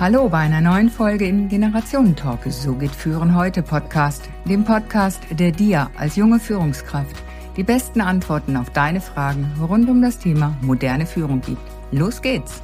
Hallo 0.00 0.30
bei 0.30 0.38
einer 0.38 0.62
neuen 0.62 0.88
Folge 0.88 1.26
im 1.26 1.50
Generationentalk. 1.50 2.40
So 2.46 2.74
geht 2.74 2.94
Führen 2.94 3.36
heute 3.36 3.62
Podcast, 3.62 4.30
dem 4.46 4.64
Podcast, 4.64 5.20
der 5.30 5.52
dir 5.52 5.90
als 5.94 6.16
junge 6.16 6.40
Führungskraft 6.40 7.14
die 7.58 7.64
besten 7.64 8.00
Antworten 8.00 8.56
auf 8.56 8.70
deine 8.70 9.02
Fragen 9.02 9.52
rund 9.60 9.90
um 9.90 10.00
das 10.00 10.18
Thema 10.18 10.56
moderne 10.62 11.04
Führung 11.04 11.42
gibt. 11.42 11.60
Los 11.92 12.22
geht's! 12.22 12.62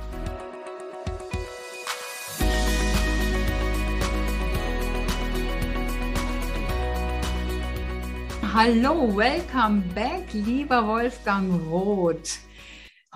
Hallo, 8.54 9.14
welcome 9.14 9.82
back, 9.94 10.24
lieber 10.32 10.86
Wolfgang 10.86 11.52
Roth. 11.70 12.45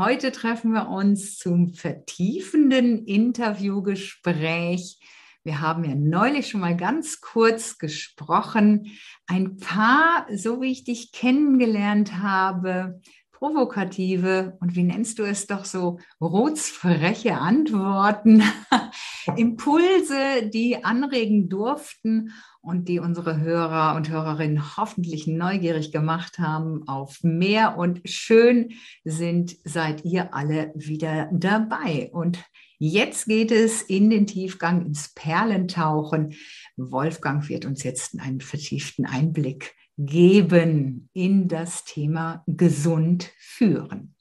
Heute 0.01 0.33
treffen 0.33 0.73
wir 0.73 0.89
uns 0.89 1.37
zum 1.37 1.75
vertiefenden 1.75 3.05
Interviewgespräch. 3.05 4.99
Wir 5.45 5.61
haben 5.61 5.85
ja 5.85 5.95
neulich 5.95 6.49
schon 6.49 6.63
mal 6.63 6.75
ganz 6.75 7.21
kurz 7.21 7.77
gesprochen. 7.77 8.93
Ein 9.27 9.59
paar, 9.59 10.25
so 10.35 10.63
wie 10.63 10.73
ich 10.73 10.85
dich 10.85 11.13
kennengelernt 11.13 12.17
habe, 12.17 12.99
provokative 13.31 14.57
und 14.61 14.75
wie 14.75 14.85
nennst 14.85 15.19
du 15.19 15.25
es 15.25 15.47
doch 15.47 15.67
so, 15.67 15.99
rotsfreche 16.19 17.37
Antworten, 17.37 18.43
Impulse, 19.37 20.49
die 20.49 20.83
anregen 20.83 21.51
durften 21.51 22.33
und 22.63 22.89
die 22.89 22.99
unsere 22.99 23.41
Hörer 23.41 23.95
und 23.97 24.11
Hörerinnen 24.11 24.77
hoffentlich 24.77 25.27
neugierig 25.27 25.93
gemacht 25.93 26.39
haben 26.39 26.87
auf 26.87 27.23
mehr. 27.23 27.79
Und 27.79 28.01
schön 28.05 28.73
sind, 29.05 29.57
seid 29.65 30.05
ihr 30.05 30.35
alle 30.35 30.73
wieder 30.75 31.31
dabei. 31.33 32.11
Und 32.13 32.45
jetzt 32.79 33.27
geht 33.27 33.51
es 33.51 33.83
in 33.83 34.11
den 34.11 34.27
Tiefgang, 34.27 34.85
ins 34.85 35.15
Perlentauchen. 35.15 36.35
Wolfgang 36.77 37.49
wird 37.49 37.65
uns 37.65 37.83
jetzt 37.83 38.19
einen 38.21 38.41
vertieften 38.41 39.07
Einblick 39.07 39.75
geben 39.97 41.11
in 41.13 41.49
das 41.49 41.85
Thema 41.85 42.43
gesund 42.47 43.31
führen. 43.39 44.15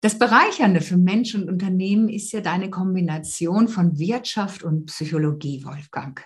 Das 0.00 0.16
Bereichernde 0.16 0.80
für 0.80 0.96
Menschen 0.96 1.42
und 1.42 1.48
Unternehmen 1.48 2.08
ist 2.08 2.30
ja 2.30 2.40
deine 2.40 2.70
Kombination 2.70 3.66
von 3.66 3.98
Wirtschaft 3.98 4.62
und 4.62 4.86
Psychologie, 4.86 5.64
Wolfgang. 5.64 6.24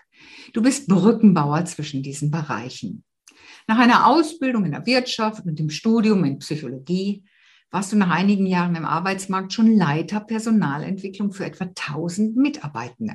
Du 0.52 0.60
bist 0.60 0.88
Brückenbauer 0.88 1.64
zwischen 1.64 2.02
diesen 2.02 2.30
Bereichen. 2.30 3.02
Nach 3.66 3.78
einer 3.78 4.06
Ausbildung 4.06 4.66
in 4.66 4.72
der 4.72 4.84
Wirtschaft 4.84 5.46
und 5.46 5.58
dem 5.58 5.70
Studium 5.70 6.22
in 6.24 6.38
Psychologie 6.40 7.24
warst 7.70 7.92
du 7.92 7.96
nach 7.96 8.10
einigen 8.10 8.44
Jahren 8.44 8.74
im 8.74 8.84
Arbeitsmarkt 8.84 9.54
schon 9.54 9.74
Leiter 9.74 10.20
Personalentwicklung 10.20 11.32
für 11.32 11.46
etwa 11.46 11.64
1000 11.64 12.36
Mitarbeitende. 12.36 13.14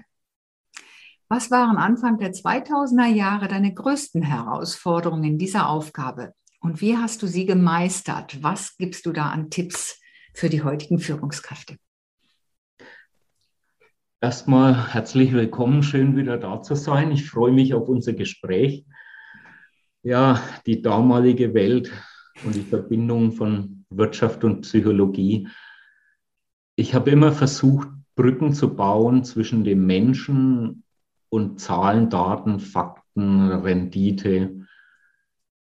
Was 1.30 1.52
waren 1.52 1.78
Anfang 1.78 2.18
der 2.18 2.32
2000er 2.32 3.14
Jahre 3.14 3.48
deine 3.48 3.76
größten 3.76 4.24
Herausforderungen 4.24 5.26
in 5.26 5.38
dieser 5.38 5.70
Aufgabe? 5.70 6.34
Und 6.62 6.82
wie 6.82 6.98
hast 6.98 7.22
du 7.22 7.28
sie 7.28 7.46
gemeistert? 7.46 8.42
Was 8.42 8.76
gibst 8.78 9.06
du 9.06 9.12
da 9.12 9.30
an 9.30 9.52
Tipps 9.52 10.00
für 10.38 10.50
die 10.50 10.62
heutigen 10.62 11.00
Führungskräfte? 11.00 11.78
Erstmal 14.22 14.94
herzlich 14.94 15.34
willkommen, 15.34 15.82
schön 15.82 16.16
wieder 16.16 16.38
da 16.38 16.62
zu 16.62 16.76
sein. 16.76 17.12
Ich 17.12 17.28
freue 17.28 17.52
mich 17.52 17.74
auf 17.74 17.90
unser 17.90 18.14
Gespräch. 18.14 18.86
Ja, 20.04 20.40
die 20.68 20.84
damalige 20.84 21.56
Welt 21.56 21.92
und 22.46 22.54
die 22.54 22.62
Verbindung 22.62 23.32
von 23.32 23.84
Wirtschaft 23.90 24.44
und 24.44 24.62
Psychologie. 24.62 25.48
Ich 26.76 26.94
habe 26.94 27.10
immer 27.10 27.32
versucht, 27.32 27.88
Brücken 28.14 28.54
zu 28.54 28.76
bauen 28.76 29.24
zwischen 29.24 29.64
dem 29.64 29.88
Menschen 29.88 30.84
und 31.30 31.60
Zahlen, 31.60 32.12
Daten, 32.12 32.60
Fakten, 32.60 33.52
Rendite. 33.52 34.68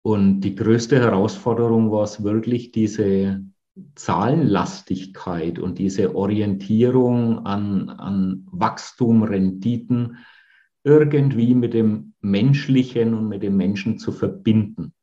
Und 0.01 0.39
die 0.41 0.55
größte 0.55 0.97
Herausforderung 0.97 1.91
war 1.91 2.03
es 2.03 2.23
wirklich, 2.23 2.71
diese 2.71 3.50
Zahlenlastigkeit 3.95 5.59
und 5.59 5.79
diese 5.79 6.15
Orientierung 6.15 7.45
an, 7.45 7.89
an 7.89 8.47
Wachstum, 8.51 9.23
Renditen 9.23 10.17
irgendwie 10.83 11.53
mit 11.53 11.73
dem 11.73 12.13
Menschlichen 12.21 13.13
und 13.13 13.27
mit 13.27 13.43
dem 13.43 13.55
Menschen 13.55 13.97
zu 13.97 14.11
verbinden. 14.11 14.93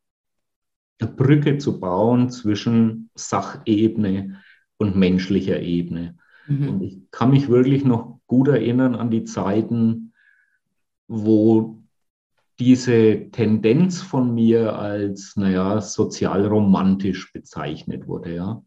Eine 1.01 1.11
Brücke 1.12 1.59
zu 1.59 1.81
bauen 1.81 2.31
zwischen 2.31 3.11
Sachebene 3.15 4.41
und 4.77 4.97
menschlicher 4.97 5.61
Ebene. 5.61 6.19
Mhm. 6.47 6.69
Und 6.69 6.83
ich 6.83 7.11
kann 7.11 7.31
mich 7.31 7.49
wirklich 7.49 7.85
noch 7.85 8.21
gut 8.27 8.49
erinnern 8.49 8.95
an 8.97 9.11
die 9.11 9.25
Zeiten, 9.25 10.12
wo 11.06 11.78
diese 12.58 13.30
Tendenz 13.30 14.02
von 14.02 14.34
mir 14.34 14.76
als, 14.76 15.36
naja, 15.36 15.80
sozialromantisch 15.80 17.32
bezeichnet 17.32 18.06
wurde, 18.06 18.34
ja. 18.34 18.62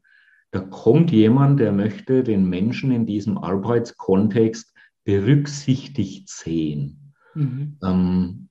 Da 0.51 0.59
kommt 0.59 1.11
jemand, 1.11 1.61
der 1.61 1.71
möchte 1.71 2.23
den 2.23 2.49
Menschen 2.49 2.91
in 2.91 3.05
diesem 3.05 3.37
Arbeitskontext 3.37 4.73
berücksichtigt 5.05 6.29
sehen. 6.29 7.13
Mhm. 7.35 7.77
Ähm, 7.83 8.49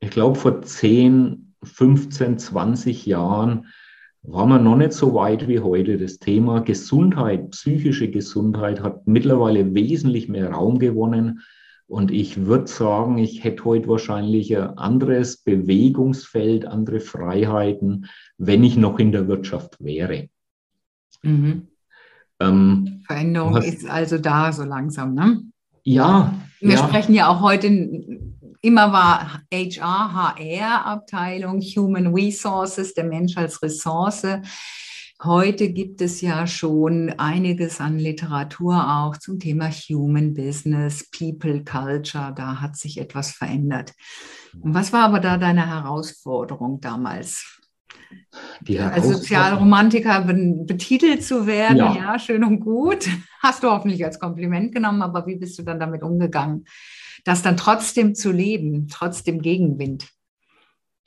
ich 0.00 0.10
glaube, 0.10 0.38
vor 0.38 0.62
10, 0.62 1.54
15, 1.62 2.38
20 2.38 3.06
Jahren 3.06 3.66
war 4.22 4.46
man 4.46 4.64
noch 4.64 4.76
nicht 4.76 4.92
so 4.92 5.14
weit 5.14 5.48
wie 5.48 5.60
heute. 5.60 5.96
Das 5.96 6.18
Thema 6.18 6.60
Gesundheit, 6.60 7.50
psychische 7.50 8.10
Gesundheit 8.10 8.82
hat 8.82 9.06
mittlerweile 9.06 9.74
wesentlich 9.74 10.28
mehr 10.28 10.50
Raum 10.50 10.78
gewonnen. 10.78 11.40
Und 11.88 12.10
ich 12.10 12.44
würde 12.44 12.66
sagen, 12.66 13.16
ich 13.16 13.42
hätte 13.44 13.64
heute 13.64 13.88
wahrscheinlich 13.88 14.54
ein 14.54 14.76
anderes 14.76 15.38
Bewegungsfeld, 15.38 16.66
andere 16.66 17.00
Freiheiten, 17.00 18.06
wenn 18.36 18.62
ich 18.62 18.76
noch 18.76 18.98
in 18.98 19.10
der 19.10 19.26
Wirtschaft 19.26 19.82
wäre. 19.82 20.28
Mhm. 21.22 21.68
Ähm, 22.40 23.02
Veränderung 23.06 23.56
hast, 23.56 23.66
ist 23.66 23.88
also 23.88 24.18
da 24.18 24.52
so 24.52 24.64
langsam, 24.64 25.14
ne? 25.14 25.42
Ja. 25.82 26.34
Wir 26.60 26.74
ja. 26.74 26.86
sprechen 26.86 27.14
ja 27.14 27.28
auch 27.28 27.40
heute, 27.40 27.68
immer 28.60 28.92
war 28.92 29.40
HR, 29.50 30.36
HR-Abteilung, 30.36 31.60
Human 31.62 32.08
Resources, 32.14 32.92
der 32.92 33.04
Mensch 33.04 33.36
als 33.38 33.62
Ressource. 33.62 34.26
Heute 35.24 35.70
gibt 35.72 36.00
es 36.00 36.20
ja 36.20 36.46
schon 36.46 37.12
einiges 37.18 37.80
an 37.80 37.98
Literatur 37.98 38.74
auch 38.76 39.16
zum 39.16 39.40
Thema 39.40 39.68
Human 39.68 40.32
Business, 40.32 41.10
People 41.10 41.64
Culture. 41.64 42.32
Da 42.36 42.60
hat 42.60 42.76
sich 42.76 42.98
etwas 42.98 43.32
verändert. 43.32 43.94
Und 44.60 44.74
was 44.74 44.92
war 44.92 45.04
aber 45.04 45.18
da 45.18 45.36
deine 45.36 45.66
Herausforderung 45.66 46.80
damals? 46.80 47.58
Die 48.60 48.78
als 48.78 49.08
Sozialromantiker 49.08 50.20
betitelt 50.20 51.24
zu 51.24 51.48
werden, 51.48 51.78
ja. 51.78 51.96
ja, 51.96 52.18
schön 52.20 52.44
und 52.44 52.60
gut. 52.60 53.08
Hast 53.40 53.64
du 53.64 53.70
hoffentlich 53.70 54.04
als 54.04 54.20
Kompliment 54.20 54.72
genommen, 54.72 55.02
aber 55.02 55.26
wie 55.26 55.36
bist 55.36 55.58
du 55.58 55.64
dann 55.64 55.80
damit 55.80 56.04
umgegangen, 56.04 56.64
das 57.24 57.42
dann 57.42 57.56
trotzdem 57.56 58.14
zu 58.14 58.30
leben, 58.30 58.86
trotz 58.88 59.24
dem 59.24 59.42
Gegenwind? 59.42 60.08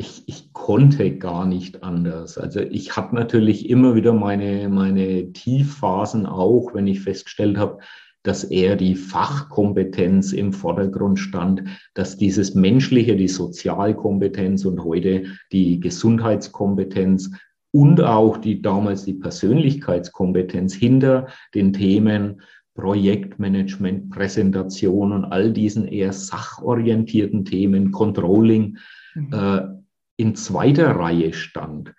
Ich, 0.01 0.23
ich 0.25 0.51
konnte 0.51 1.15
gar 1.15 1.45
nicht 1.45 1.83
anders. 1.83 2.39
Also 2.39 2.59
ich 2.59 2.97
habe 2.97 3.15
natürlich 3.15 3.69
immer 3.69 3.93
wieder 3.93 4.13
meine, 4.13 4.67
meine 4.67 5.31
Tiefphasen 5.31 6.25
auch, 6.25 6.73
wenn 6.73 6.87
ich 6.87 7.01
festgestellt 7.01 7.59
habe, 7.59 7.77
dass 8.23 8.43
eher 8.43 8.77
die 8.77 8.95
Fachkompetenz 8.95 10.33
im 10.33 10.53
Vordergrund 10.53 11.19
stand, 11.19 11.65
dass 11.93 12.17
dieses 12.17 12.55
Menschliche, 12.55 13.15
die 13.15 13.27
Sozialkompetenz 13.27 14.65
und 14.65 14.83
heute 14.83 15.25
die 15.51 15.79
Gesundheitskompetenz 15.79 17.29
und 17.69 18.01
auch 18.01 18.37
die 18.37 18.59
damals 18.59 19.05
die 19.05 19.13
Persönlichkeitskompetenz 19.13 20.73
hinter 20.73 21.27
den 21.53 21.73
Themen 21.73 22.41
Projektmanagement, 22.73 24.09
Präsentation 24.09 25.11
und 25.11 25.25
all 25.25 25.53
diesen 25.53 25.87
eher 25.87 26.11
sachorientierten 26.11 27.45
Themen, 27.45 27.91
Controlling, 27.91 28.77
mhm. 29.13 29.29
äh, 29.31 29.80
in 30.21 30.35
zweiter 30.35 30.91
Reihe 30.91 31.33
stand 31.33 31.93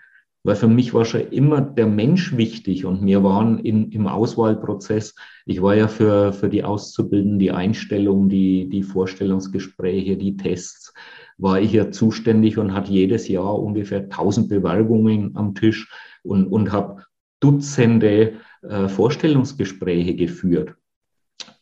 weil 0.44 0.56
für 0.56 0.68
mich 0.68 0.92
war 0.92 1.04
schon 1.04 1.28
immer 1.30 1.60
der 1.60 1.86
Mensch 1.86 2.36
wichtig 2.36 2.84
und 2.84 3.04
wir 3.06 3.22
waren 3.22 3.58
in, 3.60 3.92
im 3.92 4.06
Auswahlprozess, 4.08 5.14
ich 5.46 5.62
war 5.62 5.76
ja 5.76 5.88
für, 5.88 6.32
für 6.32 6.48
die 6.48 6.64
Auszubildenden, 6.64 7.38
die 7.38 7.52
Einstellung, 7.52 8.28
die, 8.28 8.68
die 8.68 8.82
Vorstellungsgespräche, 8.82 10.16
die 10.16 10.36
Tests, 10.36 10.92
war 11.38 11.60
ich 11.60 11.72
ja 11.72 11.90
zuständig 11.90 12.58
und 12.58 12.74
hatte 12.74 12.92
jedes 12.92 13.28
Jahr 13.28 13.58
ungefähr 13.58 14.00
1000 14.00 14.48
Bewerbungen 14.48 15.36
am 15.36 15.54
Tisch 15.54 15.90
und, 16.22 16.46
und 16.46 16.72
habe 16.72 17.04
Dutzende 17.40 18.34
äh, 18.62 18.88
Vorstellungsgespräche 18.88 20.14
geführt. 20.14 20.76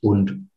Und 0.00 0.49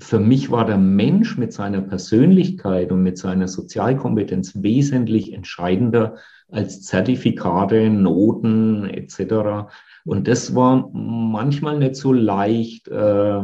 für 0.00 0.20
mich 0.20 0.50
war 0.50 0.64
der 0.64 0.78
Mensch 0.78 1.36
mit 1.36 1.52
seiner 1.52 1.80
Persönlichkeit 1.80 2.92
und 2.92 3.02
mit 3.02 3.18
seiner 3.18 3.48
Sozialkompetenz 3.48 4.62
wesentlich 4.62 5.32
entscheidender 5.32 6.16
als 6.48 6.82
Zertifikate, 6.82 7.90
Noten 7.90 8.88
etc. 8.88 9.68
Und 10.04 10.28
das 10.28 10.54
war 10.54 10.88
manchmal 10.92 11.78
nicht 11.78 11.96
so 11.96 12.12
leicht, 12.12 12.88
äh, 12.88 13.42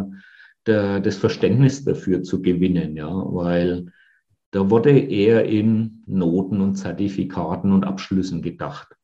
der, 0.67 1.01
das 1.01 1.17
Verständnis 1.17 1.85
dafür 1.85 2.23
zu 2.23 2.41
gewinnen, 2.41 2.97
ja, 2.97 3.11
weil 3.11 3.93
da 4.53 4.71
wurde 4.71 4.97
eher 4.97 5.45
in 5.45 6.05
Noten 6.07 6.61
und 6.61 6.77
Zertifikaten 6.77 7.73
und 7.73 7.85
Abschlüssen 7.85 8.41
gedacht. 8.41 8.97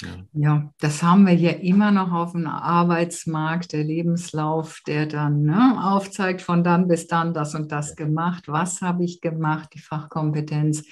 Ja. 0.00 0.08
ja, 0.32 0.72
das 0.78 1.02
haben 1.02 1.26
wir 1.26 1.34
ja 1.34 1.50
immer 1.50 1.90
noch 1.90 2.12
auf 2.12 2.32
dem 2.32 2.46
Arbeitsmarkt, 2.46 3.72
der 3.72 3.82
Lebenslauf, 3.82 4.80
der 4.86 5.06
dann 5.06 5.42
ne, 5.42 5.76
aufzeigt, 5.82 6.40
von 6.40 6.62
dann 6.62 6.86
bis 6.86 7.08
dann 7.08 7.34
das 7.34 7.56
und 7.56 7.72
das 7.72 7.96
gemacht, 7.96 8.44
was 8.46 8.80
habe 8.80 9.04
ich 9.04 9.20
gemacht, 9.20 9.70
die 9.74 9.80
Fachkompetenz. 9.80 10.84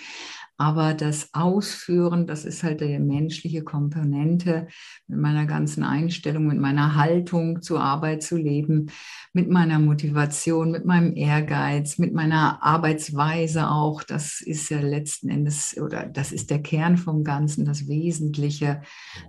Aber 0.58 0.94
das 0.94 1.34
Ausführen, 1.34 2.26
das 2.26 2.46
ist 2.46 2.62
halt 2.62 2.80
die 2.80 2.98
menschliche 2.98 3.62
Komponente 3.62 4.68
mit 5.06 5.18
meiner 5.18 5.44
ganzen 5.44 5.84
Einstellung, 5.84 6.46
mit 6.46 6.58
meiner 6.58 6.94
Haltung 6.94 7.60
zur 7.60 7.82
Arbeit 7.82 8.22
zu 8.22 8.38
leben, 8.38 8.90
mit 9.34 9.50
meiner 9.50 9.78
Motivation, 9.78 10.70
mit 10.70 10.86
meinem 10.86 11.14
Ehrgeiz, 11.14 11.98
mit 11.98 12.14
meiner 12.14 12.62
Arbeitsweise 12.62 13.68
auch. 13.68 14.02
Das 14.02 14.40
ist 14.40 14.70
ja 14.70 14.80
letzten 14.80 15.28
Endes 15.28 15.76
oder 15.78 16.06
das 16.06 16.32
ist 16.32 16.48
der 16.48 16.62
Kern 16.62 16.96
vom 16.96 17.22
Ganzen, 17.22 17.66
das 17.66 17.86
Wesentliche, 17.86 18.80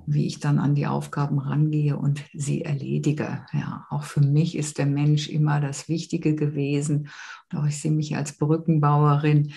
wie 0.06 0.28
ich 0.28 0.40
dann 0.40 0.60
an 0.60 0.76
die 0.76 0.88
Aufgaben 0.88 1.40
rangehe 1.40 1.98
und 1.98 2.24
sie 2.34 2.62
erledige. 2.62 3.46
Ja, 3.52 3.86
auch 3.90 4.04
für 4.04 4.22
mich 4.22 4.56
ist 4.56 4.78
der 4.78 4.86
Mensch 4.86 5.28
immer 5.28 5.60
das 5.60 5.90
Wichtige 5.90 6.36
gewesen. 6.36 7.10
Und 7.52 7.60
auch 7.60 7.66
ich 7.66 7.82
sehe 7.82 7.92
mich 7.92 8.16
als 8.16 8.32
Brückenbauerin 8.38 9.52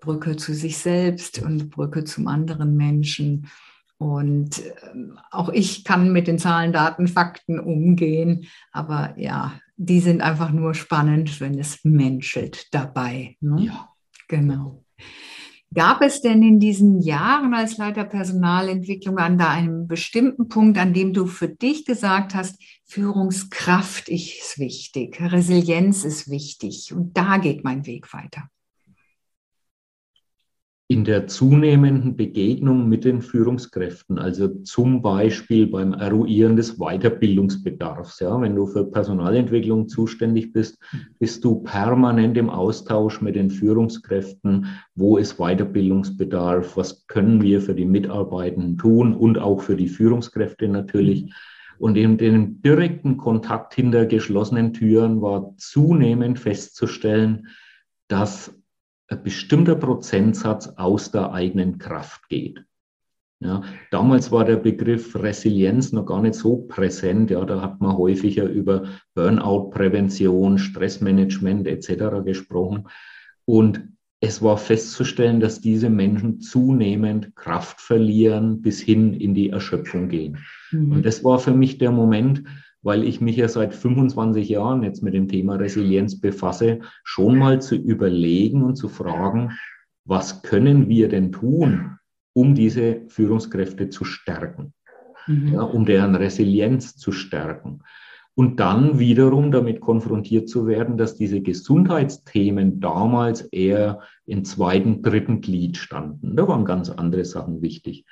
Brücke 0.00 0.36
zu 0.36 0.54
sich 0.54 0.78
selbst 0.78 1.42
und 1.42 1.70
Brücke 1.70 2.04
zum 2.04 2.28
anderen 2.28 2.76
Menschen. 2.76 3.48
Und 3.98 4.62
ähm, 4.92 5.18
auch 5.30 5.48
ich 5.48 5.84
kann 5.84 6.12
mit 6.12 6.26
den 6.26 6.38
Zahlen, 6.38 6.72
Daten, 6.72 7.08
Fakten 7.08 7.58
umgehen. 7.58 8.46
Aber 8.72 9.14
ja, 9.18 9.58
die 9.76 10.00
sind 10.00 10.20
einfach 10.20 10.50
nur 10.50 10.74
spannend, 10.74 11.40
wenn 11.40 11.58
es 11.58 11.84
menschelt 11.84 12.74
dabei. 12.74 13.36
Ne? 13.40 13.64
Ja. 13.64 13.88
Genau. 14.28 14.82
Gab 15.74 16.00
es 16.00 16.22
denn 16.22 16.42
in 16.42 16.60
diesen 16.60 17.00
Jahren 17.00 17.52
als 17.52 17.76
Leiter 17.76 18.04
Personalentwicklung 18.04 19.18
an 19.18 19.36
da 19.36 19.50
einem 19.50 19.88
bestimmten 19.88 20.48
Punkt, 20.48 20.78
an 20.78 20.94
dem 20.94 21.12
du 21.12 21.26
für 21.26 21.48
dich 21.48 21.84
gesagt 21.84 22.34
hast, 22.34 22.56
Führungskraft 22.84 24.08
ist 24.08 24.58
wichtig, 24.58 25.20
Resilienz 25.20 26.04
ist 26.04 26.30
wichtig 26.30 26.94
und 26.94 27.16
da 27.16 27.38
geht 27.38 27.64
mein 27.64 27.84
Weg 27.84 28.12
weiter? 28.14 28.48
In 30.88 31.02
der 31.02 31.26
zunehmenden 31.26 32.16
Begegnung 32.16 32.88
mit 32.88 33.04
den 33.04 33.20
Führungskräften, 33.20 34.20
also 34.20 34.46
zum 34.62 35.02
Beispiel 35.02 35.66
beim 35.66 35.92
Eruieren 35.94 36.54
des 36.54 36.78
Weiterbildungsbedarfs. 36.78 38.20
Ja, 38.20 38.40
wenn 38.40 38.54
du 38.54 38.66
für 38.66 38.84
Personalentwicklung 38.84 39.88
zuständig 39.88 40.52
bist, 40.52 40.78
bist 41.18 41.44
du 41.44 41.56
permanent 41.56 42.36
im 42.36 42.48
Austausch 42.48 43.20
mit 43.20 43.34
den 43.34 43.50
Führungskräften. 43.50 44.66
Wo 44.94 45.16
ist 45.16 45.38
Weiterbildungsbedarf? 45.38 46.76
Was 46.76 47.04
können 47.08 47.42
wir 47.42 47.60
für 47.60 47.74
die 47.74 47.84
Mitarbeitenden 47.84 48.78
tun 48.78 49.12
und 49.12 49.38
auch 49.38 49.62
für 49.62 49.76
die 49.76 49.88
Führungskräfte 49.88 50.68
natürlich? 50.68 51.34
Und 51.78 51.96
in 51.96 52.16
dem 52.16 52.62
direkten 52.62 53.16
Kontakt 53.16 53.74
hinter 53.74 54.06
geschlossenen 54.06 54.72
Türen 54.72 55.20
war 55.20 55.52
zunehmend 55.56 56.38
festzustellen, 56.38 57.48
dass 58.06 58.54
ein 59.08 59.22
bestimmter 59.22 59.76
Prozentsatz 59.76 60.68
aus 60.76 61.10
der 61.10 61.32
eigenen 61.32 61.78
Kraft 61.78 62.28
geht. 62.28 62.64
Ja, 63.38 63.62
damals 63.90 64.32
war 64.32 64.46
der 64.46 64.56
Begriff 64.56 65.14
Resilienz 65.14 65.92
noch 65.92 66.06
gar 66.06 66.22
nicht 66.22 66.34
so 66.34 66.56
präsent. 66.56 67.30
Ja, 67.30 67.44
da 67.44 67.60
hat 67.60 67.80
man 67.80 67.96
häufiger 67.96 68.44
über 68.44 68.84
Burnout-Prävention, 69.14 70.58
Stressmanagement 70.58 71.66
etc. 71.66 72.24
gesprochen. 72.24 72.88
Und 73.44 73.88
es 74.20 74.40
war 74.40 74.56
festzustellen, 74.56 75.40
dass 75.40 75.60
diese 75.60 75.90
Menschen 75.90 76.40
zunehmend 76.40 77.36
Kraft 77.36 77.82
verlieren, 77.82 78.62
bis 78.62 78.80
hin 78.80 79.12
in 79.12 79.34
die 79.34 79.50
Erschöpfung 79.50 80.08
gehen. 80.08 80.38
Mhm. 80.72 80.92
Und 80.92 81.06
das 81.06 81.22
war 81.22 81.38
für 81.38 81.52
mich 81.52 81.76
der 81.76 81.92
Moment, 81.92 82.42
weil 82.86 83.02
ich 83.02 83.20
mich 83.20 83.34
ja 83.34 83.48
seit 83.48 83.74
25 83.74 84.48
Jahren 84.48 84.84
jetzt 84.84 85.02
mit 85.02 85.12
dem 85.12 85.26
Thema 85.26 85.56
Resilienz 85.56 86.20
befasse, 86.20 86.78
schon 87.02 87.36
mal 87.36 87.60
zu 87.60 87.74
überlegen 87.74 88.62
und 88.62 88.76
zu 88.76 88.88
fragen, 88.88 89.58
was 90.04 90.42
können 90.42 90.88
wir 90.88 91.08
denn 91.08 91.32
tun, 91.32 91.98
um 92.32 92.54
diese 92.54 93.00
Führungskräfte 93.08 93.88
zu 93.88 94.04
stärken, 94.04 94.72
mhm. 95.26 95.54
ja, 95.54 95.62
um 95.62 95.84
deren 95.84 96.14
Resilienz 96.14 96.96
zu 96.96 97.10
stärken. 97.10 97.82
Und 98.36 98.60
dann 98.60 99.00
wiederum 99.00 99.50
damit 99.50 99.80
konfrontiert 99.80 100.48
zu 100.48 100.68
werden, 100.68 100.96
dass 100.96 101.16
diese 101.16 101.40
Gesundheitsthemen 101.40 102.78
damals 102.78 103.40
eher 103.40 103.98
im 104.26 104.44
zweiten, 104.44 105.02
dritten 105.02 105.40
Glied 105.40 105.76
standen. 105.76 106.36
Da 106.36 106.46
waren 106.46 106.64
ganz 106.64 106.90
andere 106.90 107.24
Sachen 107.24 107.62
wichtig 107.62 108.04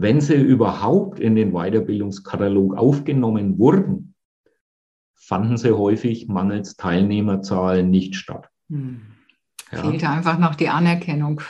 wenn 0.00 0.20
sie 0.20 0.34
überhaupt 0.34 1.18
in 1.18 1.34
den 1.34 1.52
Weiterbildungskatalog 1.52 2.76
aufgenommen 2.76 3.58
wurden, 3.58 4.14
fanden 5.14 5.56
sie 5.56 5.76
häufig 5.76 6.28
mangels 6.28 6.76
Teilnehmerzahlen 6.76 7.90
nicht 7.90 8.14
statt. 8.14 8.48
Hm. 8.70 9.00
Ja. 9.70 9.82
Fehlte 9.82 10.08
einfach 10.08 10.38
noch 10.38 10.54
die 10.54 10.70
Anerkennung. 10.70 11.42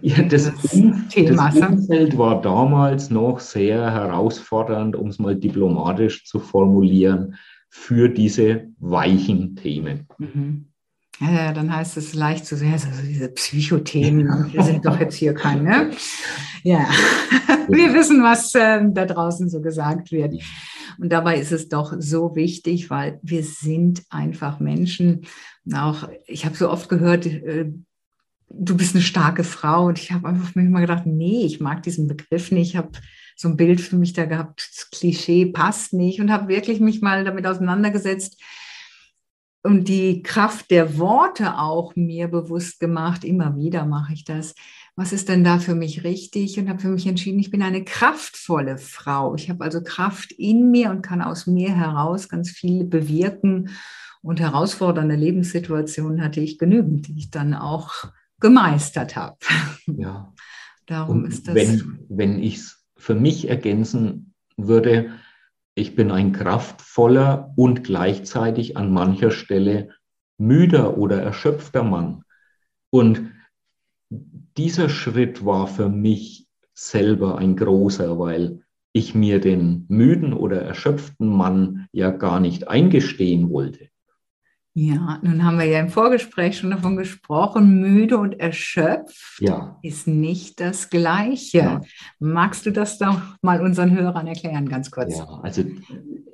Ja, 0.00 0.22
das, 0.22 0.50
das 0.50 0.72
Umfeld 0.72 2.16
war 2.16 2.40
damals 2.40 3.10
noch 3.10 3.40
sehr 3.40 3.90
herausfordernd, 3.90 4.96
um 4.96 5.08
es 5.08 5.18
mal 5.18 5.36
diplomatisch 5.36 6.24
zu 6.24 6.38
formulieren, 6.38 7.34
für 7.68 8.08
diese 8.08 8.68
weichen 8.78 9.56
Themen. 9.56 10.06
Mhm. 10.16 10.68
Ja, 11.20 11.52
dann 11.52 11.74
heißt 11.74 11.96
es 11.96 12.14
leicht 12.14 12.44
zu 12.44 12.56
sehen, 12.56 12.72
also 12.72 12.88
diese 13.02 13.28
Psychothemen, 13.30 14.52
wir 14.52 14.62
sind 14.62 14.84
doch 14.84 15.00
jetzt 15.00 15.14
hier 15.14 15.32
keine. 15.32 15.62
Ne? 15.62 15.90
Ja, 16.62 16.86
wir 17.68 17.94
wissen, 17.94 18.22
was 18.22 18.54
äh, 18.54 18.82
da 18.90 19.06
draußen 19.06 19.48
so 19.48 19.62
gesagt 19.62 20.12
wird. 20.12 20.34
Und 20.98 21.10
dabei 21.10 21.38
ist 21.38 21.52
es 21.52 21.68
doch 21.68 21.94
so 21.98 22.34
wichtig, 22.36 22.90
weil 22.90 23.18
wir 23.22 23.44
sind 23.44 24.02
einfach 24.10 24.60
Menschen. 24.60 25.26
Und 25.64 25.74
auch, 25.74 26.08
ich 26.26 26.44
habe 26.44 26.56
so 26.56 26.70
oft 26.70 26.88
gehört, 26.88 27.24
äh, 27.26 27.70
du 28.50 28.76
bist 28.76 28.94
eine 28.94 29.02
starke 29.02 29.44
Frau. 29.44 29.86
Und 29.86 29.98
ich 29.98 30.12
habe 30.12 30.28
einfach 30.28 30.54
mich 30.54 30.68
mal 30.68 30.80
gedacht, 30.80 31.06
nee, 31.06 31.46
ich 31.46 31.60
mag 31.60 31.82
diesen 31.82 32.08
Begriff 32.08 32.50
nicht. 32.50 32.70
Ich 32.70 32.76
habe 32.76 32.90
so 33.36 33.48
ein 33.48 33.56
Bild 33.56 33.80
für 33.80 33.96
mich 33.96 34.12
da 34.12 34.24
gehabt, 34.24 34.68
das 34.74 34.90
Klischee 34.90 35.46
passt 35.46 35.92
nicht 35.92 36.20
und 36.20 36.30
habe 36.30 36.48
wirklich 36.48 36.80
mich 36.80 37.02
mal 37.02 37.24
damit 37.24 37.46
auseinandergesetzt 37.46 38.40
und 39.66 39.88
die 39.88 40.22
Kraft 40.22 40.70
der 40.70 40.96
Worte 40.96 41.58
auch 41.58 41.96
mir 41.96 42.28
bewusst 42.28 42.78
gemacht. 42.78 43.24
Immer 43.24 43.56
wieder 43.56 43.84
mache 43.84 44.12
ich 44.12 44.24
das. 44.24 44.54
Was 44.94 45.12
ist 45.12 45.28
denn 45.28 45.42
da 45.42 45.58
für 45.58 45.74
mich 45.74 46.04
richtig? 46.04 46.58
Und 46.58 46.68
habe 46.68 46.78
für 46.78 46.88
mich 46.88 47.06
entschieden, 47.06 47.40
ich 47.40 47.50
bin 47.50 47.62
eine 47.62 47.84
kraftvolle 47.84 48.78
Frau. 48.78 49.34
Ich 49.34 49.50
habe 49.50 49.64
also 49.64 49.82
Kraft 49.82 50.30
in 50.30 50.70
mir 50.70 50.90
und 50.90 51.02
kann 51.02 51.20
aus 51.20 51.48
mir 51.48 51.74
heraus 51.74 52.28
ganz 52.28 52.50
viel 52.50 52.84
bewirken. 52.84 53.70
Und 54.22 54.38
herausfordernde 54.38 55.16
Lebenssituationen 55.16 56.22
hatte 56.22 56.40
ich 56.40 56.58
genügend, 56.58 57.08
die 57.08 57.18
ich 57.18 57.30
dann 57.30 57.52
auch 57.52 57.92
gemeistert 58.38 59.16
habe. 59.16 59.36
Ja. 59.86 60.32
Darum 60.86 61.24
und 61.24 61.26
ist 61.26 61.48
das. 61.48 61.56
Wenn, 61.56 61.98
wenn 62.08 62.42
ich 62.42 62.58
es 62.58 62.84
für 62.96 63.16
mich 63.16 63.48
ergänzen 63.48 64.32
würde, 64.56 65.10
ich 65.76 65.94
bin 65.94 66.10
ein 66.10 66.32
kraftvoller 66.32 67.52
und 67.54 67.84
gleichzeitig 67.84 68.76
an 68.76 68.90
mancher 68.90 69.30
Stelle 69.30 69.90
müder 70.38 70.96
oder 70.96 71.22
erschöpfter 71.22 71.82
Mann. 71.84 72.24
Und 72.90 73.30
dieser 74.10 74.88
Schritt 74.88 75.44
war 75.44 75.66
für 75.66 75.90
mich 75.90 76.48
selber 76.72 77.36
ein 77.36 77.56
großer, 77.56 78.18
weil 78.18 78.62
ich 78.92 79.14
mir 79.14 79.38
den 79.38 79.84
müden 79.88 80.32
oder 80.32 80.62
erschöpften 80.62 81.28
Mann 81.28 81.86
ja 81.92 82.10
gar 82.10 82.40
nicht 82.40 82.68
eingestehen 82.68 83.50
wollte. 83.50 83.90
Ja, 84.78 85.18
nun 85.22 85.42
haben 85.42 85.58
wir 85.58 85.64
ja 85.64 85.80
im 85.80 85.88
Vorgespräch 85.88 86.58
schon 86.58 86.70
davon 86.70 86.98
gesprochen, 86.98 87.80
müde 87.80 88.18
und 88.18 88.38
erschöpft 88.38 89.40
ja. 89.40 89.78
ist 89.80 90.06
nicht 90.06 90.60
das 90.60 90.90
Gleiche. 90.90 91.56
Ja. 91.56 91.80
Magst 92.18 92.66
du 92.66 92.72
das 92.72 92.98
doch 92.98 93.18
mal 93.40 93.62
unseren 93.62 93.96
Hörern 93.96 94.26
erklären, 94.26 94.68
ganz 94.68 94.90
kurz? 94.90 95.16
Ja, 95.16 95.24
also 95.42 95.64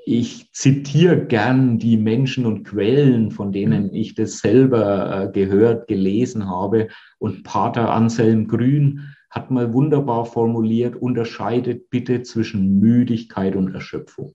ich 0.05 0.51
zitiere 0.51 1.25
gern 1.25 1.79
die 1.79 1.97
Menschen 1.97 2.45
und 2.45 2.65
Quellen, 2.65 3.31
von 3.31 3.53
denen 3.53 3.85
mhm. 3.85 3.95
ich 3.95 4.17
das 4.17 4.39
selber 4.39 5.29
äh, 5.29 5.31
gehört, 5.31 5.87
gelesen 5.87 6.49
habe. 6.49 6.89
Und 7.19 7.45
Pater 7.45 7.93
Anselm 7.93 8.49
Grün 8.49 9.15
hat 9.31 9.53
mal 9.53 9.73
wunderbar 9.73 10.27
formuliert, 10.27 10.97
unterscheidet 10.97 11.91
bitte 11.91 12.23
zwischen 12.23 12.81
Müdigkeit 12.81 13.55
und 13.55 13.73
Erschöpfung. 13.73 14.35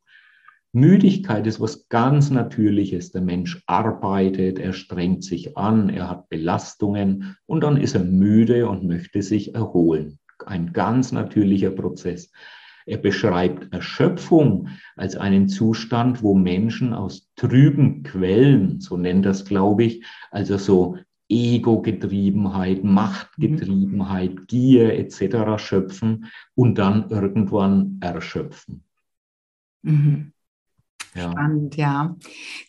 Müdigkeit 0.73 1.47
ist 1.47 1.59
was 1.59 1.87
ganz 1.89 2.29
Natürliches. 2.29 3.11
Der 3.11 3.21
Mensch 3.21 3.63
arbeitet, 3.65 4.59
er 4.59 4.73
strengt 4.73 5.23
sich 5.23 5.57
an, 5.57 5.89
er 5.89 6.09
hat 6.09 6.29
Belastungen 6.29 7.37
und 7.45 7.61
dann 7.61 7.77
ist 7.77 7.95
er 7.95 8.03
müde 8.03 8.69
und 8.69 8.85
möchte 8.85 9.21
sich 9.21 9.55
erholen. 9.55 10.19
Ein 10.45 10.73
ganz 10.73 11.11
natürlicher 11.11 11.71
Prozess. 11.71 12.31
Er 12.85 12.97
beschreibt 12.97 13.73
Erschöpfung 13.73 14.69
als 14.95 15.17
einen 15.17 15.49
Zustand, 15.49 16.23
wo 16.23 16.33
Menschen 16.33 16.93
aus 16.93 17.29
trüben 17.35 18.03
Quellen, 18.03 18.79
so 18.79 18.95
nennt 18.95 19.25
das, 19.25 19.43
glaube 19.43 19.83
ich, 19.83 20.05
also 20.31 20.57
so 20.57 20.97
Ego-Getriebenheit, 21.27 22.83
Machtgetriebenheit, 22.83 24.47
Gier 24.47 24.97
etc. 24.97 25.57
schöpfen 25.57 26.27
und 26.55 26.77
dann 26.77 27.09
irgendwann 27.09 27.97
erschöpfen. 27.99 28.83
Mhm. 29.81 30.31
Ja. 31.17 31.31
Spannend, 31.31 31.75
ja. 31.75 32.15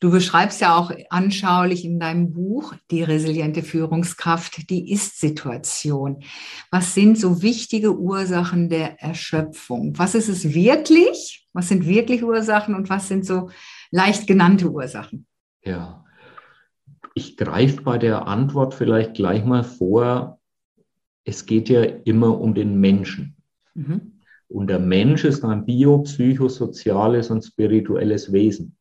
Du 0.00 0.10
beschreibst 0.10 0.60
ja 0.60 0.76
auch 0.76 0.90
anschaulich 1.10 1.84
in 1.84 2.00
deinem 2.00 2.32
Buch 2.32 2.74
die 2.90 3.02
resiliente 3.02 3.62
Führungskraft, 3.62 4.70
die 4.70 4.90
Ist-Situation. 4.90 6.22
Was 6.70 6.94
sind 6.94 7.18
so 7.18 7.42
wichtige 7.42 7.98
Ursachen 7.98 8.68
der 8.68 9.02
Erschöpfung? 9.02 9.98
Was 9.98 10.14
ist 10.14 10.28
es 10.28 10.54
wirklich? 10.54 11.46
Was 11.52 11.68
sind 11.68 11.86
wirklich 11.86 12.24
Ursachen 12.24 12.74
und 12.74 12.88
was 12.88 13.08
sind 13.08 13.26
so 13.26 13.50
leicht 13.90 14.26
genannte 14.26 14.70
Ursachen? 14.70 15.26
Ja, 15.62 16.04
ich 17.14 17.36
greife 17.36 17.82
bei 17.82 17.98
der 17.98 18.26
Antwort 18.26 18.74
vielleicht 18.74 19.14
gleich 19.14 19.44
mal 19.44 19.64
vor. 19.64 20.40
Es 21.24 21.46
geht 21.46 21.68
ja 21.68 21.82
immer 21.82 22.40
um 22.40 22.54
den 22.54 22.80
Menschen. 22.80 23.36
Mhm. 23.74 24.17
Und 24.48 24.68
der 24.68 24.78
Mensch 24.78 25.24
ist 25.24 25.44
ein 25.44 25.66
biopsychosoziales 25.66 27.30
und 27.30 27.44
spirituelles 27.44 28.32
Wesen. 28.32 28.76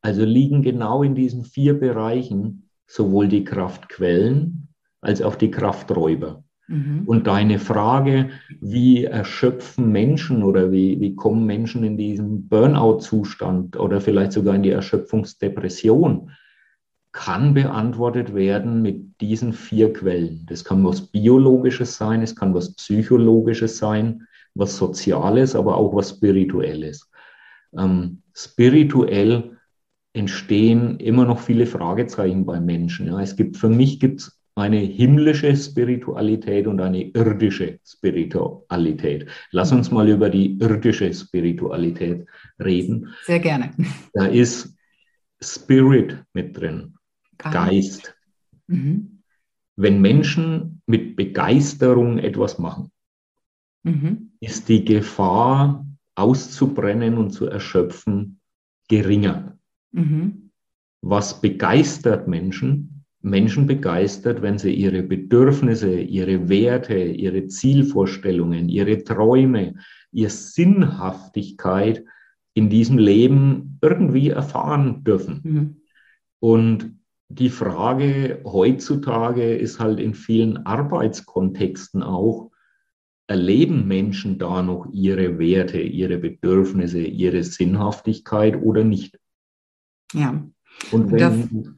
Also 0.00 0.24
liegen 0.24 0.62
genau 0.62 1.02
in 1.02 1.14
diesen 1.14 1.44
vier 1.44 1.78
Bereichen 1.78 2.68
sowohl 2.86 3.28
die 3.28 3.44
Kraftquellen 3.44 4.68
als 5.00 5.22
auch 5.22 5.36
die 5.36 5.50
Krafträuber. 5.50 6.44
Mhm. 6.68 7.02
Und 7.06 7.26
deine 7.26 7.58
Frage, 7.58 8.30
wie 8.60 9.04
erschöpfen 9.04 9.90
Menschen 9.90 10.42
oder 10.42 10.70
wie, 10.70 11.00
wie 11.00 11.16
kommen 11.16 11.46
Menschen 11.46 11.82
in 11.82 11.96
diesen 11.96 12.48
Burnout-Zustand 12.48 13.78
oder 13.78 14.00
vielleicht 14.00 14.32
sogar 14.32 14.54
in 14.54 14.62
die 14.62 14.70
Erschöpfungsdepression, 14.70 16.30
kann 17.12 17.54
beantwortet 17.54 18.34
werden 18.34 18.82
mit 18.82 19.20
diesen 19.20 19.54
vier 19.54 19.92
Quellen. 19.92 20.44
Das 20.46 20.62
kann 20.62 20.84
was 20.84 21.00
Biologisches 21.00 21.96
sein, 21.96 22.22
es 22.22 22.36
kann 22.36 22.54
was 22.54 22.74
Psychologisches 22.74 23.78
sein, 23.78 24.27
was 24.58 24.76
Soziales, 24.76 25.54
aber 25.54 25.76
auch 25.76 25.94
was 25.94 26.10
Spirituelles. 26.10 27.10
Ähm, 27.76 28.22
spirituell 28.34 29.56
entstehen 30.12 30.98
immer 30.98 31.24
noch 31.24 31.40
viele 31.40 31.66
Fragezeichen 31.66 32.44
bei 32.44 32.60
Menschen. 32.60 33.06
Ja. 33.06 33.20
Es 33.20 33.36
gibt, 33.36 33.56
für 33.56 33.68
mich 33.68 34.00
gibt 34.00 34.20
es 34.20 34.40
eine 34.54 34.78
himmlische 34.78 35.54
Spiritualität 35.56 36.66
und 36.66 36.80
eine 36.80 37.02
irdische 37.02 37.78
Spiritualität. 37.84 39.26
Lass 39.52 39.70
uns 39.70 39.90
mal 39.90 40.08
über 40.08 40.28
die 40.28 40.58
irdische 40.58 41.12
Spiritualität 41.14 42.26
reden. 42.58 43.14
Sehr 43.24 43.38
gerne. 43.38 43.70
Da 44.14 44.26
ist 44.26 44.74
Spirit 45.40 46.24
mit 46.32 46.56
drin, 46.56 46.94
Geist. 47.38 47.54
Geist. 47.54 48.14
Mhm. 48.66 49.22
Wenn 49.76 50.00
Menschen 50.00 50.82
mit 50.86 51.14
Begeisterung 51.14 52.18
etwas 52.18 52.58
machen, 52.58 52.90
mhm. 53.84 54.27
Ist 54.40 54.68
die 54.68 54.84
Gefahr, 54.84 55.86
auszubrennen 56.14 57.16
und 57.16 57.30
zu 57.30 57.46
erschöpfen, 57.46 58.40
geringer. 58.88 59.56
Mhm. 59.92 60.50
Was 61.00 61.40
begeistert 61.40 62.26
Menschen? 62.26 63.04
Menschen 63.20 63.66
begeistert, 63.66 64.42
wenn 64.42 64.58
sie 64.58 64.72
ihre 64.72 65.02
Bedürfnisse, 65.02 66.00
ihre 66.00 66.48
Werte, 66.48 66.96
ihre 66.96 67.46
Zielvorstellungen, 67.46 68.68
ihre 68.68 69.02
Träume, 69.02 69.74
ihre 70.12 70.30
Sinnhaftigkeit 70.30 72.04
in 72.54 72.70
diesem 72.70 72.98
Leben 72.98 73.78
irgendwie 73.82 74.30
erfahren 74.30 75.04
dürfen. 75.04 75.40
Mhm. 75.42 75.76
Und 76.40 76.98
die 77.28 77.50
Frage 77.50 78.40
heutzutage 78.44 79.54
ist 79.54 79.80
halt 79.80 80.00
in 80.00 80.14
vielen 80.14 80.64
Arbeitskontexten 80.66 82.02
auch, 82.02 82.50
erleben 83.28 83.86
Menschen 83.86 84.38
da 84.38 84.62
noch 84.62 84.88
ihre 84.92 85.38
Werte, 85.38 85.80
ihre 85.80 86.18
Bedürfnisse, 86.18 87.00
ihre 87.00 87.44
Sinnhaftigkeit 87.44 88.60
oder 88.60 88.84
nicht? 88.84 89.18
Ja. 90.14 90.42
Und 90.90 91.12
wenn, 91.12 91.76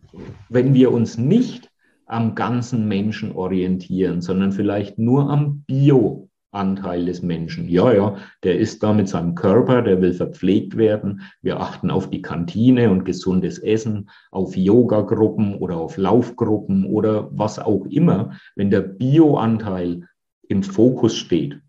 wenn 0.49 0.75
wir 0.75 0.93
uns 0.93 1.19
nicht 1.19 1.71
am 2.07 2.35
ganzen 2.35 2.89
Menschen 2.89 3.33
orientieren, 3.33 4.21
sondern 4.21 4.53
vielleicht 4.53 4.99
nur 4.99 5.31
am 5.31 5.63
Bio-Anteil 5.67 7.07
des 7.07 7.23
Menschen. 7.23 7.69
Ja, 7.69 7.93
ja, 7.93 8.17
der 8.43 8.59
ist 8.59 8.83
da 8.83 8.93
mit 8.93 9.09
seinem 9.09 9.37
Körper, 9.37 9.83
der 9.83 10.03
will 10.03 10.13
verpflegt 10.13 10.77
werden. 10.77 11.23
Wir 11.41 11.61
achten 11.61 11.91
auf 11.91 12.11
die 12.11 12.23
Kantine 12.23 12.91
und 12.91 13.05
gesundes 13.05 13.59
Essen, 13.59 14.11
auf 14.33 14.57
Yoga-Gruppen 14.57 15.55
oder 15.55 15.77
auf 15.77 15.97
Laufgruppen 15.97 16.85
oder 16.85 17.29
was 17.33 17.61
auch 17.61 17.87
immer. 17.87 18.33
Wenn 18.57 18.71
der 18.71 18.83
Bio-Anteil 18.83 20.09
im 20.51 20.65
Fokus 20.65 21.17
steht 21.17 21.61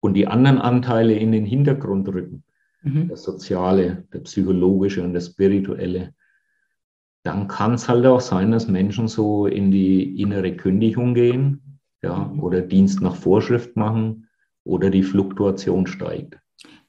und 0.00 0.14
die 0.14 0.26
anderen 0.26 0.58
Anteile 0.58 1.14
in 1.14 1.32
den 1.32 1.46
Hintergrund 1.46 2.06
rücken, 2.08 2.44
mhm. 2.82 3.08
der 3.08 3.16
soziale, 3.16 4.06
der 4.12 4.20
psychologische 4.20 5.02
und 5.02 5.14
der 5.14 5.22
spirituelle, 5.22 6.14
dann 7.24 7.48
kann 7.48 7.74
es 7.74 7.88
halt 7.88 8.04
auch 8.04 8.20
sein, 8.20 8.50
dass 8.50 8.68
Menschen 8.68 9.08
so 9.08 9.46
in 9.46 9.70
die 9.70 10.20
innere 10.20 10.54
Kündigung 10.56 11.14
gehen 11.14 11.80
ja, 12.02 12.18
mhm. 12.18 12.40
oder 12.40 12.60
Dienst 12.60 13.00
nach 13.00 13.16
Vorschrift 13.16 13.76
machen 13.76 14.28
oder 14.64 14.90
die 14.90 15.02
Fluktuation 15.02 15.86
steigt. 15.86 16.38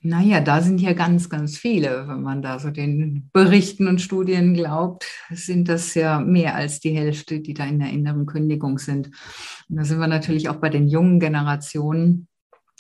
Naja, 0.05 0.41
da 0.41 0.61
sind 0.61 0.81
ja 0.81 0.91
ganz, 0.91 1.29
ganz 1.29 1.57
viele. 1.57 2.09
Wenn 2.09 2.21
man 2.21 2.41
da 2.41 2.59
so 2.59 2.71
den 2.71 3.29
Berichten 3.31 3.87
und 3.87 4.01
Studien 4.01 4.53
glaubt, 4.53 5.05
sind 5.31 5.69
das 5.69 5.93
ja 5.93 6.19
mehr 6.19 6.55
als 6.55 6.81
die 6.81 6.91
Hälfte, 6.91 7.39
die 7.39 7.53
da 7.53 7.63
in 7.63 7.79
der 7.79 7.89
inneren 7.89 8.25
Kündigung 8.25 8.79
sind. 8.79 9.07
Und 9.69 9.77
da 9.77 9.85
sind 9.85 9.99
wir 9.99 10.07
natürlich 10.07 10.49
auch 10.49 10.57
bei 10.57 10.67
den 10.67 10.89
jungen 10.89 11.21
Generationen, 11.21 12.27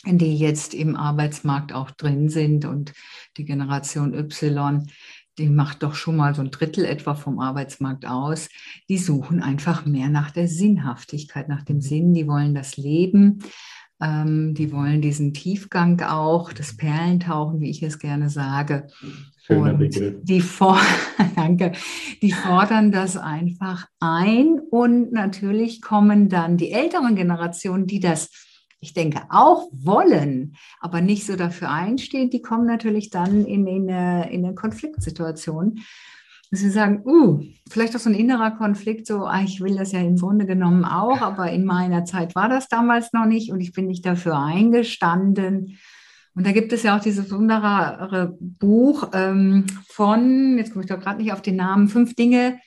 die 0.05 0.35
jetzt 0.35 0.73
im 0.73 0.97
Arbeitsmarkt 0.97 1.71
auch 1.71 1.91
drin 1.91 2.27
sind. 2.27 2.65
Und 2.65 2.91
die 3.37 3.45
Generation 3.45 4.13
Y, 4.13 4.85
die 5.37 5.47
macht 5.47 5.81
doch 5.81 5.95
schon 5.95 6.17
mal 6.17 6.35
so 6.35 6.41
ein 6.41 6.51
Drittel 6.51 6.83
etwa 6.83 7.15
vom 7.15 7.39
Arbeitsmarkt 7.39 8.05
aus. 8.05 8.49
Die 8.89 8.97
suchen 8.97 9.41
einfach 9.41 9.85
mehr 9.85 10.09
nach 10.09 10.31
der 10.31 10.49
Sinnhaftigkeit, 10.49 11.47
nach 11.47 11.63
dem 11.63 11.79
Sinn. 11.79 12.13
Die 12.13 12.27
wollen 12.27 12.53
das 12.53 12.75
Leben 12.75 13.39
ähm, 14.03 14.53
die 14.53 14.71
wollen 14.71 15.01
diesen 15.01 15.33
Tiefgang 15.33 16.01
auch, 16.01 16.51
das 16.51 16.75
Perlentauchen, 16.75 17.61
wie 17.61 17.69
ich 17.69 17.81
es 17.81 17.99
gerne 17.99 18.29
sage. 18.29 18.87
Schöner 19.45 19.73
und 19.73 20.29
Die, 20.29 20.41
for 20.41 20.77
Danke. 21.35 21.71
die 22.21 22.31
fordern 22.31 22.91
das 22.91 23.17
einfach 23.17 23.87
ein 23.99 24.59
und 24.69 25.11
natürlich 25.11 25.81
kommen 25.81 26.29
dann 26.29 26.57
die 26.57 26.71
älteren 26.71 27.15
Generationen, 27.15 27.87
die 27.87 27.99
das 27.99 28.29
ich 28.83 28.93
denke, 28.93 29.21
auch 29.29 29.69
wollen, 29.71 30.57
aber 30.81 30.99
nicht 30.99 31.25
so 31.25 31.37
dafür 31.37 31.71
einstehen, 31.71 32.29
die 32.29 32.41
kommen 32.41 32.65
natürlich 32.65 33.09
dann 33.09 33.45
in, 33.45 33.65
in, 33.65 33.89
eine, 33.89 34.29
in 34.29 34.45
eine 34.45 34.55
Konfliktsituation, 34.55 35.79
dass 36.53 36.59
sie 36.59 36.69
sagen, 36.69 37.01
uh, 37.03 37.41
vielleicht 37.67 37.95
auch 37.95 37.99
so 37.99 38.11
ein 38.11 38.15
innerer 38.15 38.51
Konflikt, 38.51 39.07
so, 39.07 39.25
ah, 39.25 39.41
ich 39.43 39.59
will 39.59 39.75
das 39.75 39.91
ja 39.91 40.01
im 40.01 40.17
Grunde 40.17 40.45
genommen 40.45 40.85
auch, 40.85 41.19
aber 41.21 41.51
in 41.51 41.65
meiner 41.65 42.05
Zeit 42.05 42.35
war 42.35 42.47
das 42.47 42.67
damals 42.67 43.11
noch 43.11 43.25
nicht 43.25 43.51
und 43.51 43.59
ich 43.59 43.73
bin 43.73 43.87
nicht 43.87 44.05
dafür 44.05 44.37
eingestanden. 44.37 45.79
Und 46.35 46.45
da 46.45 46.51
gibt 46.51 46.71
es 46.71 46.83
ja 46.83 46.95
auch 46.95 47.01
dieses 47.01 47.31
wunderbare 47.31 48.37
Buch 48.39 49.09
ähm, 49.13 49.65
von, 49.87 50.59
jetzt 50.59 50.73
komme 50.73 50.85
ich 50.85 50.91
doch 50.91 50.99
gerade 50.99 51.23
nicht 51.23 51.33
auf 51.33 51.41
den 51.41 51.55
Namen, 51.55 51.87
fünf 51.87 52.13
Dinge, 52.13 52.59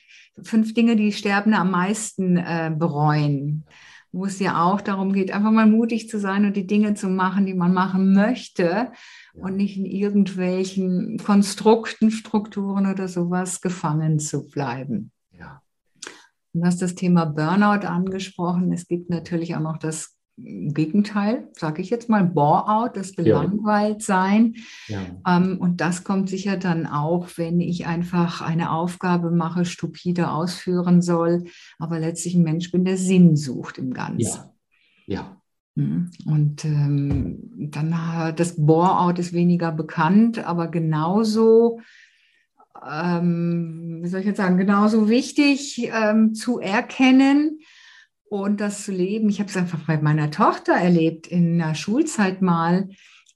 fünf 0.43 0.73
Dinge, 0.73 0.97
die 0.97 1.13
Sterbende 1.13 1.57
am 1.57 1.71
meisten 1.71 2.35
äh, 2.35 2.73
bereuen 2.77 3.63
wo 4.11 4.25
es 4.25 4.39
ja 4.39 4.63
auch 4.63 4.81
darum 4.81 5.13
geht, 5.13 5.31
einfach 5.31 5.51
mal 5.51 5.67
mutig 5.67 6.09
zu 6.09 6.19
sein 6.19 6.45
und 6.45 6.55
die 6.55 6.67
Dinge 6.67 6.93
zu 6.93 7.07
machen, 7.07 7.45
die 7.45 7.53
man 7.53 7.73
machen 7.73 8.13
möchte 8.13 8.91
und 9.33 9.55
nicht 9.55 9.77
in 9.77 9.85
irgendwelchen 9.85 11.17
Konstrukten, 11.23 12.11
Strukturen 12.11 12.87
oder 12.87 13.07
sowas 13.07 13.61
gefangen 13.61 14.19
zu 14.19 14.47
bleiben. 14.47 15.11
Ja. 15.37 15.61
Du 16.53 16.63
hast 16.63 16.81
das 16.81 16.95
Thema 16.95 17.25
Burnout 17.25 17.85
angesprochen. 17.85 18.71
Es 18.73 18.87
gibt 18.87 19.09
natürlich 19.09 19.55
auch 19.55 19.61
noch 19.61 19.77
das 19.77 20.16
Gegenteil, 20.39 21.49
sage 21.53 21.81
ich 21.81 21.89
jetzt 21.89 22.09
mal, 22.09 22.23
Bore-out, 22.23 22.95
das 22.95 23.15
gelangweilt 23.15 24.03
sein. 24.03 24.55
Ja. 24.87 24.99
Ähm, 25.27 25.57
und 25.59 25.81
das 25.81 26.03
kommt 26.03 26.29
sicher 26.29 26.57
dann 26.57 26.85
auch, 26.85 27.27
wenn 27.37 27.59
ich 27.59 27.87
einfach 27.87 28.41
eine 28.41 28.71
Aufgabe 28.71 29.31
mache, 29.31 29.65
stupide 29.65 30.29
ausführen 30.29 31.01
soll, 31.01 31.45
aber 31.79 31.99
letztlich 31.99 32.35
ein 32.35 32.43
Mensch 32.43 32.71
bin, 32.71 32.85
der 32.85 32.97
Sinn 32.97 33.35
sucht 33.35 33.79
im 33.79 33.93
Ganzen. 33.93 34.43
Ja. 35.07 35.15
ja. 35.15 35.41
Mhm. 35.73 36.11
Und 36.27 36.65
ähm, 36.65 37.39
dann 37.71 37.95
das 38.35 38.63
Bore-out 38.63 39.17
ist 39.17 39.33
weniger 39.33 39.71
bekannt, 39.71 40.45
aber 40.45 40.67
genauso, 40.67 41.79
ähm, 42.87 43.99
wie 44.03 44.07
soll 44.07 44.19
ich 44.19 44.27
jetzt 44.27 44.37
sagen, 44.37 44.57
genauso 44.57 45.09
wichtig 45.09 45.89
ähm, 45.91 46.35
zu 46.35 46.59
erkennen, 46.59 47.59
und 48.29 48.61
das 48.61 48.83
zu 48.83 48.91
leben. 48.91 49.29
Ich 49.29 49.39
habe 49.39 49.49
es 49.49 49.57
einfach 49.57 49.79
bei 49.85 49.97
meiner 49.97 50.31
Tochter 50.31 50.73
erlebt, 50.73 51.27
in 51.27 51.57
der 51.57 51.75
Schulzeit 51.75 52.41
mal. 52.41 52.89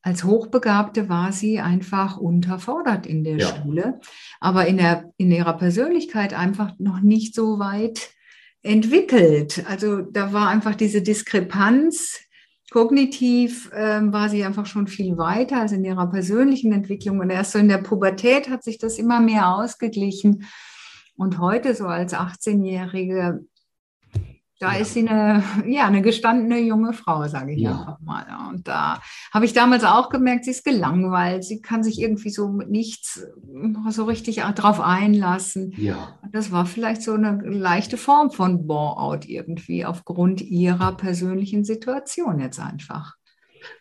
Als 0.03 0.23
Hochbegabte 0.23 1.09
war 1.09 1.31
sie 1.31 1.59
einfach 1.59 2.17
unterfordert 2.17 3.05
in 3.05 3.23
der 3.23 3.37
ja. 3.37 3.47
Schule, 3.47 3.99
aber 4.39 4.65
in, 4.65 4.77
der, 4.77 5.11
in 5.17 5.31
ihrer 5.31 5.53
Persönlichkeit 5.53 6.33
einfach 6.33 6.73
noch 6.79 7.01
nicht 7.01 7.35
so 7.35 7.59
weit 7.59 8.09
entwickelt. 8.63 9.63
Also 9.67 10.01
da 10.01 10.33
war 10.33 10.49
einfach 10.49 10.75
diese 10.75 11.01
Diskrepanz. 11.01 12.19
Kognitiv 12.71 13.69
ähm, 13.75 14.13
war 14.13 14.29
sie 14.29 14.45
einfach 14.45 14.65
schon 14.65 14.87
viel 14.87 15.17
weiter 15.17 15.59
als 15.59 15.73
in 15.73 15.83
ihrer 15.83 16.07
persönlichen 16.09 16.71
Entwicklung. 16.71 17.19
Und 17.19 17.29
erst 17.29 17.51
so 17.51 17.59
in 17.59 17.67
der 17.67 17.79
Pubertät 17.79 18.49
hat 18.49 18.63
sich 18.63 18.77
das 18.77 18.97
immer 18.97 19.19
mehr 19.19 19.53
ausgeglichen. 19.55 20.45
Und 21.17 21.37
heute 21.37 21.75
so 21.75 21.85
als 21.85 22.13
18-Jährige 22.13 23.45
da 24.61 24.73
ist 24.73 24.93
sie 24.93 25.07
eine, 25.07 25.43
ja, 25.67 25.87
eine 25.87 26.03
gestandene 26.03 26.59
junge 26.59 26.93
Frau, 26.93 27.27
sage 27.27 27.53
ich 27.53 27.61
ja. 27.61 27.71
einfach 27.71 27.99
mal. 27.99 28.25
Und 28.49 28.67
da 28.67 29.01
habe 29.33 29.45
ich 29.45 29.53
damals 29.53 29.83
auch 29.83 30.09
gemerkt, 30.09 30.45
sie 30.45 30.51
ist 30.51 30.63
gelangweilt, 30.63 31.43
sie 31.43 31.61
kann 31.61 31.83
sich 31.83 31.99
irgendwie 31.99 32.29
so 32.29 32.47
mit 32.47 32.69
nichts 32.69 33.25
so 33.89 34.05
richtig 34.05 34.37
drauf 34.55 34.79
einlassen. 34.79 35.73
Ja. 35.77 36.19
Das 36.31 36.51
war 36.51 36.67
vielleicht 36.67 37.01
so 37.01 37.13
eine 37.13 37.41
leichte 37.43 37.97
Form 37.97 38.29
von 38.29 38.67
Bore-out 38.67 39.27
irgendwie 39.27 39.83
aufgrund 39.83 40.41
ihrer 40.41 40.95
persönlichen 40.95 41.63
Situation 41.63 42.39
jetzt 42.39 42.59
einfach. 42.59 43.15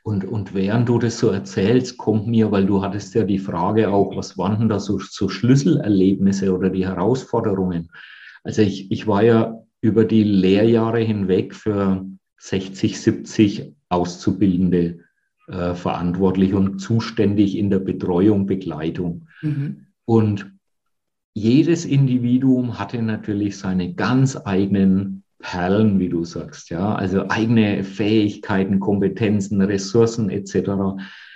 Und, 0.02 0.24
und 0.24 0.54
während 0.54 0.88
du 0.88 0.98
das 0.98 1.18
so 1.18 1.28
erzählst, 1.28 1.98
kommt 1.98 2.26
mir, 2.26 2.50
weil 2.50 2.64
du 2.64 2.82
hattest 2.82 3.14
ja 3.14 3.24
die 3.24 3.38
Frage 3.38 3.90
auch, 3.90 4.16
was 4.16 4.38
waren 4.38 4.60
denn 4.60 4.68
da 4.70 4.80
so, 4.80 4.98
so 4.98 5.28
Schlüsselerlebnisse 5.28 6.54
oder 6.54 6.70
die 6.70 6.86
Herausforderungen? 6.86 7.90
Also 8.44 8.62
ich, 8.62 8.90
ich 8.90 9.06
war 9.06 9.22
ja 9.22 9.60
über 9.80 10.04
die 10.04 10.24
Lehrjahre 10.24 11.00
hinweg 11.00 11.54
für 11.54 12.06
60, 12.38 13.00
70 13.00 13.72
Auszubildende 13.88 15.00
äh, 15.48 15.74
verantwortlich 15.74 16.54
und 16.54 16.78
zuständig 16.78 17.56
in 17.56 17.70
der 17.70 17.80
Betreuung, 17.80 18.46
Begleitung. 18.46 19.26
Mhm. 19.42 19.86
Und 20.04 20.52
jedes 21.34 21.84
Individuum 21.84 22.78
hatte 22.78 23.02
natürlich 23.02 23.58
seine 23.58 23.94
ganz 23.94 24.36
eigenen 24.44 25.24
Perlen, 25.38 25.98
wie 25.98 26.08
du 26.08 26.24
sagst, 26.24 26.70
ja, 26.70 26.94
also 26.94 27.28
eigene 27.30 27.82
Fähigkeiten, 27.82 28.78
Kompetenzen, 28.78 29.60
Ressourcen 29.62 30.28
etc. 30.28 30.68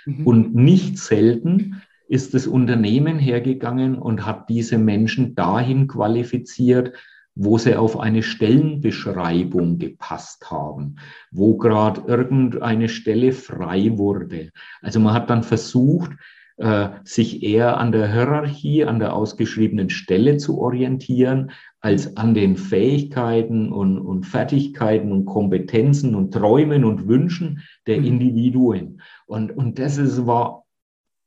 Mhm. 0.05 0.27
Und 0.27 0.55
nicht 0.55 0.97
selten 0.97 1.81
ist 2.07 2.35
das 2.35 2.45
Unternehmen 2.45 3.17
hergegangen 3.17 3.95
und 3.95 4.25
hat 4.25 4.47
diese 4.49 4.77
Menschen 4.77 5.33
dahin 5.35 5.87
qualifiziert, 5.87 6.93
wo 7.35 7.57
sie 7.57 7.75
auf 7.75 7.99
eine 7.99 8.23
Stellenbeschreibung 8.23 9.77
gepasst 9.77 10.49
haben, 10.49 10.95
wo 11.31 11.57
gerade 11.57 12.01
irgendeine 12.07 12.87
Stelle 12.87 13.33
frei 13.33 13.97
wurde. 13.97 14.51
Also 14.81 14.99
man 14.99 15.13
hat 15.13 15.29
dann 15.29 15.43
versucht, 15.43 16.11
äh, 16.57 16.89
sich 17.03 17.43
eher 17.43 17.77
an 17.77 17.91
der 17.91 18.11
Hierarchie, 18.11 18.85
an 18.85 18.99
der 18.99 19.13
ausgeschriebenen 19.13 19.89
Stelle 19.89 20.37
zu 20.37 20.59
orientieren, 20.59 21.51
als 21.81 22.15
an 22.15 22.33
den 22.33 22.55
Fähigkeiten 22.55 23.73
und, 23.73 23.99
und 23.99 24.25
Fertigkeiten 24.25 25.11
und 25.11 25.25
Kompetenzen 25.25 26.15
und 26.15 26.33
Träumen 26.33 26.85
und 26.85 27.09
Wünschen 27.09 27.61
der 27.87 27.99
mhm. 27.99 28.05
Individuen. 28.05 29.01
Und, 29.25 29.51
und 29.51 29.77
das 29.77 29.97
ist, 29.97 30.25
war 30.25 30.63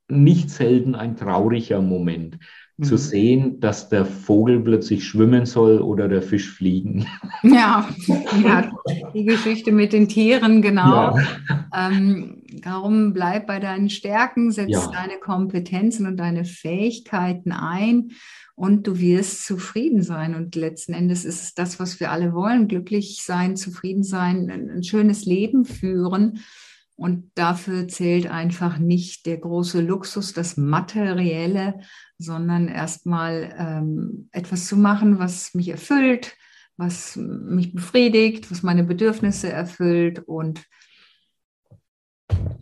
nicht 0.09 0.49
selten 0.49 0.95
ein 0.95 1.17
trauriger 1.17 1.83
Moment, 1.83 2.39
zu 2.83 2.95
mhm. 2.95 2.99
sehen, 2.99 3.61
dass 3.61 3.89
der 3.89 4.05
Vogel 4.05 4.61
plötzlich 4.61 5.05
schwimmen 5.05 5.47
soll 5.47 5.81
oder 5.81 6.09
der 6.09 6.23
Fisch 6.23 6.51
fliegen. 6.51 7.07
Ja, 7.45 7.89
ja 8.43 8.73
die 9.15 9.25
Geschichte 9.25 9.71
mit 9.71 9.93
den 9.93 10.09
Tieren, 10.09 10.61
genau. 10.61 11.17
Ja. 11.17 11.69
Ähm, 11.73 12.43
darum 12.63 13.13
bleib 13.13 13.47
bei 13.47 13.61
deinen 13.61 13.91
Stärken, 13.91 14.51
setz 14.51 14.71
ja. 14.71 14.91
deine 14.91 15.21
Kompetenzen 15.21 16.07
und 16.07 16.17
deine 16.17 16.45
Fähigkeiten 16.45 17.53
ein 17.53 18.11
und 18.57 18.89
du 18.89 18.99
wirst 18.99 19.47
zufrieden 19.47 20.03
sein. 20.03 20.35
Und 20.35 20.57
letzten 20.57 20.95
Endes 20.95 21.25
ist 21.25 21.43
es 21.45 21.55
das, 21.55 21.79
was 21.79 22.01
wir 22.01 22.11
alle 22.11 22.35
wollen, 22.35 22.67
glücklich 22.67 23.23
sein, 23.23 23.57
zufrieden 23.57 24.03
sein, 24.03 24.51
ein, 24.51 24.69
ein 24.69 24.83
schönes 24.83 25.25
Leben 25.25 25.65
führen. 25.65 26.41
Und 26.97 27.31
dafür 27.37 27.87
zählt 27.87 28.29
einfach 28.29 28.79
nicht 28.79 29.27
der 29.27 29.37
große 29.37 29.81
Luxus, 29.81 30.33
das 30.33 30.57
Materielle, 30.57 31.75
sondern 32.19 32.69
erstmal 32.69 33.55
ähm, 33.59 34.29
etwas 34.33 34.67
zu 34.67 34.77
machen, 34.77 35.19
was 35.19 35.55
mich 35.55 35.69
erfüllt, 35.69 36.37
was 36.77 37.17
mich 37.17 37.75
befriedigt, 37.75 38.51
was 38.51 38.63
meine 38.63 38.85
Bedürfnisse 38.85 39.51
erfüllt 39.51 40.21
und 40.21 40.65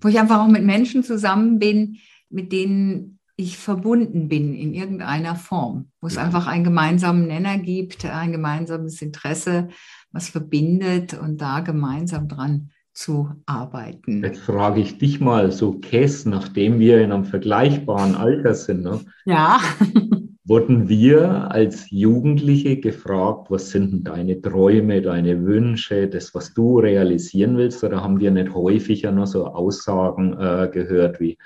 wo 0.00 0.08
ich 0.08 0.18
einfach 0.18 0.40
auch 0.40 0.48
mit 0.48 0.64
Menschen 0.64 1.02
zusammen 1.02 1.58
bin, 1.58 1.98
mit 2.28 2.52
denen 2.52 3.18
ich 3.36 3.58
verbunden 3.58 4.28
bin 4.28 4.54
in 4.54 4.72
irgendeiner 4.72 5.36
Form, 5.36 5.90
wo 6.00 6.06
es 6.06 6.14
ja. 6.14 6.22
einfach 6.22 6.46
einen 6.46 6.64
gemeinsamen 6.64 7.26
Nenner 7.26 7.58
gibt, 7.58 8.04
ein 8.04 8.32
gemeinsames 8.32 9.02
Interesse, 9.02 9.68
was 10.10 10.30
verbindet 10.30 11.14
und 11.14 11.40
da 11.40 11.60
gemeinsam 11.60 12.28
dran 12.28 12.70
zu 12.96 13.30
arbeiten. 13.44 14.24
Jetzt 14.24 14.40
frage 14.40 14.80
ich 14.80 14.98
dich 14.98 15.20
mal 15.20 15.52
so, 15.52 15.72
Käs, 15.72 16.24
nachdem 16.24 16.78
wir 16.78 17.02
in 17.02 17.12
einem 17.12 17.26
vergleichbaren 17.26 18.14
Alter 18.14 18.54
sind, 18.54 18.82
ne? 18.82 19.00
ja. 19.26 19.60
wurden 20.44 20.88
wir 20.88 21.50
als 21.50 21.90
Jugendliche 21.90 22.78
gefragt, 22.78 23.50
was 23.50 23.70
sind 23.70 23.90
denn 23.90 24.04
deine 24.04 24.40
Träume, 24.40 25.02
deine 25.02 25.44
Wünsche, 25.44 26.08
das, 26.08 26.34
was 26.34 26.54
du 26.54 26.78
realisieren 26.78 27.56
willst? 27.56 27.82
Oder 27.82 28.02
haben 28.02 28.20
wir 28.20 28.30
nicht 28.30 28.54
häufiger 28.54 29.10
noch 29.10 29.26
so 29.26 29.46
Aussagen 29.46 30.38
äh, 30.38 30.70
gehört 30.72 31.18
wie, 31.18 31.36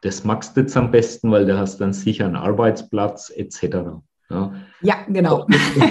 das 0.00 0.24
magst 0.24 0.56
du 0.56 0.60
jetzt 0.60 0.76
am 0.76 0.92
besten, 0.92 1.30
weil 1.30 1.44
du 1.44 1.58
hast 1.58 1.78
dann 1.80 1.92
sicher 1.92 2.24
einen 2.24 2.36
Arbeitsplatz 2.36 3.30
etc. 3.34 4.00
Ja, 4.30 4.54
ja 4.80 4.94
genau. 5.08 5.46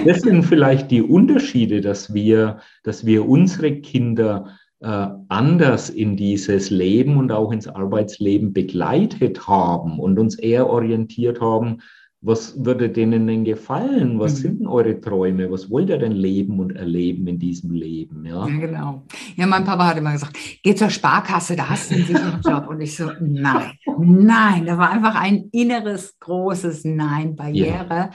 Das 0.06 0.20
sind 0.22 0.42
vielleicht 0.44 0.90
die 0.90 1.02
Unterschiede, 1.02 1.82
dass 1.82 2.14
wir, 2.14 2.60
dass 2.82 3.04
wir 3.04 3.28
unsere 3.28 3.80
Kinder 3.82 4.56
anders 4.82 5.90
in 5.90 6.16
dieses 6.16 6.70
Leben 6.70 7.18
und 7.18 7.32
auch 7.32 7.52
ins 7.52 7.68
Arbeitsleben 7.68 8.54
begleitet 8.54 9.46
haben 9.46 9.98
und 9.98 10.18
uns 10.18 10.38
eher 10.38 10.70
orientiert 10.70 11.40
haben, 11.42 11.82
was 12.22 12.62
würde 12.62 12.90
denen 12.90 13.26
denn 13.26 13.44
gefallen? 13.44 14.18
Was 14.18 14.34
mhm. 14.34 14.36
sind 14.36 14.60
denn 14.60 14.66
eure 14.66 15.00
Träume? 15.00 15.50
Was 15.50 15.70
wollt 15.70 15.88
ihr 15.88 15.96
denn 15.96 16.12
leben 16.12 16.60
und 16.60 16.76
erleben 16.76 17.26
in 17.26 17.38
diesem 17.38 17.72
Leben? 17.72 18.26
Ja, 18.26 18.46
ja 18.46 18.58
genau. 18.58 19.06
Ja, 19.36 19.46
mein 19.46 19.64
Papa 19.64 19.86
hat 19.86 19.96
immer 19.96 20.12
gesagt, 20.12 20.36
geh 20.62 20.74
zur 20.74 20.90
Sparkasse, 20.90 21.56
da 21.56 21.70
hast 21.70 21.90
du 21.90 21.94
einen 21.94 22.04
sicheren 22.04 22.40
Job. 22.44 22.68
Und 22.68 22.82
ich 22.82 22.94
so, 22.94 23.10
nein, 23.20 23.72
nein. 23.98 24.66
Da 24.66 24.76
war 24.76 24.90
einfach 24.90 25.14
ein 25.14 25.48
inneres, 25.52 26.18
großes 26.20 26.84
Nein, 26.84 27.36
Barriere. 27.36 27.88
Ja. 27.88 28.10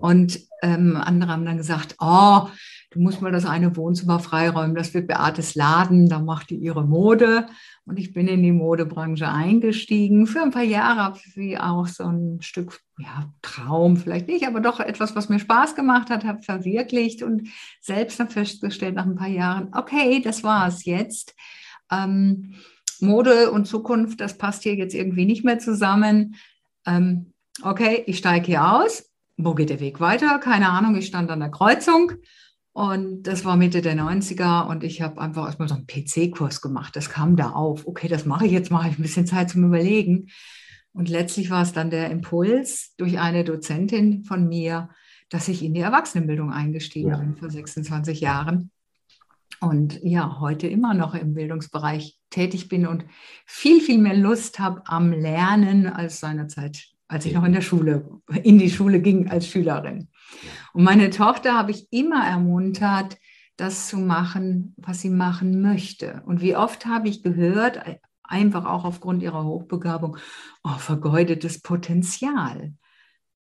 Und 0.00 0.40
ähm, 0.62 0.96
andere 0.96 1.30
haben 1.30 1.44
dann 1.44 1.58
gesagt, 1.58 1.94
oh, 2.00 2.48
du 2.96 3.02
musst 3.02 3.20
mal 3.20 3.30
das 3.30 3.44
eine 3.44 3.76
Wohnzimmer 3.76 4.18
freiräumen, 4.18 4.74
das 4.74 4.94
wird 4.94 5.06
Beates 5.06 5.54
Laden, 5.54 6.08
da 6.08 6.18
macht 6.18 6.50
die 6.50 6.56
ihre 6.56 6.84
Mode. 6.84 7.46
Und 7.84 7.98
ich 7.98 8.12
bin 8.12 8.26
in 8.26 8.42
die 8.42 8.52
Modebranche 8.52 9.28
eingestiegen. 9.28 10.26
Für 10.26 10.42
ein 10.42 10.50
paar 10.50 10.62
Jahre 10.62 11.02
habe 11.02 11.18
ich 11.36 11.60
auch 11.60 11.86
so 11.86 12.04
ein 12.04 12.40
Stück 12.40 12.80
ja, 12.98 13.30
Traum, 13.42 13.98
vielleicht 13.98 14.28
nicht, 14.28 14.46
aber 14.46 14.60
doch 14.60 14.80
etwas, 14.80 15.14
was 15.14 15.28
mir 15.28 15.38
Spaß 15.38 15.74
gemacht 15.74 16.08
hat, 16.08 16.24
habe 16.24 16.42
verwirklicht 16.42 17.22
und 17.22 17.48
selbst 17.80 18.18
dann 18.18 18.30
festgestellt 18.30 18.94
nach 18.94 19.04
ein 19.04 19.16
paar 19.16 19.28
Jahren, 19.28 19.68
okay, 19.74 20.20
das 20.22 20.42
war 20.42 20.66
es 20.66 20.84
jetzt. 20.86 21.34
Ähm, 21.92 22.54
Mode 23.00 23.50
und 23.50 23.66
Zukunft, 23.66 24.20
das 24.22 24.38
passt 24.38 24.62
hier 24.62 24.74
jetzt 24.74 24.94
irgendwie 24.94 25.26
nicht 25.26 25.44
mehr 25.44 25.58
zusammen. 25.58 26.36
Ähm, 26.86 27.34
okay, 27.62 28.02
ich 28.06 28.16
steige 28.18 28.46
hier 28.46 28.66
aus. 28.66 29.10
Wo 29.36 29.54
geht 29.54 29.68
der 29.68 29.80
Weg 29.80 30.00
weiter? 30.00 30.38
Keine 30.38 30.70
Ahnung, 30.70 30.96
ich 30.96 31.06
stand 31.06 31.30
an 31.30 31.40
der 31.40 31.50
Kreuzung 31.50 32.12
und 32.76 33.22
das 33.22 33.46
war 33.46 33.56
Mitte 33.56 33.80
der 33.80 33.96
90er 33.96 34.68
und 34.68 34.84
ich 34.84 35.00
habe 35.00 35.18
einfach 35.18 35.46
erstmal 35.46 35.66
so 35.66 35.76
einen 35.76 35.86
PC-Kurs 35.86 36.60
gemacht. 36.60 36.94
Das 36.94 37.08
kam 37.08 37.34
da 37.34 37.52
auf. 37.52 37.86
Okay, 37.86 38.06
das 38.06 38.26
mache 38.26 38.44
ich 38.44 38.52
jetzt, 38.52 38.70
mache 38.70 38.90
ich 38.90 38.98
ein 38.98 39.02
bisschen 39.02 39.26
Zeit 39.26 39.48
zum 39.48 39.64
Überlegen. 39.64 40.28
Und 40.92 41.08
letztlich 41.08 41.48
war 41.48 41.62
es 41.62 41.72
dann 41.72 41.88
der 41.88 42.10
Impuls 42.10 42.94
durch 42.98 43.18
eine 43.18 43.44
Dozentin 43.44 44.24
von 44.24 44.46
mir, 44.46 44.90
dass 45.30 45.48
ich 45.48 45.64
in 45.64 45.72
die 45.72 45.80
Erwachsenenbildung 45.80 46.52
eingestiegen 46.52 47.08
ja. 47.08 47.16
bin 47.16 47.34
vor 47.36 47.48
26 47.48 48.20
Jahren. 48.20 48.70
Und 49.58 49.98
ja, 50.02 50.38
heute 50.38 50.66
immer 50.66 50.92
noch 50.92 51.14
im 51.14 51.32
Bildungsbereich 51.32 52.18
tätig 52.28 52.68
bin 52.68 52.86
und 52.86 53.06
viel, 53.46 53.80
viel 53.80 53.96
mehr 53.96 54.18
Lust 54.18 54.58
habe 54.58 54.82
am 54.84 55.12
Lernen 55.12 55.86
als 55.86 56.20
seinerzeit, 56.20 56.88
als 57.08 57.24
ich 57.24 57.32
noch 57.32 57.44
in 57.44 57.52
der 57.52 57.62
Schule, 57.62 58.08
in 58.42 58.58
die 58.58 58.70
Schule 58.70 59.00
ging 59.00 59.28
als 59.28 59.46
Schülerin. 59.48 60.08
Und 60.72 60.84
meine 60.84 61.10
Tochter 61.10 61.54
habe 61.54 61.70
ich 61.70 61.88
immer 61.92 62.26
ermuntert, 62.26 63.18
das 63.56 63.88
zu 63.88 63.96
machen, 63.98 64.74
was 64.76 65.00
sie 65.00 65.10
machen 65.10 65.62
möchte. 65.62 66.22
Und 66.26 66.40
wie 66.40 66.56
oft 66.56 66.86
habe 66.86 67.08
ich 67.08 67.22
gehört, 67.22 67.80
einfach 68.22 68.64
auch 68.64 68.84
aufgrund 68.84 69.22
ihrer 69.22 69.44
Hochbegabung, 69.44 70.18
oh, 70.62 70.76
vergeudetes 70.78 71.62
Potenzial, 71.62 72.74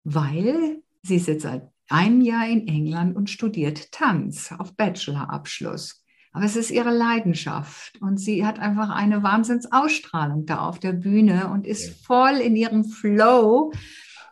weil 0.04 0.82
sie 1.02 1.16
ist 1.16 1.28
jetzt 1.28 1.44
seit 1.44 1.68
ein 1.90 2.22
Jahr 2.22 2.48
in 2.48 2.68
England 2.68 3.16
und 3.16 3.30
studiert 3.30 3.92
Tanz 3.92 4.54
auf 4.58 4.76
Bachelorabschluss. 4.76 6.05
Aber 6.36 6.44
es 6.44 6.58
ist 6.58 6.70
ihre 6.70 6.92
Leidenschaft 6.92 7.94
und 8.02 8.18
sie 8.18 8.46
hat 8.46 8.60
einfach 8.60 8.90
eine 8.90 9.24
Wahnsinnsausstrahlung 9.24 10.46
da 10.46 10.68
auf 10.68 10.80
der 10.80 10.92
Bühne 10.92 11.48
und 11.48 11.66
ist 11.66 12.06
voll 12.06 12.42
in 12.44 12.58
ihrem 12.58 12.84
Flow, 12.84 13.72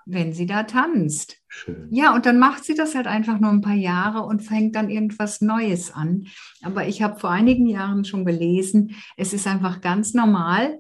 wenn 0.06 0.34
sie 0.34 0.46
da 0.46 0.63
tanzt. 0.63 1.38
Schön. 1.48 1.88
Ja, 1.92 2.13
und 2.13 2.26
dann 2.26 2.39
macht 2.39 2.66
sie 2.66 2.76
das 2.76 2.94
halt 2.94 3.08
einfach 3.08 3.39
nur 3.39 3.52
ein 3.52 3.62
paar 3.62 3.74
Jahre 3.74 4.24
und 4.24 4.42
fängt 4.42 4.76
dann 4.76 4.89
irgendwas 4.89 5.39
Neues 5.39 5.94
an. 5.94 6.28
Aber 6.62 6.86
ich 6.86 7.02
habe 7.02 7.22
vor 7.22 7.30
einigen 7.30 7.68
Jahren 7.68 8.04
schon 8.04 8.26
gelesen, 8.26 8.98
es 9.16 9.32
ist 9.32 9.48
einfach 9.48 9.80
ganz 9.80 10.13
normal. 10.13 10.80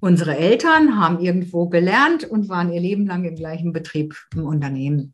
Unsere 0.00 0.38
Eltern 0.38 0.98
haben 0.98 1.20
irgendwo 1.20 1.68
gelernt 1.68 2.24
und 2.24 2.48
waren 2.48 2.72
ihr 2.72 2.80
Leben 2.80 3.06
lang 3.06 3.24
im 3.24 3.34
gleichen 3.34 3.74
Betrieb 3.74 4.16
im 4.34 4.46
Unternehmen. 4.46 5.12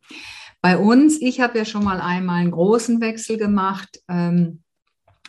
Bei 0.60 0.78
uns, 0.78 1.20
ich 1.20 1.40
habe 1.40 1.58
ja 1.58 1.64
schon 1.64 1.82
mal 1.82 2.00
einmal 2.00 2.42
einen 2.42 2.52
großen 2.52 3.00
Wechsel 3.00 3.38
gemacht. 3.38 3.98
Ähm, 4.08 4.61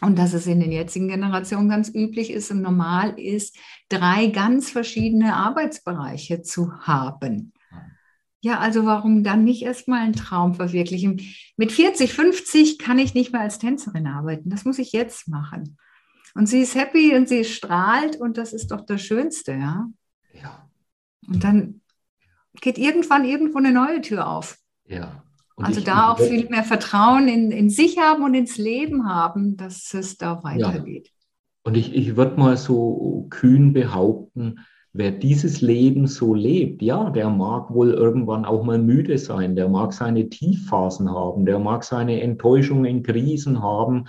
und 0.06 0.18
dass 0.18 0.34
es 0.34 0.48
in 0.48 0.60
den 0.60 0.72
jetzigen 0.72 1.08
Generationen 1.08 1.70
ganz 1.70 1.89
üblich 1.89 2.32
ist 2.32 2.52
und 2.52 2.62
normal 2.62 3.20
ist, 3.20 3.58
drei 3.89 4.28
ganz 4.28 4.70
verschiedene 4.70 5.36
Arbeitsbereiche 5.36 6.42
zu 6.42 6.74
haben. 6.80 7.54
Ja, 8.42 8.60
also 8.60 8.86
warum 8.86 9.24
dann 9.24 9.46
nicht 9.46 9.63
erstmal 9.63 10.02
einen 10.02 10.13
Traum 10.13 10.56
verwirklichen? 10.56 11.22
Mit 11.56 11.72
40, 11.72 12.12
50 12.12 12.78
kann 12.78 13.00
ich 13.00 13.13
nicht 13.13 13.32
mehr 13.32 13.42
als 13.42 13.58
Tänzerin 13.58 14.06
arbeiten. 14.06 14.50
Das 14.50 14.66
muss 14.66 14.80
ich 14.80 14.92
jetzt 14.92 15.30
machen. 15.30 15.78
Und 16.36 16.48
sie 16.48 16.62
ist 16.62 16.76
happy 16.76 17.16
und 17.16 17.30
sie 17.30 17.46
strahlt 17.46 18.18
und 18.18 18.38
das 18.38 18.52
ist 18.52 18.72
doch 18.72 18.82
das 18.82 19.02
Schönste, 19.02 19.54
ja. 19.54 19.88
Ja. 20.34 20.70
Und 21.28 21.44
dann 21.44 21.82
geht 22.60 22.78
irgendwann 22.78 23.24
irgendwo 23.24 23.60
eine 23.60 23.72
neue 23.72 24.02
Tür 24.02 24.28
auf. 24.28 24.58
Ja. 24.86 25.24
Und 25.56 25.66
also 25.66 25.82
da 25.82 26.12
auch 26.12 26.20
viel 26.20 26.50
mehr 26.50 26.63
Vertrauen 26.63 27.28
in, 27.28 27.52
in 27.52 27.70
sich 27.70 28.00
haben 28.00 28.24
und 28.24 28.34
ins 28.34 28.58
Leben 28.58 29.08
haben, 29.08 29.56
dass 29.56 29.94
es 29.94 30.18
da 30.18 30.44
weitergeht. 30.44 31.08
Ja. 31.08 31.13
Und 31.66 31.78
ich, 31.78 31.94
ich 31.94 32.16
würde 32.16 32.39
mal 32.39 32.58
so 32.58 33.28
kühn 33.30 33.72
behaupten, 33.72 34.60
wer 34.94 35.12
dieses 35.12 35.62
Leben 35.62 36.08
so 36.08 36.34
lebt, 36.34 36.82
ja, 36.82 37.10
der 37.10 37.30
mag 37.30 37.74
wohl 37.74 37.92
irgendwann 37.92 38.46
auch 38.46 38.63
mal 38.63 38.78
müde 38.78 39.18
sein, 39.18 39.56
der 39.56 39.70
mag 39.70 39.94
seine 39.94 40.30
Tiefphasen 40.30 41.10
haben, 41.10 41.46
der 41.46 41.60
mag 41.60 41.84
seine 41.84 42.22
Enttäuschungen, 42.22 43.04
Krisen 43.04 43.62
haben 43.62 44.06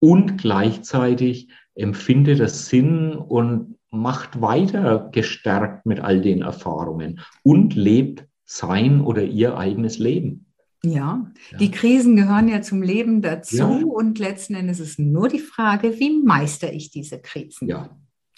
und 0.00 0.38
gleichzeitig 0.38 1.48
empfindet 1.74 2.40
er 2.40 2.48
Sinn 2.48 3.14
und 3.14 3.76
macht 3.90 4.42
weiter 4.42 5.08
gestärkt 5.12 5.86
mit 5.86 6.00
all 6.00 6.20
den 6.20 6.42
Erfahrungen 6.42 7.20
und 7.42 7.74
lebt 7.74 8.26
sein 8.44 9.00
oder 9.00 9.22
ihr 9.22 9.56
eigenes 9.56 9.98
Leben. 9.98 10.47
Ja, 10.84 11.32
ja, 11.50 11.58
die 11.58 11.70
Krisen 11.72 12.14
gehören 12.14 12.48
ja 12.48 12.62
zum 12.62 12.82
Leben 12.82 13.20
dazu 13.20 13.56
ja. 13.56 13.66
und 13.66 14.18
letzten 14.18 14.54
Endes 14.54 14.78
ist 14.78 14.98
nur 14.98 15.28
die 15.28 15.40
Frage, 15.40 15.98
wie 15.98 16.22
meister 16.22 16.72
ich 16.72 16.90
diese 16.90 17.20
Krisen? 17.20 17.68
Ja. 17.68 17.90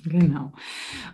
Genau. 0.05 0.53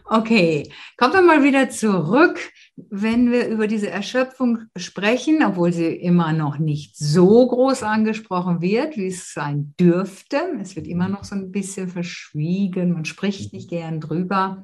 Okay, 0.04 0.70
kommen 0.96 1.14
wir 1.14 1.22
mal 1.22 1.42
wieder 1.42 1.70
zurück, 1.70 2.38
wenn 2.76 3.32
wir 3.32 3.48
über 3.48 3.66
diese 3.66 3.90
Erschöpfung 3.90 4.60
sprechen, 4.76 5.42
obwohl 5.44 5.72
sie 5.72 5.86
immer 5.88 6.32
noch 6.32 6.58
nicht 6.58 6.96
so 6.96 7.48
groß 7.48 7.82
angesprochen 7.82 8.60
wird, 8.60 8.96
wie 8.96 9.08
es 9.08 9.32
sein 9.32 9.74
dürfte. 9.80 10.40
Es 10.60 10.76
wird 10.76 10.86
immer 10.86 11.08
noch 11.08 11.24
so 11.24 11.34
ein 11.34 11.50
bisschen 11.50 11.88
verschwiegen, 11.88 12.92
man 12.92 13.04
spricht 13.04 13.52
nicht 13.52 13.70
gern 13.70 14.00
drüber, 14.00 14.62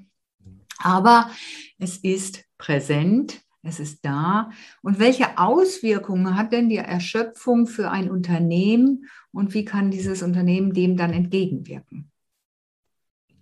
aber 0.78 1.30
es 1.78 1.96
ist 1.96 2.44
präsent 2.58 3.40
es 3.62 3.78
ist 3.78 4.04
da. 4.04 4.50
Und 4.82 4.98
welche 4.98 5.38
Auswirkungen 5.38 6.36
hat 6.36 6.52
denn 6.52 6.68
die 6.68 6.76
Erschöpfung 6.76 7.66
für 7.66 7.90
ein 7.90 8.10
Unternehmen 8.10 9.06
und 9.30 9.54
wie 9.54 9.64
kann 9.64 9.90
dieses 9.90 10.22
Unternehmen 10.22 10.72
dem 10.72 10.96
dann 10.96 11.12
entgegenwirken? 11.12 12.10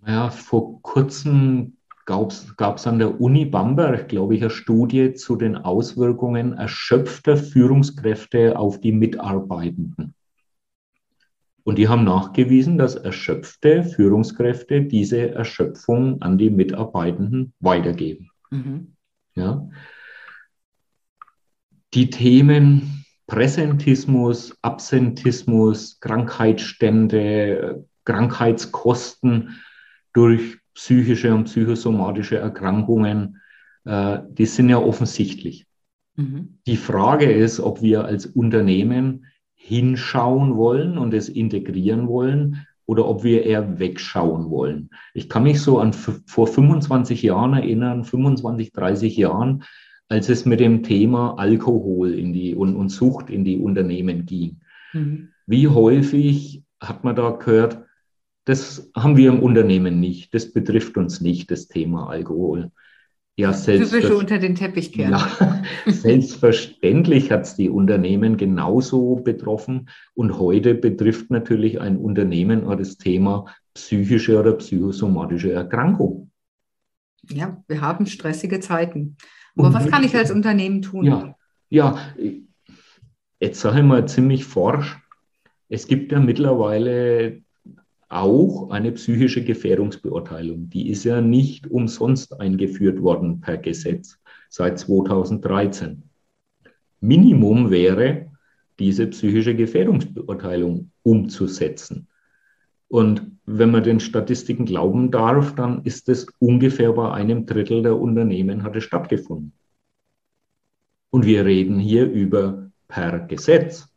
Ja, 0.05 0.29
vor 0.29 0.81
kurzem 0.81 1.77
gab 2.05 2.31
es 2.31 2.87
an 2.87 2.99
der 2.99 3.21
Uni 3.21 3.45
Bamberg, 3.45 4.09
glaube 4.09 4.35
ich, 4.35 4.41
eine 4.41 4.49
Studie 4.49 5.13
zu 5.13 5.35
den 5.35 5.55
Auswirkungen 5.55 6.53
erschöpfter 6.53 7.37
Führungskräfte 7.37 8.57
auf 8.57 8.79
die 8.79 8.91
Mitarbeitenden. 8.91 10.13
Und 11.63 11.77
die 11.77 11.87
haben 11.87 12.03
nachgewiesen, 12.03 12.77
dass 12.77 12.95
erschöpfte 12.95 13.83
Führungskräfte 13.83 14.81
diese 14.81 15.29
Erschöpfung 15.29 16.21
an 16.21 16.39
die 16.39 16.49
Mitarbeitenden 16.49 17.53
weitergeben. 17.59 18.31
Mhm. 18.49 18.95
Ja 19.35 19.69
die 21.93 22.09
Themen 22.09 23.05
Präsentismus, 23.27 24.57
Absentismus, 24.61 25.99
Krankheitsstände, 26.01 27.85
Krankheitskosten 28.03 29.61
durch 30.13 30.57
psychische 30.73 31.33
und 31.33 31.45
psychosomatische 31.45 32.37
Erkrankungen, 32.37 33.37
äh, 33.85 34.19
die 34.29 34.45
sind 34.45 34.69
ja 34.69 34.79
offensichtlich. 34.79 35.65
Mhm. 36.15 36.57
Die 36.67 36.77
Frage 36.77 37.31
ist, 37.31 37.59
ob 37.59 37.81
wir 37.81 38.05
als 38.05 38.25
Unternehmen 38.25 39.27
hinschauen 39.53 40.57
wollen 40.57 40.97
und 40.97 41.13
es 41.13 41.29
integrieren 41.29 42.07
wollen 42.07 42.67
oder 42.85 43.07
ob 43.07 43.23
wir 43.23 43.45
eher 43.45 43.79
wegschauen 43.79 44.49
wollen. 44.49 44.89
Ich 45.13 45.29
kann 45.29 45.43
mich 45.43 45.61
so 45.61 45.79
an 45.79 45.93
vor 45.93 46.47
25 46.47 47.21
Jahren 47.21 47.53
erinnern, 47.53 48.03
25, 48.03 48.73
30 48.73 49.15
Jahren, 49.15 49.63
als 50.11 50.27
es 50.27 50.45
mit 50.45 50.59
dem 50.59 50.83
Thema 50.83 51.35
Alkohol 51.39 52.13
in 52.13 52.33
die, 52.33 52.53
und, 52.53 52.75
und 52.75 52.89
Sucht 52.89 53.29
in 53.29 53.45
die 53.45 53.57
Unternehmen 53.57 54.25
ging. 54.25 54.59
Mhm. 54.91 55.29
Wie 55.47 55.69
häufig 55.69 56.63
hat 56.81 57.05
man 57.05 57.15
da 57.15 57.29
gehört, 57.31 57.85
das 58.43 58.91
haben 58.93 59.15
wir 59.15 59.29
im 59.29 59.39
Unternehmen 59.41 60.01
nicht, 60.01 60.33
das 60.33 60.51
betrifft 60.51 60.97
uns 60.97 61.21
nicht, 61.21 61.49
das 61.49 61.69
Thema 61.69 62.09
Alkohol. 62.09 62.71
Ja, 63.37 63.53
Typische 63.53 64.17
unter 64.17 64.37
den 64.37 64.55
Teppich 64.55 64.91
kehren. 64.91 65.11
Ja, 65.11 65.63
selbstverständlich 65.85 67.31
hat 67.31 67.43
es 67.43 67.55
die 67.55 67.69
Unternehmen 67.69 68.35
genauso 68.35 69.15
betroffen. 69.15 69.87
Und 70.13 70.37
heute 70.37 70.75
betrifft 70.75 71.31
natürlich 71.31 71.79
ein 71.79 71.95
Unternehmen 71.95 72.65
auch 72.65 72.75
das 72.75 72.97
Thema 72.97 73.45
psychische 73.73 74.37
oder 74.37 74.51
psychosomatische 74.53 75.53
Erkrankung. 75.53 76.31
Ja, 77.29 77.63
wir 77.69 77.79
haben 77.79 78.05
stressige 78.07 78.59
Zeiten. 78.59 79.15
Aber 79.57 79.73
was 79.73 79.87
kann 79.87 80.03
ich 80.03 80.15
als 80.15 80.31
Unternehmen 80.31 80.81
tun? 80.81 81.05
Ja, 81.05 81.35
ja 81.69 81.97
jetzt 83.39 83.59
sage 83.59 83.79
ich 83.79 83.85
mal 83.85 84.07
ziemlich 84.07 84.45
forsch. 84.45 84.97
Es 85.67 85.87
gibt 85.87 86.11
ja 86.11 86.19
mittlerweile 86.19 87.41
auch 88.07 88.69
eine 88.71 88.91
psychische 88.91 89.43
Gefährdungsbeurteilung. 89.43 90.69
Die 90.69 90.89
ist 90.89 91.05
ja 91.05 91.21
nicht 91.21 91.67
umsonst 91.67 92.39
eingeführt 92.39 93.01
worden 93.01 93.39
per 93.39 93.57
Gesetz 93.57 94.19
seit 94.49 94.79
2013. 94.79 96.03
Minimum 96.99 97.71
wäre, 97.71 98.31
diese 98.79 99.07
psychische 99.07 99.55
Gefährdungsbeurteilung 99.55 100.91
umzusetzen. 101.03 102.07
Und 102.91 103.37
wenn 103.45 103.71
man 103.71 103.83
den 103.83 104.01
Statistiken 104.01 104.65
glauben 104.65 105.11
darf, 105.11 105.55
dann 105.55 105.81
ist 105.85 106.09
es 106.09 106.27
ungefähr 106.39 106.91
bei 106.91 107.09
einem 107.09 107.45
Drittel 107.45 107.83
der 107.83 107.97
Unternehmen 107.97 108.63
hat 108.63 108.75
es 108.75 108.83
stattgefunden. 108.83 109.53
Und 111.09 111.25
wir 111.25 111.45
reden 111.45 111.79
hier 111.79 112.11
über 112.11 112.69
per 112.89 113.19
Gesetz. 113.19 113.87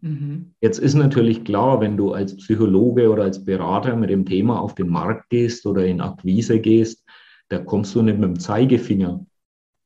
Mhm. 0.00 0.54
Jetzt 0.62 0.78
ist 0.78 0.94
natürlich 0.94 1.44
klar, 1.44 1.82
wenn 1.82 1.98
du 1.98 2.12
als 2.12 2.36
Psychologe 2.36 3.10
oder 3.10 3.24
als 3.24 3.44
Berater 3.44 3.94
mit 3.96 4.08
dem 4.08 4.24
Thema 4.24 4.58
auf 4.60 4.74
den 4.74 4.88
Markt 4.88 5.28
gehst 5.28 5.66
oder 5.66 5.84
in 5.84 6.00
Akquise 6.00 6.58
gehst, 6.58 7.04
da 7.50 7.58
kommst 7.58 7.94
du 7.94 8.00
nicht 8.00 8.18
mit 8.18 8.30
dem 8.30 8.38
Zeigefinger. 8.38 9.26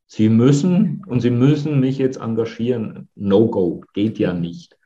Sie 0.07 0.29
müssen 0.29 1.03
und 1.09 1.19
Sie 1.19 1.31
müssen 1.31 1.81
mich 1.81 1.99
jetzt 1.99 2.19
engagieren. 2.19 3.09
No 3.17 3.49
go, 3.49 3.83
geht 3.93 4.21
ja 4.21 4.33
nicht. 4.33 4.77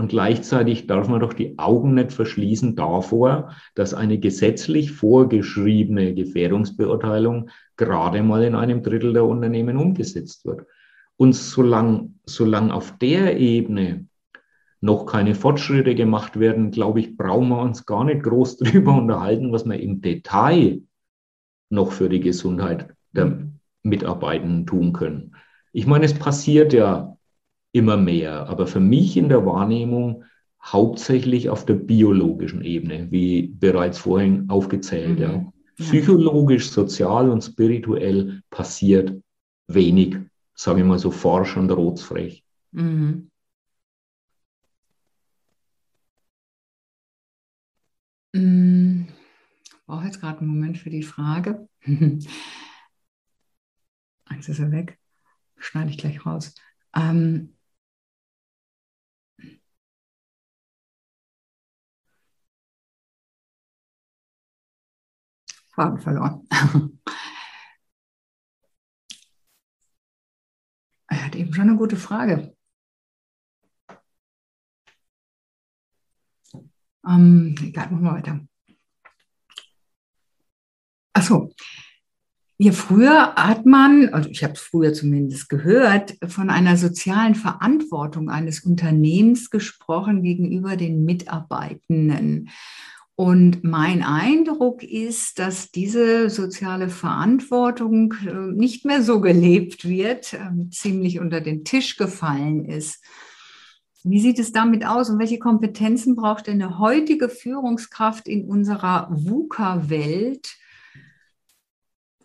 Und 0.00 0.08
gleichzeitig 0.08 0.86
darf 0.86 1.08
man 1.08 1.20
doch 1.20 1.34
die 1.34 1.58
Augen 1.58 1.92
nicht 1.92 2.10
verschließen 2.12 2.74
davor, 2.74 3.54
dass 3.74 3.92
eine 3.92 4.18
gesetzlich 4.18 4.92
vorgeschriebene 4.92 6.14
Gefährdungsbeurteilung 6.14 7.50
gerade 7.76 8.22
mal 8.22 8.42
in 8.42 8.54
einem 8.54 8.82
Drittel 8.82 9.12
der 9.12 9.26
Unternehmen 9.26 9.76
umgesetzt 9.76 10.46
wird. 10.46 10.66
Und 11.18 11.34
solange 11.34 12.14
solang 12.24 12.70
auf 12.70 12.96
der 12.96 13.38
Ebene 13.38 14.06
noch 14.80 15.04
keine 15.04 15.34
Fortschritte 15.34 15.94
gemacht 15.94 16.40
werden, 16.40 16.70
glaube 16.70 17.00
ich, 17.00 17.18
brauchen 17.18 17.48
wir 17.48 17.60
uns 17.60 17.84
gar 17.84 18.04
nicht 18.04 18.22
groß 18.22 18.56
darüber 18.56 18.96
unterhalten, 18.96 19.52
was 19.52 19.66
wir 19.66 19.78
im 19.78 20.00
Detail 20.00 20.80
noch 21.68 21.92
für 21.92 22.08
die 22.08 22.20
Gesundheit 22.20 22.88
der 23.12 23.50
Mitarbeitenden 23.82 24.64
tun 24.64 24.94
können. 24.94 25.36
Ich 25.74 25.86
meine, 25.86 26.06
es 26.06 26.14
passiert 26.14 26.72
ja 26.72 27.18
immer 27.72 27.96
mehr. 27.96 28.48
Aber 28.48 28.66
für 28.66 28.80
mich 28.80 29.16
in 29.16 29.28
der 29.28 29.46
Wahrnehmung 29.46 30.24
hauptsächlich 30.62 31.48
auf 31.48 31.64
der 31.64 31.74
biologischen 31.74 32.62
Ebene, 32.62 33.10
wie 33.10 33.48
bereits 33.48 33.98
vorhin 33.98 34.48
aufgezählt. 34.48 35.18
Mhm. 35.18 35.22
Ja. 35.22 35.52
Psychologisch, 35.76 36.70
sozial 36.70 37.30
und 37.30 37.42
spirituell 37.42 38.42
passiert 38.50 39.18
wenig, 39.66 40.18
sage 40.54 40.80
ich 40.80 40.86
mal 40.86 40.98
so 40.98 41.10
forsch 41.10 41.56
und 41.56 41.70
rotsfrech. 41.70 42.44
Mhm. 42.72 43.30
mhm. 48.34 49.08
Ich 49.64 49.86
brauche 49.86 50.04
jetzt 50.04 50.20
gerade 50.20 50.40
einen 50.40 50.48
Moment 50.48 50.76
für 50.78 50.90
die 50.90 51.02
Frage. 51.02 51.66
Eins 54.26 54.48
ist 54.48 54.60
er 54.60 54.70
weg, 54.70 54.98
schneide 55.56 55.90
ich 55.90 55.98
gleich 55.98 56.24
raus. 56.24 56.54
Ähm, 56.94 57.56
Faden 65.80 65.98
verloren. 65.98 66.46
er 71.08 71.24
hat 71.24 71.34
eben 71.34 71.54
schon 71.54 71.70
eine 71.70 71.78
gute 71.78 71.96
Frage. 71.96 72.54
Ähm, 77.06 77.54
egal, 77.62 77.90
machen 77.90 78.04
wir 78.04 78.12
weiter. 78.12 78.40
Achso. 81.14 81.50
Ja, 82.58 82.72
früher 82.72 83.34
hat 83.36 83.64
man, 83.64 84.10
also 84.12 84.28
ich 84.28 84.44
habe 84.44 84.52
es 84.52 84.60
früher 84.60 84.92
zumindest 84.92 85.48
gehört, 85.48 86.18
von 86.28 86.50
einer 86.50 86.76
sozialen 86.76 87.34
Verantwortung 87.34 88.28
eines 88.28 88.60
Unternehmens 88.60 89.48
gesprochen 89.48 90.22
gegenüber 90.22 90.76
den 90.76 91.06
Mitarbeitenden. 91.06 92.50
Und 93.20 93.64
mein 93.64 94.02
Eindruck 94.02 94.82
ist, 94.82 95.38
dass 95.38 95.70
diese 95.70 96.30
soziale 96.30 96.88
Verantwortung 96.88 98.14
äh, 98.26 98.32
nicht 98.32 98.86
mehr 98.86 99.02
so 99.02 99.20
gelebt 99.20 99.86
wird, 99.86 100.32
ähm, 100.32 100.70
ziemlich 100.72 101.20
unter 101.20 101.42
den 101.42 101.62
Tisch 101.62 101.98
gefallen 101.98 102.64
ist. 102.64 103.04
Wie 104.04 104.20
sieht 104.20 104.38
es 104.38 104.52
damit 104.52 104.86
aus 104.86 105.10
und 105.10 105.18
welche 105.18 105.38
Kompetenzen 105.38 106.16
braucht 106.16 106.46
denn 106.46 106.62
eine 106.62 106.78
heutige 106.78 107.28
Führungskraft 107.28 108.26
in 108.26 108.46
unserer 108.46 109.10
VUCA-Welt, 109.10 110.56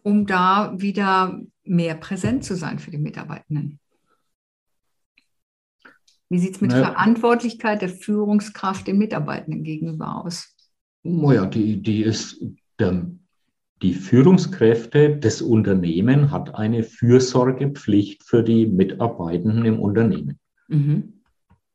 um 0.02 0.26
da 0.26 0.76
wieder 0.78 1.42
mehr 1.66 1.96
präsent 1.96 2.46
zu 2.46 2.56
sein 2.56 2.80
für 2.80 2.92
die 2.92 3.00
Mitarbeitenden? 3.00 3.82
Wie 6.30 6.40
sieht 6.40 6.56
es 6.56 6.62
mit 6.62 6.72
naja. 6.72 6.86
Verantwortlichkeit 6.86 7.82
der 7.82 7.90
Führungskraft 7.90 8.88
den 8.88 8.98
Mitarbeitenden 8.98 9.66
gegenüber 9.66 10.24
aus? 10.24 10.55
Naja, 11.06 11.46
die, 11.46 11.82
die 11.82 12.02
ist 12.02 12.44
der, 12.80 13.06
die 13.84 13.94
Führungskräfte 13.94 15.18
des 15.18 15.41
Unternehmens 15.41 16.32
hat 16.32 16.56
eine 16.56 16.82
Fürsorgepflicht 16.82 18.24
für 18.24 18.41
die 18.41 18.65
Mitarbeitenden 18.65 19.65
im 19.65 19.80
Unternehmen. 19.80 20.39
Mhm. 20.68 21.13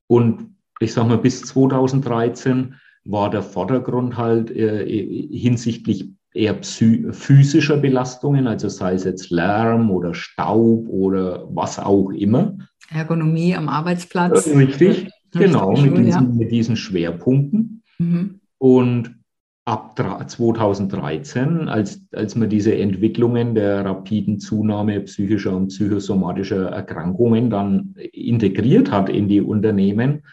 Und 0.09 0.57
ich 0.81 0.93
sage 0.93 1.09
mal, 1.09 1.19
bis 1.19 1.43
2013 1.43 2.75
war 3.05 3.31
der 3.31 3.43
Vordergrund 3.43 4.17
halt 4.17 4.51
äh, 4.51 4.85
hinsichtlich 5.31 6.11
eher 6.35 6.59
physischer 6.63 7.77
Belastungen, 7.77 8.49
also 8.49 8.69
sei 8.69 8.95
es 8.95 9.05
jetzt 9.05 9.31
Lärm 9.31 9.93
oder 9.93 10.13
Staub 10.13 10.89
oder 10.89 11.47
was 11.55 11.79
auch 11.79 12.11
immer. 12.11 12.59
Ergonomie 12.89 13.55
am 13.55 13.69
Arbeitsplatz. 13.69 14.49
Äh, 14.49 14.57
richtig, 14.57 15.11
genau, 15.33 15.77
mit 15.77 15.97
diesen, 15.99 16.37
mit 16.37 16.51
diesen 16.51 16.77
Schwerpunkten. 16.77 17.83
Mhm. 17.99 18.41
Und 18.59 19.20
ab 19.65 19.97
2013, 19.97 21.69
als, 21.69 22.03
als 22.13 22.35
man 22.35 22.49
diese 22.49 22.77
Entwicklungen 22.77 23.55
der 23.55 23.85
rapiden 23.85 24.39
Zunahme 24.39 25.01
psychischer 25.01 25.57
und 25.57 25.69
psychosomatischer 25.69 26.71
Erkrankungen 26.71 27.51
dann 27.51 27.95
integriert 28.13 28.91
hat 28.91 29.09
in 29.09 29.29
die 29.29 29.41
Unternehmen, 29.41 30.25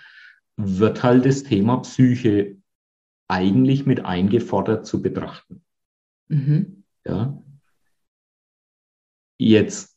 wird 0.55 1.03
halt 1.03 1.25
das 1.25 1.43
Thema 1.43 1.77
Psyche 1.77 2.57
eigentlich 3.27 3.85
mit 3.85 4.05
eingefordert 4.05 4.85
zu 4.85 5.01
betrachten. 5.01 5.61
Mhm. 6.29 6.83
Ja. 7.05 7.37
Jetzt 9.39 9.95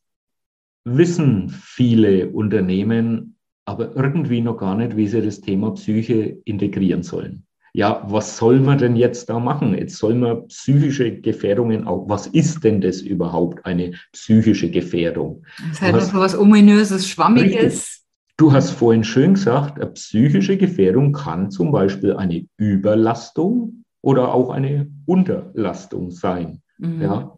wissen 0.85 1.49
viele 1.49 2.31
Unternehmen 2.31 3.37
aber 3.65 3.95
irgendwie 3.95 4.41
noch 4.41 4.57
gar 4.57 4.75
nicht, 4.75 4.97
wie 4.97 5.07
sie 5.07 5.23
das 5.23 5.41
Thema 5.41 5.71
Psyche 5.73 6.43
integrieren 6.45 7.03
sollen 7.03 7.47
ja, 7.73 8.03
was 8.07 8.37
soll 8.37 8.61
man 8.61 8.79
denn 8.79 8.97
jetzt 8.97 9.31
da 9.31 9.39
machen? 9.39 9.75
Jetzt 9.75 9.97
soll 9.97 10.15
man 10.15 10.47
psychische 10.49 11.21
Gefährdungen 11.21 11.87
auch, 11.87 12.09
was 12.09 12.27
ist 12.27 12.65
denn 12.65 12.81
das 12.81 13.01
überhaupt, 13.01 13.65
eine 13.65 13.93
psychische 14.13 14.71
Gefährdung? 14.71 15.45
Das 15.59 15.73
ist 15.73 15.83
halt 15.83 16.03
so 16.03 16.19
was 16.19 16.37
Ominöses, 16.37 17.09
Schwammiges. 17.09 17.63
Richtig. 17.63 18.01
Du 18.37 18.53
hast 18.53 18.71
vorhin 18.71 19.05
schön 19.05 19.35
gesagt, 19.35 19.79
eine 19.79 19.91
psychische 19.91 20.57
Gefährdung 20.57 21.13
kann 21.13 21.51
zum 21.51 21.71
Beispiel 21.73 22.15
eine 22.15 22.47
Überlastung 22.57 23.85
oder 24.01 24.35
auch 24.35 24.51
eine 24.51 24.91
Unterlastung 25.05 26.11
sein. 26.11 26.63
Mhm. 26.79 27.03
Ja? 27.03 27.37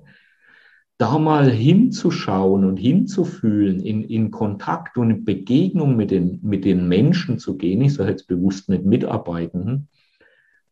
Da 0.99 1.19
mal 1.19 1.51
hinzuschauen 1.51 2.65
und 2.65 2.77
hinzufühlen, 2.77 3.81
in, 3.81 4.05
in 4.05 4.31
Kontakt 4.31 4.97
und 4.97 5.11
in 5.11 5.25
Begegnung 5.25 5.97
mit 5.97 6.13
den, 6.13 6.39
mit 6.43 6.65
den 6.65 6.87
Menschen 6.87 7.41
zu 7.41 7.57
gehen, 7.57 7.83
ich 7.83 7.95
sage 7.95 8.11
jetzt 8.11 8.29
bewusst 8.29 8.69
nicht 8.69 8.85
Mitarbeitenden, 8.85 9.89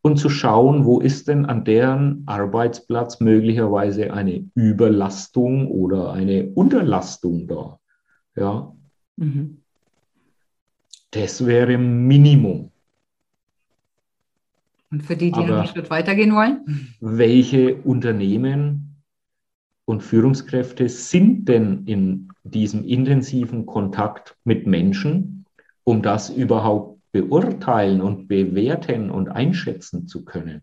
und 0.03 0.17
zu 0.17 0.31
schauen, 0.31 0.85
wo 0.85 1.01
ist 1.01 1.29
denn 1.29 1.47
an 1.47 1.65
deren 1.65 2.23
Arbeitsplatz 2.27 3.21
möglicherweise 3.21 4.13
eine 4.13 4.49
Überlastung 4.55 5.69
oder 5.69 6.13
eine 6.13 6.49
Unterlastung 6.49 7.47
da. 7.47 7.79
Ja. 8.37 8.73
Mhm. 9.17 9.59
Das 11.11 11.45
wäre 11.45 11.77
Minimum. 11.77 12.71
Und 14.91 15.03
für 15.03 15.17
die, 15.17 15.31
die 15.31 15.39
Aber 15.39 15.59
einen 15.59 15.69
Schritt 15.69 15.91
weitergehen 15.91 16.35
wollen? 16.35 16.95
Welche 17.01 17.77
Unternehmen 17.77 18.97
und 19.85 20.03
Führungskräfte 20.03 20.89
sind 20.89 21.49
denn 21.49 21.85
in 21.87 22.29
diesem 22.45 22.85
intensiven 22.85 23.67
Kontakt 23.67 24.37
mit 24.45 24.67
Menschen, 24.67 25.45
um 25.85 26.03
das 26.03 26.31
überhaupt 26.31 27.00
beurteilen 27.13 28.01
und 28.01 28.29
bewerten 28.29 29.11
und 29.11 29.29
einschätzen 29.29 30.07
zu 30.07 30.25
können. 30.25 30.63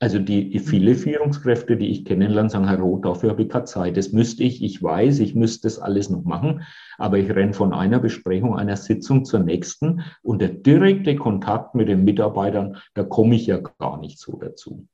Also 0.00 0.20
die, 0.20 0.56
viele 0.60 0.94
Führungskräfte, 0.94 1.76
die 1.76 1.88
ich 1.88 2.04
kennenlerne, 2.04 2.50
sagen, 2.50 2.68
Herr 2.68 2.78
Roth, 2.78 3.04
dafür 3.04 3.30
habe 3.30 3.42
ich 3.42 3.48
keine 3.48 3.64
Zeit. 3.64 3.96
Das 3.96 4.12
müsste 4.12 4.44
ich, 4.44 4.62
ich 4.62 4.80
weiß, 4.80 5.18
ich 5.18 5.34
müsste 5.34 5.66
das 5.66 5.80
alles 5.80 6.08
noch 6.08 6.22
machen, 6.22 6.62
aber 6.98 7.18
ich 7.18 7.28
renne 7.30 7.52
von 7.52 7.72
einer 7.72 7.98
Besprechung, 7.98 8.56
einer 8.56 8.76
Sitzung 8.76 9.24
zur 9.24 9.40
nächsten 9.40 10.02
und 10.22 10.40
der 10.40 10.50
direkte 10.50 11.16
Kontakt 11.16 11.74
mit 11.74 11.88
den 11.88 12.04
Mitarbeitern, 12.04 12.76
da 12.94 13.02
komme 13.02 13.34
ich 13.34 13.46
ja 13.48 13.58
gar 13.58 13.98
nicht 13.98 14.20
so 14.20 14.38
dazu. 14.38 14.86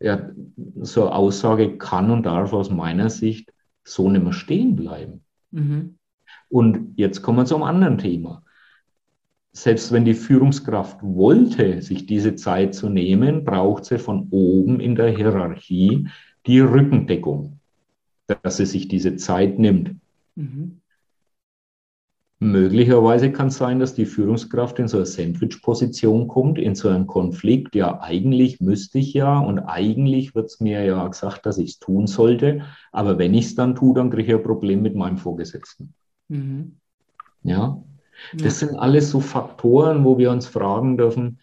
Ja, 0.00 0.30
so 0.80 1.02
eine 1.02 1.14
Aussage 1.14 1.76
kann 1.76 2.10
und 2.10 2.24
darf 2.24 2.54
aus 2.54 2.70
meiner 2.70 3.10
Sicht 3.10 3.52
so 3.84 4.08
nicht 4.10 4.24
mehr 4.24 4.32
stehen 4.32 4.74
bleiben. 4.74 5.22
Mhm. 5.50 5.98
Und 6.48 6.94
jetzt 6.96 7.20
kommen 7.20 7.38
wir 7.38 7.44
zum 7.44 7.62
anderen 7.62 7.98
Thema 7.98 8.42
selbst 9.56 9.90
wenn 9.90 10.04
die 10.04 10.12
Führungskraft 10.12 10.98
wollte, 11.02 11.80
sich 11.80 12.04
diese 12.04 12.34
Zeit 12.34 12.74
zu 12.74 12.90
nehmen, 12.90 13.42
braucht 13.42 13.86
sie 13.86 13.98
von 13.98 14.28
oben 14.30 14.80
in 14.80 14.94
der 14.94 15.08
Hierarchie 15.08 16.08
die 16.44 16.60
Rückendeckung, 16.60 17.58
dass 18.26 18.58
sie 18.58 18.66
sich 18.66 18.86
diese 18.86 19.16
Zeit 19.16 19.58
nimmt. 19.58 19.96
Mhm. 20.34 20.82
Möglicherweise 22.38 23.32
kann 23.32 23.48
es 23.48 23.56
sein, 23.56 23.78
dass 23.78 23.94
die 23.94 24.04
Führungskraft 24.04 24.78
in 24.78 24.88
so 24.88 24.98
eine 24.98 25.06
Sandwich-Position 25.06 26.28
kommt, 26.28 26.58
in 26.58 26.74
so 26.74 26.90
einen 26.90 27.06
Konflikt. 27.06 27.74
Ja, 27.74 28.02
eigentlich 28.02 28.60
müsste 28.60 28.98
ich 28.98 29.14
ja 29.14 29.38
und 29.38 29.60
eigentlich 29.60 30.34
wird 30.34 30.50
es 30.50 30.60
mir 30.60 30.84
ja 30.84 31.08
gesagt, 31.08 31.46
dass 31.46 31.56
ich 31.56 31.70
es 31.70 31.78
tun 31.78 32.06
sollte. 32.06 32.60
Aber 32.92 33.16
wenn 33.16 33.32
ich 33.32 33.46
es 33.46 33.54
dann 33.54 33.74
tue, 33.74 33.94
dann 33.94 34.10
kriege 34.10 34.34
ich 34.34 34.38
ein 34.38 34.44
Problem 34.44 34.82
mit 34.82 34.94
meinem 34.94 35.16
Vorgesetzten. 35.16 35.94
Mhm. 36.28 36.76
Ja, 37.42 37.82
das 38.34 38.60
sind 38.60 38.74
alles 38.76 39.10
so 39.10 39.20
Faktoren, 39.20 40.04
wo 40.04 40.18
wir 40.18 40.30
uns 40.30 40.46
fragen 40.46 40.96
dürfen, 40.96 41.38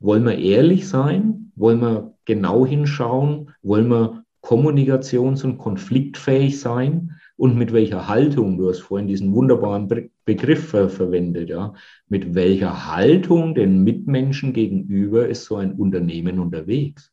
wollen 0.00 0.24
wir 0.24 0.38
ehrlich 0.38 0.88
sein? 0.88 1.52
Wollen 1.56 1.80
wir 1.80 2.14
genau 2.24 2.66
hinschauen? 2.66 3.50
Wollen 3.62 3.88
wir 3.88 4.24
kommunikations- 4.42 5.44
und 5.44 5.58
konfliktfähig 5.58 6.60
sein? 6.60 7.12
Und 7.36 7.56
mit 7.56 7.72
welcher 7.72 8.06
Haltung, 8.06 8.58
du 8.58 8.68
hast 8.68 8.80
vorhin 8.80 9.08
diesen 9.08 9.34
wunderbaren 9.34 9.88
Begriff 10.24 10.68
verwendet, 10.68 11.48
ja, 11.48 11.74
mit 12.08 12.34
welcher 12.34 12.94
Haltung 12.94 13.54
den 13.54 13.82
Mitmenschen 13.82 14.52
gegenüber 14.52 15.28
ist 15.28 15.44
so 15.44 15.56
ein 15.56 15.72
Unternehmen 15.72 16.38
unterwegs? 16.38 17.12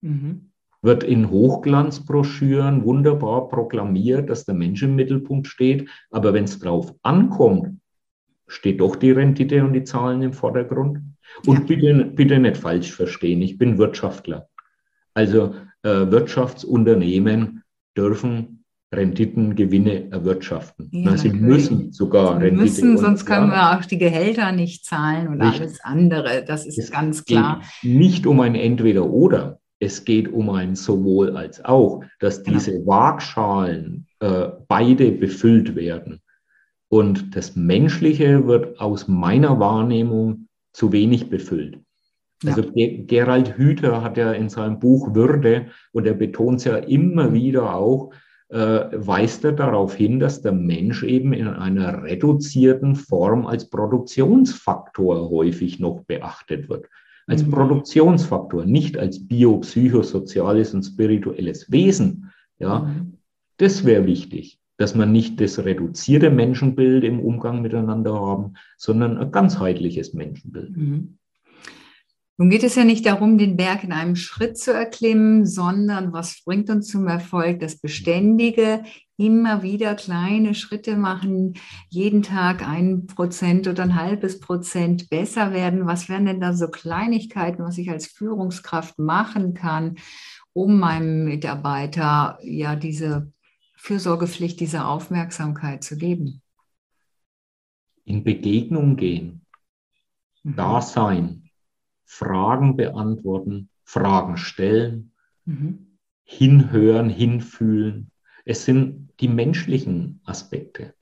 Mhm. 0.00 0.52
Wird 0.80 1.04
in 1.04 1.30
Hochglanzbroschüren 1.30 2.84
wunderbar 2.84 3.48
proklamiert, 3.48 4.30
dass 4.30 4.44
der 4.44 4.54
Mensch 4.54 4.82
im 4.82 4.96
Mittelpunkt 4.96 5.46
steht, 5.46 5.88
aber 6.10 6.32
wenn 6.32 6.44
es 6.44 6.58
drauf 6.58 6.94
ankommt, 7.02 7.78
steht 8.52 8.80
doch 8.80 8.96
die 8.96 9.10
Rendite 9.10 9.64
und 9.64 9.72
die 9.72 9.84
Zahlen 9.84 10.22
im 10.22 10.32
Vordergrund. 10.32 10.98
Und 11.46 11.58
ja. 11.58 11.64
bitte, 11.64 12.04
bitte 12.04 12.38
nicht 12.38 12.58
falsch 12.58 12.92
verstehen, 12.92 13.40
ich 13.42 13.58
bin 13.58 13.78
Wirtschaftler. 13.78 14.48
Also 15.14 15.54
äh, 15.82 16.10
Wirtschaftsunternehmen 16.10 17.62
dürfen 17.96 18.64
Renditen, 18.94 19.54
Gewinne 19.54 20.10
erwirtschaften. 20.10 20.88
Ja, 20.92 21.12
Na, 21.12 21.16
sie 21.16 21.28
natürlich. 21.28 21.48
müssen 21.48 21.92
sogar 21.92 22.36
sie 22.38 22.44
Rendite. 22.44 22.62
Müssen, 22.62 22.98
sonst 22.98 23.24
können 23.24 23.48
wir 23.48 23.78
auch 23.78 23.84
die 23.86 23.96
Gehälter 23.96 24.52
nicht 24.52 24.84
zahlen 24.84 25.28
und 25.28 25.40
Richtig. 25.40 25.60
alles 25.60 25.80
andere. 25.82 26.44
Das 26.46 26.66
ist 26.66 26.78
es 26.78 26.90
ganz 26.90 27.24
klar. 27.24 27.62
Nicht 27.82 28.26
um 28.26 28.40
ein 28.40 28.54
Entweder-Oder. 28.54 29.58
Es 29.80 30.04
geht 30.04 30.32
um 30.32 30.50
ein 30.50 30.76
sowohl 30.76 31.36
als 31.36 31.64
auch, 31.64 32.04
dass 32.20 32.44
genau. 32.44 32.58
diese 32.58 32.72
genau. 32.72 32.86
Waagschalen 32.86 34.06
äh, 34.20 34.48
beide 34.68 35.10
befüllt 35.10 35.74
werden. 35.74 36.21
Und 36.92 37.34
das 37.34 37.56
Menschliche 37.56 38.46
wird 38.46 38.78
aus 38.78 39.08
meiner 39.08 39.58
Wahrnehmung 39.58 40.48
zu 40.74 40.92
wenig 40.92 41.30
befüllt. 41.30 41.78
Ja. 42.42 42.54
Also 42.54 42.70
Gerald 42.74 43.56
Hüther 43.56 44.02
hat 44.02 44.18
ja 44.18 44.32
in 44.32 44.50
seinem 44.50 44.78
Buch 44.78 45.14
Würde, 45.14 45.68
und 45.92 46.06
er 46.06 46.12
betont 46.12 46.58
es 46.58 46.64
ja 46.64 46.76
immer 46.76 47.32
wieder 47.32 47.74
auch, 47.74 48.12
äh, 48.50 48.90
weist 48.92 49.42
er 49.42 49.52
darauf 49.52 49.94
hin, 49.94 50.20
dass 50.20 50.42
der 50.42 50.52
Mensch 50.52 51.02
eben 51.02 51.32
in 51.32 51.48
einer 51.48 52.02
reduzierten 52.02 52.94
Form 52.94 53.46
als 53.46 53.70
Produktionsfaktor 53.70 55.30
häufig 55.30 55.80
noch 55.80 56.04
beachtet 56.04 56.68
wird. 56.68 56.90
Als 57.26 57.42
mhm. 57.42 57.52
Produktionsfaktor, 57.52 58.66
nicht 58.66 58.98
als 58.98 59.26
biopsychosoziales 59.26 60.74
und 60.74 60.82
spirituelles 60.82 61.72
Wesen. 61.72 62.32
Ja, 62.58 62.80
mhm. 62.80 63.14
das 63.56 63.86
wäre 63.86 64.04
wichtig, 64.04 64.58
dass 64.82 64.96
man 64.96 65.12
nicht 65.12 65.40
das 65.40 65.60
reduzierte 65.60 66.28
Menschenbild 66.28 67.04
im 67.04 67.20
Umgang 67.20 67.62
miteinander 67.62 68.14
haben, 68.14 68.54
sondern 68.76 69.16
ein 69.16 69.30
ganzheitliches 69.30 70.12
Menschenbild. 70.12 70.76
Mhm. 70.76 71.18
Nun 72.36 72.50
geht 72.50 72.64
es 72.64 72.74
ja 72.74 72.82
nicht 72.82 73.06
darum, 73.06 73.38
den 73.38 73.56
Berg 73.56 73.84
in 73.84 73.92
einem 73.92 74.16
Schritt 74.16 74.58
zu 74.58 74.72
erklimmen, 74.72 75.46
sondern 75.46 76.12
was 76.12 76.42
bringt 76.44 76.68
uns 76.68 76.88
zum 76.88 77.06
Erfolg? 77.06 77.60
Das 77.60 77.78
Beständige, 77.78 78.82
immer 79.16 79.62
wieder 79.62 79.94
kleine 79.94 80.54
Schritte 80.56 80.96
machen, 80.96 81.54
jeden 81.88 82.22
Tag 82.22 82.66
ein 82.66 83.06
Prozent 83.06 83.68
oder 83.68 83.84
ein 83.84 83.94
halbes 83.94 84.40
Prozent 84.40 85.10
besser 85.10 85.52
werden. 85.52 85.86
Was 85.86 86.08
wären 86.08 86.26
denn 86.26 86.40
da 86.40 86.54
so 86.54 86.66
Kleinigkeiten, 86.66 87.62
was 87.62 87.78
ich 87.78 87.88
als 87.88 88.06
Führungskraft 88.06 88.98
machen 88.98 89.54
kann, 89.54 89.94
um 90.52 90.80
meinem 90.80 91.24
Mitarbeiter 91.24 92.40
ja 92.42 92.74
diese 92.74 93.30
Fürsorgepflicht, 93.82 94.60
diese 94.60 94.84
Aufmerksamkeit 94.84 95.82
zu 95.82 95.96
geben? 95.96 96.40
In 98.04 98.22
Begegnung 98.22 98.94
gehen, 98.94 99.44
mhm. 100.44 100.54
da 100.54 100.80
sein, 100.80 101.50
Fragen 102.04 102.76
beantworten, 102.76 103.70
Fragen 103.82 104.36
stellen, 104.36 105.12
mhm. 105.46 105.98
hinhören, 106.22 107.10
hinfühlen. 107.10 108.12
Es 108.44 108.64
sind 108.64 109.10
die 109.18 109.26
menschlichen 109.26 110.20
Aspekte. 110.24 110.94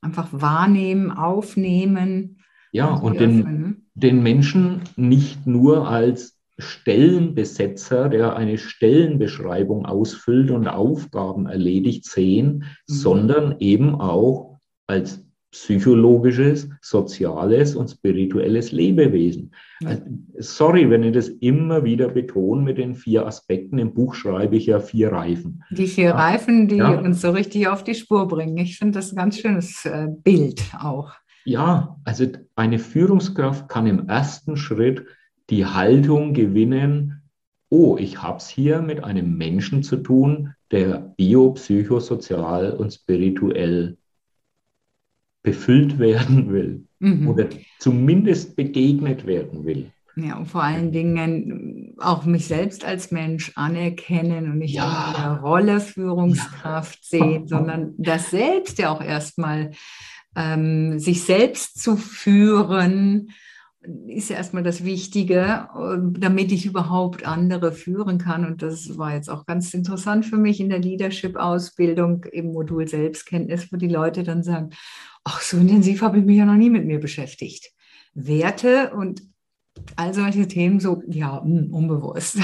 Einfach 0.00 0.28
wahrnehmen, 0.32 1.12
aufnehmen. 1.12 2.42
Ja, 2.72 2.94
und 2.94 3.20
den, 3.20 3.60
ne? 3.60 3.76
den 3.94 4.24
Menschen 4.24 4.82
nicht 4.96 5.46
nur 5.46 5.88
als 5.88 6.37
Stellenbesetzer, 6.58 8.08
der 8.08 8.36
eine 8.36 8.58
Stellenbeschreibung 8.58 9.86
ausfüllt 9.86 10.50
und 10.50 10.66
Aufgaben 10.66 11.46
erledigt, 11.46 12.04
sehen, 12.04 12.64
mhm. 12.88 12.92
sondern 12.92 13.56
eben 13.60 13.94
auch 13.94 14.58
als 14.86 15.24
psychologisches, 15.50 16.68
soziales 16.82 17.74
und 17.74 17.88
spirituelles 17.88 18.70
Lebewesen. 18.70 19.54
Also, 19.82 20.02
sorry, 20.38 20.90
wenn 20.90 21.04
ich 21.04 21.14
das 21.14 21.28
immer 21.28 21.84
wieder 21.84 22.08
betone 22.08 22.62
mit 22.62 22.76
den 22.76 22.94
vier 22.94 23.26
Aspekten. 23.26 23.78
Im 23.78 23.94
Buch 23.94 24.14
schreibe 24.14 24.56
ich 24.56 24.66
ja 24.66 24.78
vier 24.78 25.10
Reifen. 25.10 25.62
Die 25.70 25.86
vier 25.86 26.10
Reifen, 26.10 26.68
die 26.68 26.76
ja. 26.76 26.98
uns 26.98 27.22
so 27.22 27.30
richtig 27.30 27.68
auf 27.68 27.82
die 27.82 27.94
Spur 27.94 28.28
bringen. 28.28 28.58
Ich 28.58 28.78
finde 28.78 28.98
das 28.98 29.12
ein 29.12 29.16
ganz 29.16 29.38
schönes 29.38 29.86
äh, 29.86 30.08
Bild 30.22 30.62
auch. 30.78 31.12
Ja, 31.44 31.96
also 32.04 32.26
eine 32.56 32.78
Führungskraft 32.78 33.70
kann 33.70 33.86
im 33.86 34.06
ersten 34.06 34.58
Schritt 34.58 35.06
die 35.50 35.66
Haltung 35.66 36.34
gewinnen, 36.34 37.22
oh, 37.70 37.96
ich 37.98 38.22
habe 38.22 38.38
es 38.38 38.48
hier 38.48 38.80
mit 38.80 39.04
einem 39.04 39.36
Menschen 39.36 39.82
zu 39.82 39.96
tun, 39.96 40.54
der 40.70 41.14
biopsychosozial 41.16 42.72
und 42.72 42.92
spirituell 42.92 43.96
befüllt 45.42 45.98
werden 45.98 46.52
will 46.52 46.84
mhm. 46.98 47.28
oder 47.28 47.48
zumindest 47.78 48.56
begegnet 48.56 49.26
werden 49.26 49.64
will. 49.64 49.90
Ja, 50.16 50.36
und 50.36 50.46
vor 50.46 50.64
allen 50.64 50.90
Dingen 50.90 51.94
auch 51.98 52.24
mich 52.24 52.46
selbst 52.46 52.84
als 52.84 53.12
Mensch 53.12 53.52
anerkennen 53.54 54.50
und 54.50 54.58
nicht 54.58 54.74
ja. 54.74 55.14
in 55.14 55.22
der 55.22 55.40
Rolle 55.40 55.80
Führungskraft 55.80 56.98
ja. 57.02 57.18
sehen, 57.18 57.46
sondern 57.46 57.94
das 57.98 58.30
selbst 58.30 58.78
ja 58.78 58.90
auch 58.90 59.00
erstmal 59.00 59.70
ähm, 60.34 60.98
sich 60.98 61.22
selbst 61.22 61.80
zu 61.80 61.96
führen, 61.96 63.30
ist 64.06 64.30
ja 64.30 64.36
erstmal 64.36 64.62
das 64.62 64.84
Wichtige, 64.84 65.68
damit 66.18 66.52
ich 66.52 66.66
überhaupt 66.66 67.26
andere 67.26 67.72
führen 67.72 68.18
kann. 68.18 68.44
Und 68.44 68.62
das 68.62 68.98
war 68.98 69.14
jetzt 69.14 69.30
auch 69.30 69.46
ganz 69.46 69.72
interessant 69.74 70.26
für 70.26 70.36
mich 70.36 70.60
in 70.60 70.68
der 70.68 70.80
Leadership-Ausbildung 70.80 72.24
im 72.32 72.52
Modul 72.52 72.86
Selbstkenntnis, 72.86 73.72
wo 73.72 73.76
die 73.76 73.88
Leute 73.88 74.22
dann 74.22 74.42
sagen, 74.42 74.70
ach, 75.24 75.40
so 75.40 75.56
intensiv 75.56 76.02
habe 76.02 76.18
ich 76.18 76.24
mich 76.24 76.36
ja 76.36 76.44
noch 76.44 76.54
nie 76.54 76.70
mit 76.70 76.86
mir 76.86 77.00
beschäftigt. 77.00 77.72
Werte 78.14 78.92
und 78.94 79.22
all 79.96 80.12
solche 80.14 80.48
Themen 80.48 80.80
so, 80.80 81.02
ja, 81.06 81.42
hm, 81.42 81.72
unbewusst. 81.72 82.38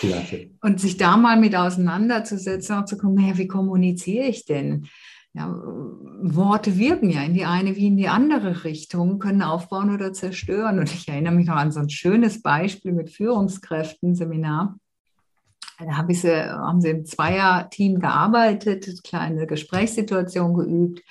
Klasse. 0.00 0.50
Und 0.60 0.80
sich 0.80 0.96
da 0.96 1.16
mal 1.16 1.38
mit 1.38 1.54
auseinanderzusetzen, 1.54 2.76
auch 2.76 2.84
zu 2.84 2.96
kommen, 2.96 3.14
naja, 3.14 3.38
wie 3.38 3.46
kommuniziere 3.46 4.26
ich 4.26 4.44
denn? 4.44 4.88
Ja, 5.36 5.52
Worte 5.52 6.78
wirken 6.78 7.10
ja 7.10 7.22
in 7.22 7.34
die 7.34 7.44
eine 7.44 7.74
wie 7.74 7.88
in 7.88 7.96
die 7.96 8.08
andere 8.08 8.62
Richtung, 8.62 9.18
können 9.18 9.42
aufbauen 9.42 9.92
oder 9.92 10.12
zerstören. 10.12 10.78
Und 10.78 10.94
ich 10.94 11.08
erinnere 11.08 11.34
mich 11.34 11.48
noch 11.48 11.56
an 11.56 11.72
so 11.72 11.80
ein 11.80 11.90
schönes 11.90 12.40
Beispiel 12.40 12.92
mit 12.92 13.10
Führungskräften, 13.10 14.14
Seminar. 14.14 14.78
Da 15.78 16.06
ich 16.08 16.20
sie, 16.20 16.32
haben 16.32 16.80
sie 16.80 16.90
im 16.90 17.04
Zweier-Team 17.04 17.98
gearbeitet, 17.98 19.02
kleine 19.02 19.48
Gesprächssituation 19.48 20.54
geübt. 20.54 21.02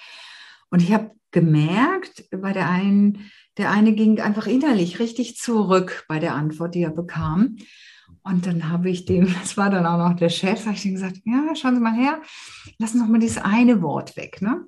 Und 0.70 0.82
ich 0.82 0.94
habe 0.94 1.12
gemerkt, 1.32 2.24
bei 2.32 2.54
der 2.54 2.70
einen, 2.70 3.30
der 3.58 3.72
eine 3.72 3.92
ging 3.92 4.22
einfach 4.22 4.48
innerlich 4.48 5.00
richtig 5.00 5.36
zurück 5.36 6.06
bei 6.08 6.20
der 6.20 6.34
Antwort, 6.34 6.76
die 6.76 6.84
er 6.84 6.92
bekam. 6.92 7.58
Und 8.24 8.46
dann 8.46 8.70
habe 8.70 8.90
ich 8.90 9.06
dem, 9.06 9.34
das 9.42 9.58
war 9.58 9.70
dann 9.70 9.86
auch 9.86 9.98
noch 9.98 10.16
der 10.16 10.30
Chef, 10.30 10.66
habe 10.66 10.76
ich 10.76 10.86
ihm 10.86 10.94
gesagt, 10.94 11.20
ja, 11.26 11.56
schauen 11.56 11.76
Sie 11.76 11.82
mal 11.82 11.94
her, 11.94 12.22
lassen 12.78 12.98
Sie 12.98 13.04
doch 13.04 13.10
mal 13.10 13.20
dieses 13.20 13.38
eine 13.38 13.82
Wort 13.82 14.16
weg. 14.16 14.42
Ne? 14.42 14.66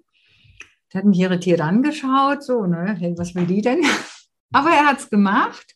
Der 0.93 0.99
hat 0.99 1.05
mich 1.05 1.19
irritiert 1.19 1.61
angeschaut, 1.61 2.43
so, 2.43 2.65
ne, 2.65 2.95
hey, 2.99 3.13
was 3.17 3.33
will 3.33 3.45
die 3.45 3.61
denn? 3.61 3.81
Aber 4.51 4.69
er 4.69 4.85
hat 4.85 4.99
es 4.99 5.09
gemacht. 5.09 5.75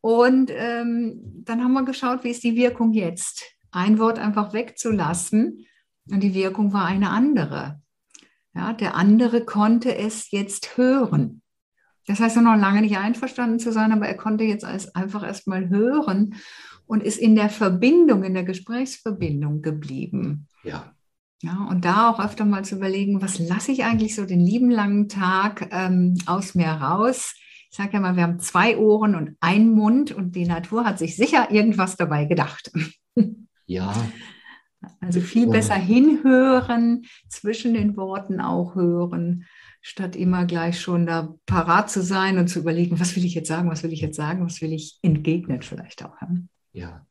Und 0.00 0.50
ähm, 0.54 1.20
dann 1.44 1.62
haben 1.62 1.72
wir 1.72 1.84
geschaut, 1.84 2.22
wie 2.22 2.30
ist 2.30 2.44
die 2.44 2.56
Wirkung 2.56 2.92
jetzt? 2.92 3.44
Ein 3.70 3.98
Wort 3.98 4.18
einfach 4.18 4.52
wegzulassen 4.52 5.66
und 6.10 6.20
die 6.20 6.34
Wirkung 6.34 6.72
war 6.72 6.86
eine 6.86 7.10
andere. 7.10 7.82
Ja, 8.54 8.72
der 8.72 8.94
andere 8.94 9.44
konnte 9.44 9.94
es 9.94 10.30
jetzt 10.30 10.76
hören. 10.76 11.42
Das 12.06 12.20
heißt 12.20 12.36
noch 12.36 12.56
lange 12.56 12.80
nicht 12.80 12.96
einverstanden 12.96 13.58
zu 13.58 13.70
sein, 13.70 13.92
aber 13.92 14.08
er 14.08 14.16
konnte 14.16 14.44
jetzt 14.44 14.64
einfach 14.64 15.22
erstmal 15.22 15.68
hören 15.68 16.36
und 16.88 17.02
ist 17.02 17.18
in 17.18 17.36
der 17.36 17.50
Verbindung, 17.50 18.24
in 18.24 18.34
der 18.34 18.44
Gesprächsverbindung 18.44 19.62
geblieben. 19.62 20.48
Ja. 20.64 20.92
Ja, 21.40 21.68
und 21.70 21.84
da 21.84 22.10
auch 22.10 22.18
öfter 22.18 22.44
mal 22.44 22.64
zu 22.64 22.74
überlegen, 22.74 23.22
was 23.22 23.38
lasse 23.38 23.70
ich 23.70 23.84
eigentlich 23.84 24.16
so 24.16 24.26
den 24.26 24.40
lieben 24.40 24.70
langen 24.72 25.08
Tag 25.08 25.68
ähm, 25.70 26.18
aus 26.26 26.56
mir 26.56 26.66
raus? 26.66 27.36
Ich 27.70 27.76
sage 27.76 27.92
ja 27.92 28.00
mal, 28.00 28.16
wir 28.16 28.24
haben 28.24 28.40
zwei 28.40 28.76
Ohren 28.76 29.14
und 29.14 29.36
einen 29.38 29.70
Mund 29.70 30.10
und 30.10 30.34
die 30.34 30.46
Natur 30.46 30.84
hat 30.84 30.98
sich 30.98 31.14
sicher 31.14 31.52
irgendwas 31.52 31.96
dabei 31.96 32.24
gedacht. 32.24 32.72
Ja, 33.70 33.92
also 35.02 35.20
viel 35.20 35.46
besser 35.46 35.74
hinhören, 35.74 37.04
zwischen 37.28 37.74
den 37.74 37.98
Worten 37.98 38.40
auch 38.40 38.74
hören, 38.74 39.44
statt 39.82 40.16
immer 40.16 40.46
gleich 40.46 40.80
schon 40.80 41.04
da 41.04 41.34
parat 41.44 41.90
zu 41.90 42.02
sein 42.02 42.38
und 42.38 42.48
zu 42.48 42.60
überlegen, 42.60 42.98
was 42.98 43.14
will 43.14 43.26
ich 43.26 43.34
jetzt 43.34 43.48
sagen, 43.48 43.68
was 43.68 43.82
will 43.82 43.92
ich 43.92 44.00
jetzt 44.00 44.16
sagen, 44.16 44.42
was 44.42 44.62
will 44.62 44.72
ich 44.72 44.98
entgegnen 45.02 45.60
vielleicht 45.60 46.02
auch. 46.02 46.16
Ja, 46.78 47.06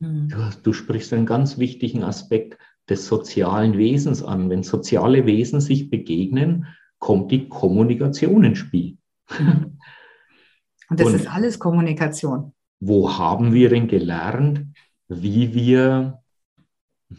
hm. 0.00 0.28
du, 0.28 0.36
du 0.62 0.72
sprichst 0.72 1.12
einen 1.12 1.26
ganz 1.26 1.58
wichtigen 1.58 2.04
Aspekt 2.04 2.58
des 2.88 3.06
sozialen 3.06 3.76
Wesens 3.76 4.22
an. 4.22 4.48
Wenn 4.48 4.62
soziale 4.62 5.26
Wesen 5.26 5.60
sich 5.60 5.90
begegnen, 5.90 6.66
kommt 6.98 7.30
die 7.30 7.48
Kommunikation 7.48 8.44
ins 8.44 8.58
Spiel. 8.58 8.98
Und 10.90 11.00
das 11.00 11.08
und 11.08 11.16
ist 11.16 11.30
alles 11.30 11.58
Kommunikation. 11.58 12.54
Wo 12.80 13.18
haben 13.18 13.52
wir 13.52 13.68
denn 13.68 13.88
gelernt, 13.88 14.64
wie 15.08 15.52
wir 15.52 16.22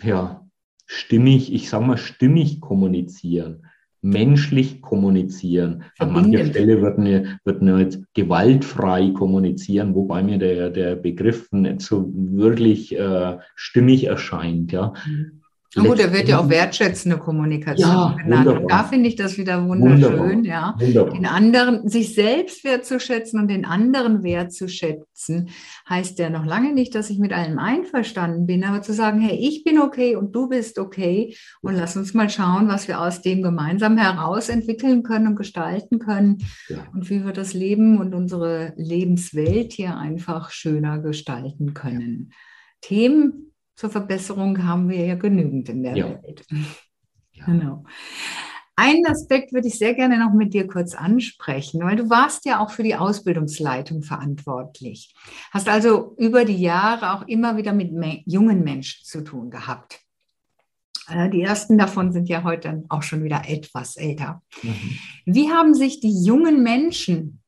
ja, 0.03 0.47
stimmig, 0.87 1.53
ich 1.53 1.69
sage 1.69 1.85
mal, 1.85 1.97
stimmig 1.97 2.61
kommunizieren. 2.61 3.68
Menschlich 4.01 4.81
kommunizieren. 4.81 5.83
An 5.97 6.13
mancher 6.13 6.45
Stelle 6.45 6.81
wird 6.81 6.97
mir, 6.97 7.39
wird 7.43 7.61
mir 7.61 7.79
jetzt 7.79 8.01
gewaltfrei 8.13 9.09
kommunizieren, 9.11 9.93
wobei 9.93 10.23
mir 10.23 10.37
der, 10.37 10.69
der 10.69 10.95
Begriff 10.95 11.51
nicht 11.51 11.81
so 11.81 12.09
wirklich 12.13 12.97
äh, 12.97 13.37
stimmig 13.55 14.05
erscheint. 14.05 14.71
Ja. 14.71 14.93
Mhm. 15.05 15.38
Na 15.76 15.84
gut, 15.84 15.99
er 15.99 16.11
wird 16.11 16.28
ja 16.28 16.39
auch 16.39 16.49
wertschätzende 16.49 17.20
Kommunikation 17.20 17.88
ja, 17.88 18.15
genannt. 18.17 18.47
Wunderbar. 18.47 18.61
Und 18.61 18.72
da 18.72 18.84
finde 18.86 19.07
ich 19.07 19.15
das 19.15 19.38
wieder 19.38 19.67
wunderschön, 19.67 20.17
wunderbar. 20.17 20.43
ja. 20.43 20.76
Wunderbar. 20.80 21.13
Den 21.13 21.26
anderen, 21.28 21.89
sich 21.89 22.15
selbst 22.15 22.63
wertzuschätzen 22.63 23.39
und 23.39 23.49
den 23.49 23.65
anderen 23.65 24.24
wertzuschätzen, 24.24 25.49
heißt 25.88 26.17
ja 26.17 26.32
noch 26.32 26.43
lange 26.43 26.74
nicht, 26.74 26.95
dass 26.95 27.11
ich 27.11 27.20
mit 27.20 27.34
allem 27.34 27.59
einverstanden 27.59 28.47
bin, 28.47 28.63
aber 28.63 28.82
zu 28.82 28.93
sagen, 28.93 29.20
hey, 29.20 29.38
ich 29.38 29.63
bin 29.63 29.80
okay 29.80 30.15
und 30.15 30.36
du 30.36 30.49
bist 30.49 30.80
okay 30.80 31.36
und 31.61 31.76
lass 31.76 31.95
uns 31.95 32.15
mal 32.15 32.32
schauen, 32.32 32.67
was 32.67 32.88
wir 32.88 32.99
aus 32.99 33.22
dem 33.22 33.43
gemeinsam 33.43 33.95
heraus 33.97 34.49
entwickeln 34.49 35.03
können 35.03 35.28
und 35.28 35.36
gestalten 35.36 35.99
können 35.99 36.39
ja. 36.67 36.78
und 36.95 37.11
wie 37.11 37.24
wir 37.24 37.32
das 37.32 37.53
Leben 37.53 37.99
und 37.99 38.15
unsere 38.15 38.74
Lebenswelt 38.76 39.74
hier 39.74 39.97
einfach 39.97 40.49
schöner 40.49 40.97
gestalten 40.97 41.76
können. 41.76 42.32
Themen, 42.82 43.48
zur 43.80 43.89
Verbesserung 43.89 44.65
haben 44.65 44.89
wir 44.89 45.05
ja 45.05 45.15
genügend 45.15 45.69
in 45.69 45.84
der 45.84 45.95
ja. 45.95 46.05
Welt. 46.23 46.45
Ja. 47.32 47.45
Genau. 47.45 47.86
Einen 48.75 49.05
Aspekt 49.05 49.53
würde 49.53 49.69
ich 49.69 49.77
sehr 49.77 49.93
gerne 49.93 50.19
noch 50.19 50.34
mit 50.34 50.53
dir 50.53 50.67
kurz 50.67 50.93
ansprechen, 50.93 51.80
weil 51.82 51.95
du 51.95 52.09
warst 52.09 52.43
ja 52.43 52.59
auch 52.59 52.71
für 52.71 52.84
die 52.84 52.95
Ausbildungsleitung 52.95 54.03
verantwortlich. 54.03 55.15
Hast 55.51 55.69
also 55.69 56.15
über 56.17 56.43
die 56.43 56.59
Jahre 56.59 57.13
auch 57.13 57.25
immer 57.30 57.55
wieder 57.55 57.71
mit 57.71 57.93
jungen 58.25 58.65
Menschen 58.65 59.05
zu 59.05 59.23
tun 59.23 59.51
gehabt. 59.51 60.01
Äh, 61.07 61.30
die 61.30 61.41
ersten 61.41 61.77
davon 61.77 62.11
sind 62.11 62.27
ja 62.27 62.43
heute 62.43 62.84
auch 62.89 63.03
schon 63.03 63.23
wieder 63.23 63.43
etwas 63.47 63.95
älter. 63.95 64.41
Mhm. 64.61 64.99
Wie 65.25 65.49
haben 65.49 65.73
sich 65.73 66.01
die 66.01 66.25
jungen 66.25 66.61
Menschen 66.61 67.38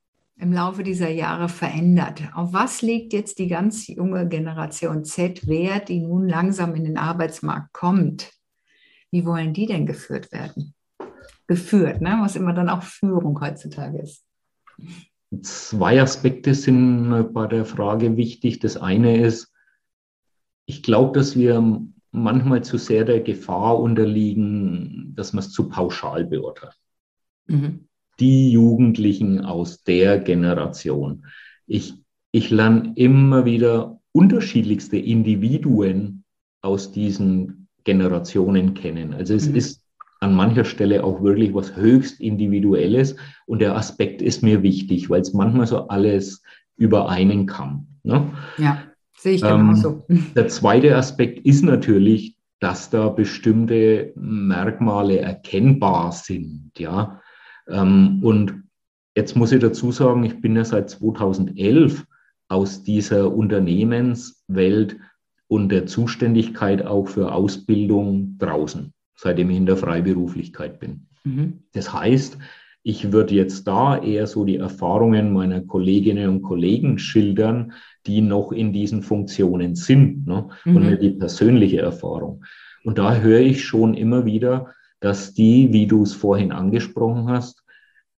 im 0.41 0.51
Laufe 0.51 0.81
dieser 0.81 1.09
Jahre 1.09 1.49
verändert? 1.49 2.23
Auf 2.33 2.51
was 2.51 2.81
legt 2.81 3.13
jetzt 3.13 3.37
die 3.37 3.47
ganz 3.47 3.87
junge 3.87 4.27
Generation 4.27 5.03
Z 5.03 5.47
Wert, 5.47 5.87
die 5.89 5.99
nun 5.99 6.27
langsam 6.27 6.73
in 6.73 6.83
den 6.83 6.97
Arbeitsmarkt 6.97 7.71
kommt? 7.73 8.31
Wie 9.11 9.23
wollen 9.23 9.53
die 9.53 9.67
denn 9.67 9.85
geführt 9.85 10.31
werden? 10.31 10.73
Geführt, 11.45 12.01
ne? 12.01 12.17
was 12.21 12.35
immer 12.35 12.53
dann 12.53 12.69
auch 12.69 12.81
Führung 12.81 13.39
heutzutage 13.39 13.99
ist. 13.99 14.25
Zwei 15.43 16.01
Aspekte 16.01 16.55
sind 16.55 17.33
bei 17.33 17.45
der 17.45 17.63
Frage 17.63 18.17
wichtig. 18.17 18.59
Das 18.59 18.77
eine 18.77 19.21
ist, 19.21 19.53
ich 20.65 20.81
glaube, 20.81 21.17
dass 21.17 21.37
wir 21.37 21.81
manchmal 22.11 22.63
zu 22.63 22.77
sehr 22.77 23.05
der 23.05 23.21
Gefahr 23.21 23.79
unterliegen, 23.79 25.13
dass 25.15 25.33
man 25.33 25.43
es 25.43 25.51
zu 25.51 25.69
pauschal 25.69 26.25
beurteilt. 26.25 26.77
Mhm 27.45 27.87
die 28.21 28.51
Jugendlichen 28.51 29.41
aus 29.43 29.83
der 29.83 30.19
Generation. 30.19 31.25
Ich, 31.65 31.95
ich 32.31 32.51
lerne 32.51 32.93
immer 32.95 33.45
wieder 33.45 33.99
unterschiedlichste 34.13 34.97
Individuen 34.97 36.23
aus 36.61 36.91
diesen 36.91 37.67
Generationen 37.83 38.75
kennen. 38.75 39.13
Also 39.13 39.33
es 39.33 39.49
mhm. 39.49 39.55
ist 39.55 39.81
an 40.19 40.35
mancher 40.35 40.65
Stelle 40.65 41.03
auch 41.03 41.23
wirklich 41.23 41.53
was 41.53 41.75
höchst 41.75 42.21
Individuelles 42.21 43.15
und 43.47 43.59
der 43.59 43.75
Aspekt 43.75 44.21
ist 44.21 44.43
mir 44.43 44.61
wichtig, 44.61 45.09
weil 45.09 45.21
es 45.21 45.33
manchmal 45.33 45.65
so 45.65 45.87
alles 45.87 46.43
über 46.77 47.09
einen 47.09 47.47
kam. 47.47 47.87
Ne? 48.03 48.31
Ja, 48.59 48.83
sehe 49.17 49.33
ich 49.33 49.41
genauso. 49.41 50.03
Ähm, 50.09 50.27
der 50.35 50.47
zweite 50.47 50.95
Aspekt 50.95 51.43
ist 51.45 51.63
natürlich, 51.63 52.37
dass 52.59 52.91
da 52.91 53.09
bestimmte 53.09 54.13
Merkmale 54.15 55.19
erkennbar 55.19 56.11
sind. 56.11 56.71
Ja, 56.77 57.13
ähm, 57.13 57.20
und 57.71 58.63
jetzt 59.15 59.35
muss 59.35 59.51
ich 59.51 59.59
dazu 59.59 59.91
sagen, 59.91 60.23
ich 60.23 60.41
bin 60.41 60.55
ja 60.55 60.65
seit 60.65 60.89
2011 60.89 62.05
aus 62.47 62.83
dieser 62.83 63.33
Unternehmenswelt 63.33 64.97
und 65.47 65.69
der 65.69 65.85
Zuständigkeit 65.85 66.85
auch 66.85 67.07
für 67.07 67.33
Ausbildung 67.33 68.37
draußen, 68.37 68.93
seitdem 69.15 69.49
ich 69.49 69.57
in 69.57 69.65
der 69.65 69.77
Freiberuflichkeit 69.77 70.79
bin. 70.79 71.07
Mhm. 71.23 71.63
Das 71.73 71.93
heißt, 71.93 72.37
ich 72.83 73.11
würde 73.11 73.35
jetzt 73.35 73.67
da 73.67 73.97
eher 73.97 74.27
so 74.27 74.43
die 74.43 74.57
Erfahrungen 74.57 75.33
meiner 75.33 75.61
Kolleginnen 75.61 76.29
und 76.29 76.41
Kollegen 76.41 76.97
schildern, 76.97 77.73
die 78.07 78.21
noch 78.21 78.51
in 78.51 78.73
diesen 78.73 79.03
Funktionen 79.03 79.75
sind 79.75 80.25
ne? 80.25 80.49
Mhm. 80.65 80.75
und 80.75 80.89
nicht 80.89 81.01
die 81.01 81.11
persönliche 81.11 81.79
Erfahrung. 81.81 82.43
Und 82.83 82.97
da 82.97 83.15
höre 83.15 83.41
ich 83.41 83.63
schon 83.63 83.93
immer 83.93 84.25
wieder, 84.25 84.73
dass 84.99 85.33
die, 85.33 85.71
wie 85.71 85.85
du 85.85 86.03
es 86.03 86.13
vorhin 86.13 86.51
angesprochen 86.51 87.27
hast, 87.27 87.60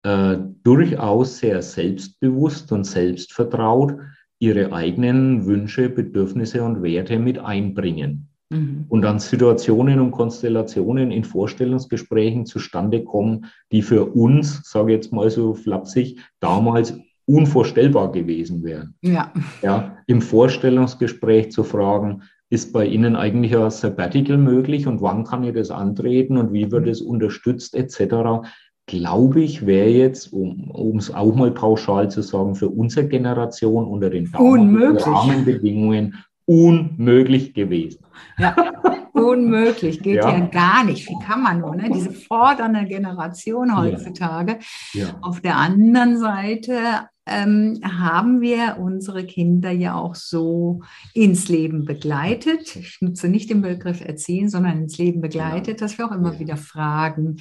äh, 0.04 0.36
durchaus 0.64 1.38
sehr 1.38 1.62
selbstbewusst 1.62 2.72
und 2.72 2.84
selbstvertraut 2.84 3.96
ihre 4.38 4.72
eigenen 4.72 5.46
Wünsche, 5.46 5.88
Bedürfnisse 5.88 6.62
und 6.64 6.82
Werte 6.82 7.18
mit 7.18 7.38
einbringen. 7.38 8.28
Mhm. 8.50 8.86
Und 8.88 9.02
dann 9.02 9.20
Situationen 9.20 10.00
und 10.00 10.10
Konstellationen 10.10 11.10
in 11.10 11.24
Vorstellungsgesprächen 11.24 12.46
zustande 12.46 13.04
kommen, 13.04 13.46
die 13.70 13.82
für 13.82 14.04
uns, 14.04 14.62
sage 14.64 14.92
ich 14.92 14.96
jetzt 14.96 15.12
mal 15.12 15.30
so 15.30 15.54
flapsig, 15.54 16.18
damals 16.40 16.98
unvorstellbar 17.26 18.10
gewesen 18.12 18.64
wären. 18.64 18.94
Ja. 19.02 19.32
Ja, 19.62 19.96
Im 20.06 20.20
Vorstellungsgespräch 20.20 21.52
zu 21.52 21.62
fragen, 21.62 22.22
ist 22.50 22.72
bei 22.72 22.84
Ihnen 22.84 23.16
eigentlich 23.16 23.56
ein 23.56 23.70
Sabbatical 23.70 24.36
möglich 24.36 24.86
und 24.86 25.00
wann 25.00 25.24
kann 25.24 25.44
ich 25.44 25.54
das 25.54 25.70
antreten 25.70 26.36
und 26.36 26.52
wie 26.52 26.70
wird 26.70 26.86
es 26.86 27.00
unterstützt 27.00 27.74
etc. 27.74 28.46
Glaube 28.92 29.40
ich, 29.40 29.64
wäre 29.64 29.88
jetzt, 29.88 30.34
um 30.34 30.98
es 30.98 31.10
auch 31.14 31.34
mal 31.34 31.50
pauschal 31.50 32.10
zu 32.10 32.20
sagen, 32.20 32.54
für 32.54 32.68
unsere 32.68 33.08
Generation 33.08 33.86
unter 33.86 34.10
den 34.10 34.26
Rahmenbedingungen 34.26 36.22
unmöglich 36.44 37.54
gewesen. 37.54 38.04
Ja, 38.38 38.54
unmöglich, 39.12 40.02
geht 40.02 40.16
ja. 40.16 40.30
ja. 40.30 40.46
gar 40.46 40.84
nicht. 40.84 41.08
Wie 41.08 41.18
kann 41.24 41.42
man 41.42 41.60
nur, 41.60 41.76
ne? 41.76 41.90
diese 41.92 42.12
fordernde 42.12 42.84
Generation 42.86 43.76
heutzutage. 43.76 44.58
Ja. 44.94 45.04
Ja. 45.04 45.18
Auf 45.20 45.40
der 45.40 45.56
anderen 45.56 46.18
Seite 46.18 47.08
ähm, 47.24 47.80
haben 47.84 48.40
wir 48.40 48.78
unsere 48.80 49.24
Kinder 49.24 49.70
ja 49.70 49.94
auch 49.94 50.16
so 50.16 50.80
ins 51.14 51.48
Leben 51.48 51.84
begleitet. 51.84 52.74
Ich 52.74 52.98
nutze 53.00 53.28
nicht 53.28 53.48
den 53.48 53.62
Begriff 53.62 54.00
erziehen, 54.00 54.48
sondern 54.48 54.82
ins 54.82 54.98
Leben 54.98 55.20
begleitet, 55.20 55.80
ja. 55.80 55.86
dass 55.86 55.98
wir 55.98 56.06
auch 56.06 56.12
immer 56.12 56.40
wieder 56.40 56.56
fragen 56.56 57.36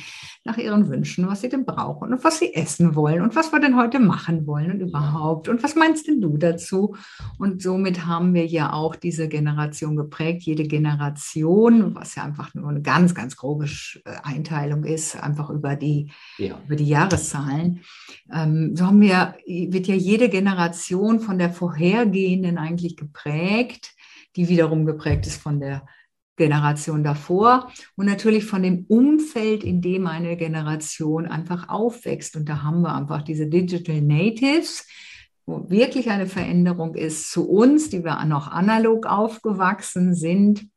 nach 0.46 0.58
ihren 0.58 0.88
Wünschen, 0.90 1.28
was 1.28 1.42
sie 1.42 1.50
denn 1.50 1.66
brauchen 1.66 2.14
und 2.14 2.24
was 2.24 2.38
sie 2.38 2.54
essen 2.54 2.96
wollen 2.96 3.22
und 3.22 3.36
was 3.36 3.52
wir 3.52 3.60
denn 3.60 3.76
heute 3.76 4.00
machen 4.00 4.46
wollen 4.46 4.72
und 4.72 4.82
überhaupt. 4.82 5.50
Und 5.50 5.64
was 5.64 5.76
meinst 5.76 6.08
denn 6.08 6.22
du 6.22 6.38
dazu? 6.38 6.96
Und 7.40 7.64
somit 7.64 8.06
haben 8.06 8.36
wir 8.36 8.46
ja 8.46 8.74
auch 8.74 8.96
diese 8.96 9.28
Generation 9.28 9.96
geprägt. 9.96 10.44
Jede 10.44 10.68
Generation, 10.68 11.61
was 11.96 12.16
ja 12.16 12.24
einfach 12.24 12.54
nur 12.54 12.70
eine 12.70 12.82
ganz, 12.82 13.14
ganz 13.14 13.36
grobe 13.36 13.66
äh, 13.66 14.12
Einteilung 14.24 14.84
ist, 14.84 15.16
einfach 15.22 15.50
über 15.50 15.76
die, 15.76 16.12
ja. 16.38 16.60
über 16.66 16.76
die 16.76 16.88
Jahreszahlen. 16.88 17.82
Ähm, 18.34 18.76
so 18.76 18.86
haben 18.86 19.02
wir 19.02 19.36
wird 19.46 19.88
ja 19.88 19.96
jede 19.96 20.30
Generation 20.30 21.20
von 21.20 21.38
der 21.38 21.52
vorhergehenden 21.52 22.58
eigentlich 22.58 22.98
geprägt, 22.98 23.94
die 24.36 24.50
wiederum 24.50 24.86
geprägt 24.86 25.28
ist 25.28 25.42
von 25.42 25.60
der 25.60 25.86
Generation 26.38 27.04
davor 27.04 27.72
und 27.96 28.08
natürlich 28.08 28.46
von 28.46 28.64
dem 28.64 28.86
Umfeld, 28.88 29.64
in 29.64 29.82
dem 29.82 30.08
eine 30.08 30.38
Generation 30.38 31.28
einfach 31.28 31.70
aufwächst. 31.70 32.36
Und 32.36 32.50
da 32.50 32.64
haben 32.64 32.82
wir 32.82 32.96
einfach 32.96 33.22
diese 33.22 33.48
Digital 33.48 34.02
Natives, 34.02 34.88
wo 35.46 35.70
wirklich 35.70 36.10
eine 36.10 36.26
Veränderung 36.26 36.96
ist 36.96 37.32
zu 37.32 37.48
uns, 37.48 37.90
die 37.90 38.04
wir 38.04 38.24
noch 38.26 38.48
analog 38.48 39.06
aufgewachsen 39.06 40.16
sind, 40.16 40.71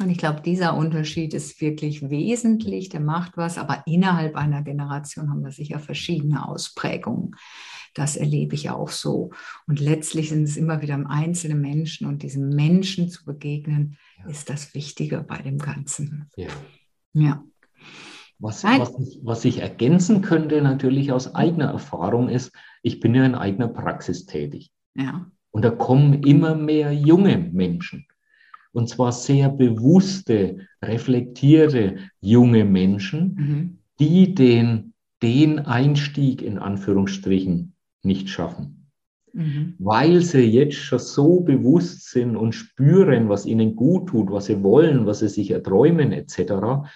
und 0.00 0.10
ich 0.10 0.18
glaube, 0.18 0.42
dieser 0.42 0.76
Unterschied 0.76 1.34
ist 1.34 1.60
wirklich 1.60 2.08
wesentlich, 2.08 2.88
der 2.88 3.00
macht 3.00 3.36
was, 3.36 3.58
aber 3.58 3.82
innerhalb 3.86 4.36
einer 4.36 4.62
Generation 4.62 5.30
haben 5.30 5.44
wir 5.44 5.50
sicher 5.50 5.78
verschiedene 5.78 6.46
Ausprägungen. 6.46 7.36
Das 7.94 8.16
erlebe 8.16 8.54
ich 8.54 8.70
auch 8.70 8.90
so. 8.90 9.30
Und 9.66 9.80
letztlich 9.80 10.28
sind 10.28 10.44
es 10.44 10.56
immer 10.56 10.82
wieder 10.82 11.02
einzelne 11.08 11.56
Menschen 11.56 12.06
und 12.06 12.22
diesen 12.22 12.50
Menschen 12.50 13.10
zu 13.10 13.24
begegnen, 13.24 13.96
ja. 14.18 14.30
ist 14.30 14.50
das 14.50 14.74
Wichtige 14.74 15.20
bei 15.20 15.38
dem 15.38 15.58
Ganzen. 15.58 16.30
Ja. 16.36 16.48
ja. 17.14 17.44
Was, 18.38 18.62
was, 18.62 18.92
ich, 19.00 19.20
was 19.24 19.44
ich 19.44 19.58
ergänzen 19.58 20.22
könnte 20.22 20.62
natürlich 20.62 21.10
aus 21.10 21.34
eigener 21.34 21.72
Erfahrung 21.72 22.28
ist, 22.28 22.52
ich 22.82 23.00
bin 23.00 23.14
ja 23.16 23.24
in 23.24 23.34
eigener 23.34 23.66
Praxis 23.66 24.26
tätig. 24.26 24.70
Ja. 24.94 25.28
Und 25.50 25.64
da 25.64 25.70
kommen 25.70 26.22
immer 26.22 26.54
mehr 26.54 26.92
junge 26.92 27.38
Menschen 27.38 28.06
und 28.72 28.88
zwar 28.88 29.12
sehr 29.12 29.48
bewusste, 29.48 30.66
reflektierte 30.82 31.96
junge 32.20 32.64
Menschen, 32.64 33.34
mhm. 33.36 33.78
die 33.98 34.34
den, 34.34 34.92
den 35.22 35.60
Einstieg 35.60 36.42
in 36.42 36.58
Anführungsstrichen 36.58 37.74
nicht 38.02 38.28
schaffen. 38.28 38.90
Mhm. 39.32 39.74
Weil 39.78 40.20
sie 40.20 40.44
jetzt 40.44 40.76
schon 40.76 40.98
so 40.98 41.40
bewusst 41.40 42.10
sind 42.10 42.36
und 42.36 42.52
spüren, 42.52 43.28
was 43.28 43.46
ihnen 43.46 43.76
gut 43.76 44.08
tut, 44.08 44.30
was 44.30 44.46
sie 44.46 44.62
wollen, 44.62 45.06
was 45.06 45.20
sie 45.20 45.28
sich 45.28 45.50
erträumen 45.50 46.12
etc. 46.12 46.88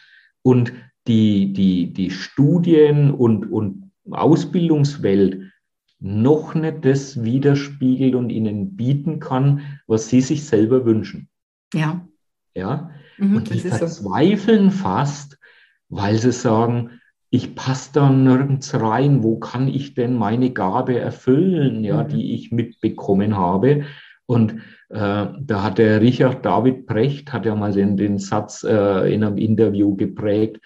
Und 0.43 0.73
die, 1.07 1.53
die, 1.53 1.93
die 1.93 2.11
Studien- 2.11 3.13
und, 3.13 3.51
und 3.51 3.91
Ausbildungswelt 4.11 5.53
noch 6.01 6.55
nicht 6.55 6.85
das 6.85 7.23
widerspiegelt 7.23 8.15
und 8.15 8.31
ihnen 8.31 8.77
bieten 8.77 9.21
kann, 9.21 9.61
was 9.87 10.09
sie 10.09 10.21
sich 10.21 10.45
selber 10.45 10.85
wünschen. 10.85 11.29
Ja. 11.73 12.07
Ja. 12.55 12.91
Mhm, 13.19 13.37
und 13.37 13.53
die 13.53 13.61
verzweifeln 13.61 14.71
so. 14.71 14.77
fast, 14.79 15.39
weil 15.89 16.19
sie 16.19 16.33
sagen, 16.33 17.01
ich 17.31 17.55
passe 17.55 17.91
da 17.95 18.11
nirgends 18.11 18.75
rein, 18.75 19.23
wo 19.23 19.39
kann 19.39 19.67
ich 19.67 19.95
denn 19.95 20.15
meine 20.15 20.51
Gabe 20.53 20.99
erfüllen, 20.99 21.83
ja, 21.83 22.05
mhm. 22.05 22.09
die 22.09 22.35
ich 22.35 22.53
mitbekommen 22.53 23.37
habe. 23.37 23.85
Und 24.27 24.57
äh, 24.91 25.27
da 25.41 25.63
hat 25.63 25.79
der 25.79 26.01
Richard 26.03 26.45
David 26.45 26.87
Brecht, 26.87 27.33
hat 27.33 27.47
ja 27.47 27.55
mal 27.55 27.73
den, 27.73 27.97
den 27.97 28.19
Satz 28.19 28.65
äh, 28.65 29.13
in 29.13 29.25
einem 29.25 29.39
Interview 29.39 29.97
geprägt, 29.97 30.61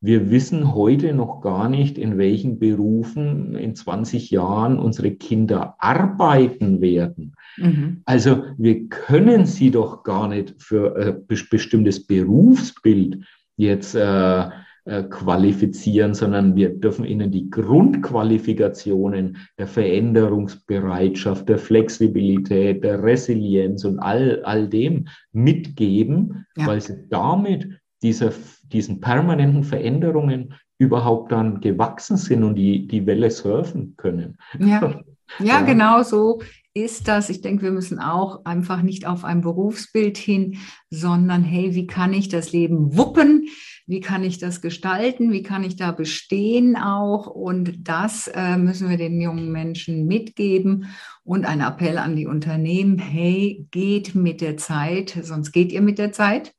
wir 0.00 0.30
wissen 0.30 0.74
heute 0.74 1.12
noch 1.12 1.42
gar 1.42 1.68
nicht, 1.68 1.98
in 1.98 2.16
welchen 2.16 2.58
Berufen 2.58 3.54
in 3.54 3.74
20 3.74 4.30
Jahren 4.30 4.78
unsere 4.78 5.10
Kinder 5.10 5.74
arbeiten 5.78 6.80
werden. 6.80 7.34
Mhm. 7.58 8.00
Also 8.06 8.44
wir 8.56 8.88
können 8.88 9.44
sie 9.44 9.70
doch 9.70 10.02
gar 10.02 10.28
nicht 10.28 10.54
für 10.58 10.96
ein 10.96 11.26
bestimmtes 11.26 12.06
Berufsbild 12.06 13.24
jetzt 13.56 13.94
äh, 13.94 14.48
äh, 14.86 15.02
qualifizieren, 15.02 16.14
sondern 16.14 16.56
wir 16.56 16.70
dürfen 16.70 17.04
ihnen 17.04 17.30
die 17.30 17.50
Grundqualifikationen 17.50 19.36
der 19.58 19.66
Veränderungsbereitschaft, 19.66 21.46
der 21.46 21.58
Flexibilität, 21.58 22.82
der 22.82 23.02
Resilienz 23.02 23.84
und 23.84 23.98
all, 23.98 24.42
all 24.44 24.66
dem 24.66 25.08
mitgeben, 25.32 26.46
ja. 26.56 26.66
weil 26.66 26.80
sie 26.80 27.06
damit 27.10 27.68
dieser, 28.02 28.32
diesen 28.64 29.00
permanenten 29.00 29.64
Veränderungen 29.64 30.54
überhaupt 30.78 31.32
dann 31.32 31.60
gewachsen 31.60 32.16
sind 32.16 32.42
und 32.42 32.54
die, 32.54 32.86
die 32.86 33.06
Welle 33.06 33.30
surfen 33.30 33.94
können. 33.96 34.38
Ja. 34.58 35.02
Ja, 35.38 35.60
genau 35.60 36.02
so 36.02 36.40
ist 36.74 37.08
das. 37.08 37.30
Ich 37.30 37.40
denke, 37.40 37.64
wir 37.64 37.72
müssen 37.72 37.98
auch 37.98 38.44
einfach 38.44 38.82
nicht 38.82 39.06
auf 39.06 39.24
ein 39.24 39.40
Berufsbild 39.40 40.16
hin, 40.16 40.58
sondern 40.88 41.42
hey, 41.42 41.74
wie 41.74 41.86
kann 41.86 42.12
ich 42.12 42.28
das 42.28 42.52
Leben 42.52 42.96
wuppen? 42.96 43.48
Wie 43.86 44.00
kann 44.00 44.22
ich 44.22 44.38
das 44.38 44.60
gestalten? 44.60 45.32
Wie 45.32 45.42
kann 45.42 45.64
ich 45.64 45.76
da 45.76 45.90
bestehen 45.90 46.76
auch? 46.76 47.26
Und 47.26 47.88
das 47.88 48.28
äh, 48.28 48.56
müssen 48.56 48.88
wir 48.88 48.96
den 48.96 49.20
jungen 49.20 49.50
Menschen 49.50 50.06
mitgeben. 50.06 50.86
Und 51.24 51.44
ein 51.44 51.60
Appell 51.60 51.98
an 51.98 52.14
die 52.14 52.26
Unternehmen, 52.26 52.98
hey, 52.98 53.66
geht 53.70 54.14
mit 54.14 54.40
der 54.40 54.56
Zeit, 54.56 55.18
sonst 55.22 55.52
geht 55.52 55.72
ihr 55.72 55.82
mit 55.82 55.98
der 55.98 56.12
Zeit. 56.12 56.54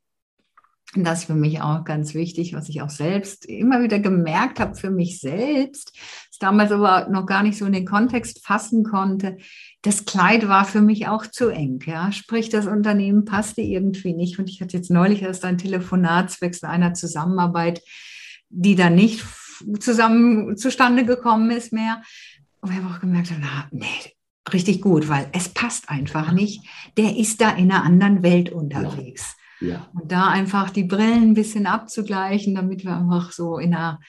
Das 0.94 1.20
ist 1.20 1.26
für 1.26 1.36
mich 1.36 1.62
auch 1.62 1.86
ganz 1.86 2.14
wichtig, 2.14 2.54
was 2.54 2.68
ich 2.68 2.82
auch 2.82 2.90
selbst 2.90 3.46
immer 3.46 3.82
wieder 3.82 4.00
gemerkt 4.00 4.60
habe 4.60 4.76
für 4.76 4.90
mich 4.90 5.22
selbst, 5.22 5.94
ist 6.30 6.44
damals 6.44 6.72
aber 6.74 7.08
noch 7.10 7.26
gar 7.26 7.44
nicht 7.44 7.58
so 7.58 7.66
in 7.66 7.72
den 7.72 7.86
Kontext 7.86 8.46
fassen 8.46 8.84
konnte. 8.84 9.38
Das 9.84 10.04
Kleid 10.04 10.50
war 10.50 10.66
für 10.66 10.82
mich 10.82 11.08
auch 11.08 11.26
zu 11.26 11.48
eng. 11.48 11.80
Ja? 11.86 12.12
Sprich, 12.12 12.50
das 12.50 12.68
Unternehmen 12.68 13.24
passte 13.24 13.62
irgendwie 13.62 14.14
nicht. 14.14 14.38
Und 14.38 14.50
ich 14.50 14.62
hatte 14.62 14.76
jetzt 14.76 14.92
neulich 14.92 15.22
erst 15.22 15.46
ein 15.46 15.58
Telefonat 15.58 16.30
zwecks 16.30 16.62
einer 16.64 16.94
Zusammenarbeit, 16.94 17.82
die 18.50 18.76
dann 18.76 18.96
nicht 18.96 19.24
zusammen 19.80 20.58
zustande 20.58 21.06
gekommen 21.06 21.52
ist 21.52 21.72
mehr. 21.72 22.02
Und 22.60 22.72
wir 22.72 22.78
haben 22.78 22.94
auch 22.94 23.00
gemerkt, 23.00 23.32
na, 23.40 23.70
nee, 23.72 23.88
richtig 24.52 24.82
gut, 24.82 25.08
weil 25.08 25.30
es 25.32 25.48
passt 25.48 25.90
einfach 25.90 26.34
nicht. 26.34 26.66
Der 26.98 27.16
ist 27.16 27.40
da 27.40 27.52
in 27.52 27.72
einer 27.72 27.84
anderen 27.84 28.24
Welt 28.24 28.52
unterwegs. 28.52 29.38
Ja. 29.62 29.88
Und 29.94 30.12
da 30.12 30.28
einfach 30.28 30.72
die 30.72 30.84
Brillen 30.84 31.30
ein 31.30 31.34
bisschen 31.34 31.68
abzugleichen, 31.68 32.56
damit 32.56 32.84
wir 32.84 32.98
einfach 32.98 33.32
so 33.32 33.58
in 33.58 33.74
einer, 33.74 34.00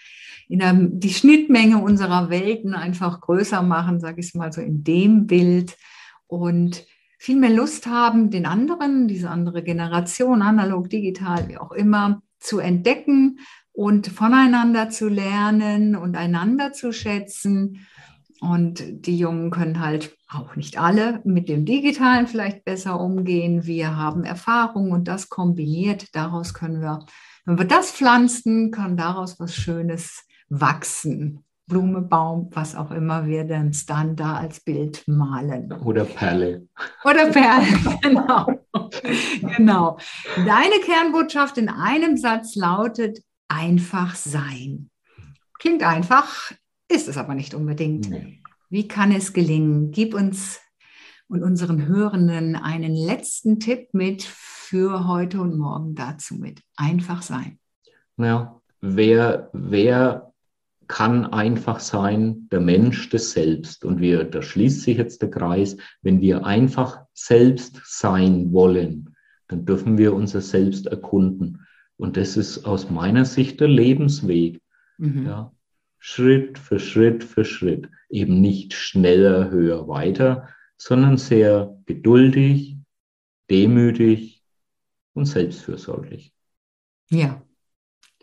in 0.48 0.62
einer, 0.62 0.88
die 0.90 1.12
Schnittmenge 1.12 1.78
unserer 1.78 2.30
Welten 2.30 2.74
einfach 2.74 3.20
größer 3.20 3.62
machen, 3.62 4.00
sage 4.00 4.20
ich 4.20 4.34
mal 4.34 4.52
so 4.52 4.60
in 4.60 4.82
dem 4.82 5.26
Bild 5.26 5.76
und 6.26 6.84
viel 7.18 7.36
mehr 7.36 7.50
Lust 7.50 7.86
haben, 7.86 8.30
den 8.30 8.46
anderen, 8.46 9.06
diese 9.06 9.30
andere 9.30 9.62
Generation, 9.62 10.42
analog, 10.42 10.90
digital, 10.90 11.48
wie 11.48 11.58
auch 11.58 11.70
immer, 11.70 12.22
zu 12.40 12.58
entdecken 12.58 13.38
und 13.72 14.08
voneinander 14.08 14.90
zu 14.90 15.08
lernen 15.08 15.94
und 15.94 16.16
einander 16.16 16.72
zu 16.72 16.92
schätzen 16.92 17.86
und 18.42 19.06
die 19.06 19.16
Jungen 19.16 19.52
können 19.52 19.78
halt 19.78 20.16
auch 20.28 20.56
nicht 20.56 20.76
alle 20.76 21.20
mit 21.22 21.48
dem 21.48 21.64
Digitalen 21.64 22.26
vielleicht 22.26 22.64
besser 22.64 22.98
umgehen. 22.98 23.66
Wir 23.66 23.96
haben 23.96 24.24
Erfahrung 24.24 24.90
und 24.90 25.06
das 25.06 25.28
kombiniert. 25.28 26.12
Daraus 26.12 26.52
können 26.52 26.80
wir, 26.80 27.06
wenn 27.44 27.56
wir 27.56 27.66
das 27.66 27.92
pflanzen, 27.92 28.72
kann 28.72 28.96
daraus 28.96 29.38
was 29.38 29.54
Schönes 29.54 30.26
wachsen. 30.48 31.44
Blume, 31.66 32.00
Baum, 32.02 32.50
was 32.50 32.74
auch 32.74 32.90
immer 32.90 33.26
wir 33.26 33.44
denn 33.44 33.70
dann 33.86 34.16
da 34.16 34.34
als 34.34 34.58
Bild 34.58 35.04
malen. 35.06 35.72
Oder 35.84 36.04
Perle. 36.04 36.66
Oder 37.04 37.26
Perle, 37.26 37.66
genau. 38.02 38.46
genau. 39.56 39.98
Deine 40.34 40.80
Kernbotschaft 40.84 41.58
in 41.58 41.68
einem 41.68 42.16
Satz 42.16 42.56
lautet 42.56 43.22
einfach 43.46 44.16
sein. 44.16 44.90
Klingt 45.60 45.84
einfach, 45.84 46.50
ist 46.94 47.08
es 47.08 47.16
aber 47.16 47.34
nicht 47.34 47.54
unbedingt. 47.54 48.08
Nee. 48.10 48.40
Wie 48.70 48.88
kann 48.88 49.12
es 49.12 49.32
gelingen? 49.32 49.90
Gib 49.90 50.14
uns 50.14 50.60
und 51.28 51.42
unseren 51.42 51.86
Hörenden 51.86 52.56
einen 52.56 52.94
letzten 52.94 53.58
Tipp 53.58 53.94
mit 53.94 54.22
für 54.22 55.06
heute 55.06 55.40
und 55.40 55.58
morgen 55.58 55.94
dazu 55.94 56.34
mit. 56.34 56.60
Einfach 56.76 57.22
sein. 57.22 57.58
Ja, 58.16 58.60
wer, 58.80 59.50
wer 59.52 60.32
kann 60.88 61.26
einfach 61.26 61.80
sein? 61.80 62.48
Der 62.50 62.60
Mensch 62.60 63.08
des 63.08 63.32
Selbst. 63.32 63.84
Und 63.84 64.00
wir, 64.00 64.24
da 64.24 64.42
schließt 64.42 64.82
sich 64.82 64.98
jetzt 64.98 65.22
der 65.22 65.30
Kreis, 65.30 65.76
wenn 66.02 66.20
wir 66.20 66.44
einfach 66.44 67.00
selbst 67.14 67.80
sein 67.84 68.52
wollen, 68.52 69.16
dann 69.48 69.64
dürfen 69.64 69.98
wir 69.98 70.14
unser 70.14 70.40
Selbst 70.40 70.86
erkunden. 70.86 71.66
Und 71.96 72.16
das 72.16 72.36
ist 72.36 72.64
aus 72.64 72.90
meiner 72.90 73.24
Sicht 73.24 73.60
der 73.60 73.68
Lebensweg. 73.68 74.60
Mhm. 74.98 75.26
Ja, 75.26 75.52
Schritt 76.04 76.58
für 76.58 76.80
Schritt 76.80 77.22
für 77.22 77.44
Schritt. 77.44 77.88
Eben 78.10 78.40
nicht 78.40 78.74
schneller, 78.74 79.50
höher, 79.50 79.86
weiter, 79.86 80.48
sondern 80.76 81.16
sehr 81.16 81.80
geduldig, 81.86 82.76
demütig 83.48 84.42
und 85.14 85.26
selbstfürsorglich. 85.26 86.34
Ja, 87.08 87.40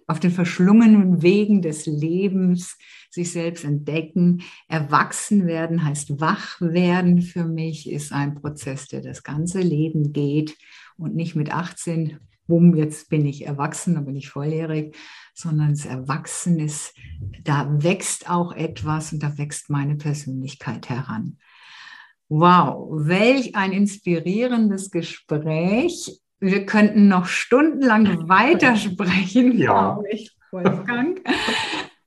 auf 0.07 0.19
den 0.19 0.31
verschlungenen 0.31 1.21
Wegen 1.21 1.61
des 1.61 1.85
Lebens 1.85 2.77
sich 3.11 3.31
selbst 3.31 3.63
entdecken. 3.63 4.41
Erwachsen 4.67 5.47
werden 5.47 5.85
heißt 5.85 6.19
wach 6.19 6.59
werden 6.59 7.21
für 7.21 7.45
mich, 7.45 7.89
ist 7.89 8.11
ein 8.11 8.35
Prozess, 8.35 8.89
der 8.89 9.01
das 9.01 9.23
ganze 9.23 9.61
Leben 9.61 10.11
geht 10.11 10.57
und 10.97 11.15
nicht 11.15 11.35
mit 11.35 11.53
18 11.53 12.19
bumm, 12.49 12.75
jetzt 12.75 13.09
bin 13.09 13.25
ich 13.25 13.45
erwachsen, 13.45 13.93
dann 13.93 14.05
bin 14.05 14.17
ich 14.17 14.29
volljährig, 14.29 14.97
sondern 15.33 15.69
das 15.69 15.85
Erwachsen 15.85 16.59
ist, 16.59 16.93
da 17.43 17.67
wächst 17.81 18.29
auch 18.29 18.51
etwas 18.51 19.13
und 19.13 19.23
da 19.23 19.37
wächst 19.37 19.69
meine 19.69 19.95
Persönlichkeit 19.95 20.89
heran. 20.89 21.37
Wow, 22.27 22.89
welch 22.91 23.55
ein 23.55 23.71
inspirierendes 23.71 24.91
Gespräch. 24.91 26.19
Wir 26.39 26.65
könnten 26.65 27.07
noch 27.07 27.27
stundenlang 27.27 28.05
weitersprechen, 28.29 29.57
ja. 29.57 29.93
glaube 29.93 30.09
ich, 30.11 30.35
Wolfgang. 30.51 31.21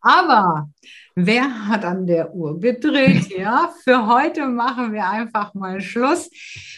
Aber 0.00 0.70
wer 1.14 1.68
hat 1.68 1.84
an 1.84 2.06
der 2.06 2.34
Uhr 2.34 2.60
gedreht? 2.60 3.30
Ja, 3.42 3.70
für 3.82 4.06
heute 4.06 4.46
machen 4.46 4.92
wir 4.92 5.08
einfach 5.08 5.54
mal 5.54 5.80
Schluss. 5.80 6.30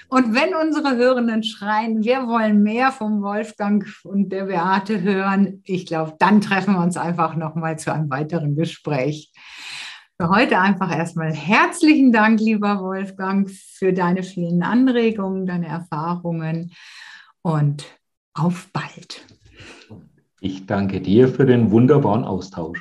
Und 0.08 0.34
wenn 0.34 0.54
unsere 0.54 0.96
Hörenden 0.96 1.42
schreien, 1.42 2.02
wir 2.02 2.26
wollen 2.26 2.62
mehr 2.62 2.90
vom 2.90 3.22
Wolfgang 3.22 3.86
und 4.04 4.30
der 4.30 4.44
Beate 4.44 5.02
hören, 5.02 5.62
ich 5.64 5.84
glaube, 5.86 6.14
dann 6.18 6.40
treffen 6.40 6.74
wir 6.74 6.80
uns 6.80 6.96
einfach 6.96 7.36
noch 7.36 7.54
mal 7.54 7.78
zu 7.78 7.92
einem 7.92 8.08
weiteren 8.08 8.56
Gespräch. 8.56 9.32
Für 10.18 10.28
heute 10.30 10.60
einfach 10.60 10.96
erstmal 10.96 11.32
herzlichen 11.32 12.12
Dank, 12.12 12.40
lieber 12.40 12.80
Wolfgang, 12.80 13.50
für 13.50 13.92
deine 13.92 14.22
vielen 14.22 14.62
Anregungen, 14.62 15.44
deine 15.44 15.66
Erfahrungen 15.66 16.72
und 17.42 17.84
auf 18.32 18.68
bald. 18.72 19.26
Ich 20.40 20.66
danke 20.66 21.00
dir 21.00 21.28
für 21.28 21.46
den 21.46 21.70
wunderbaren 21.70 22.24
Austausch. 22.24 22.80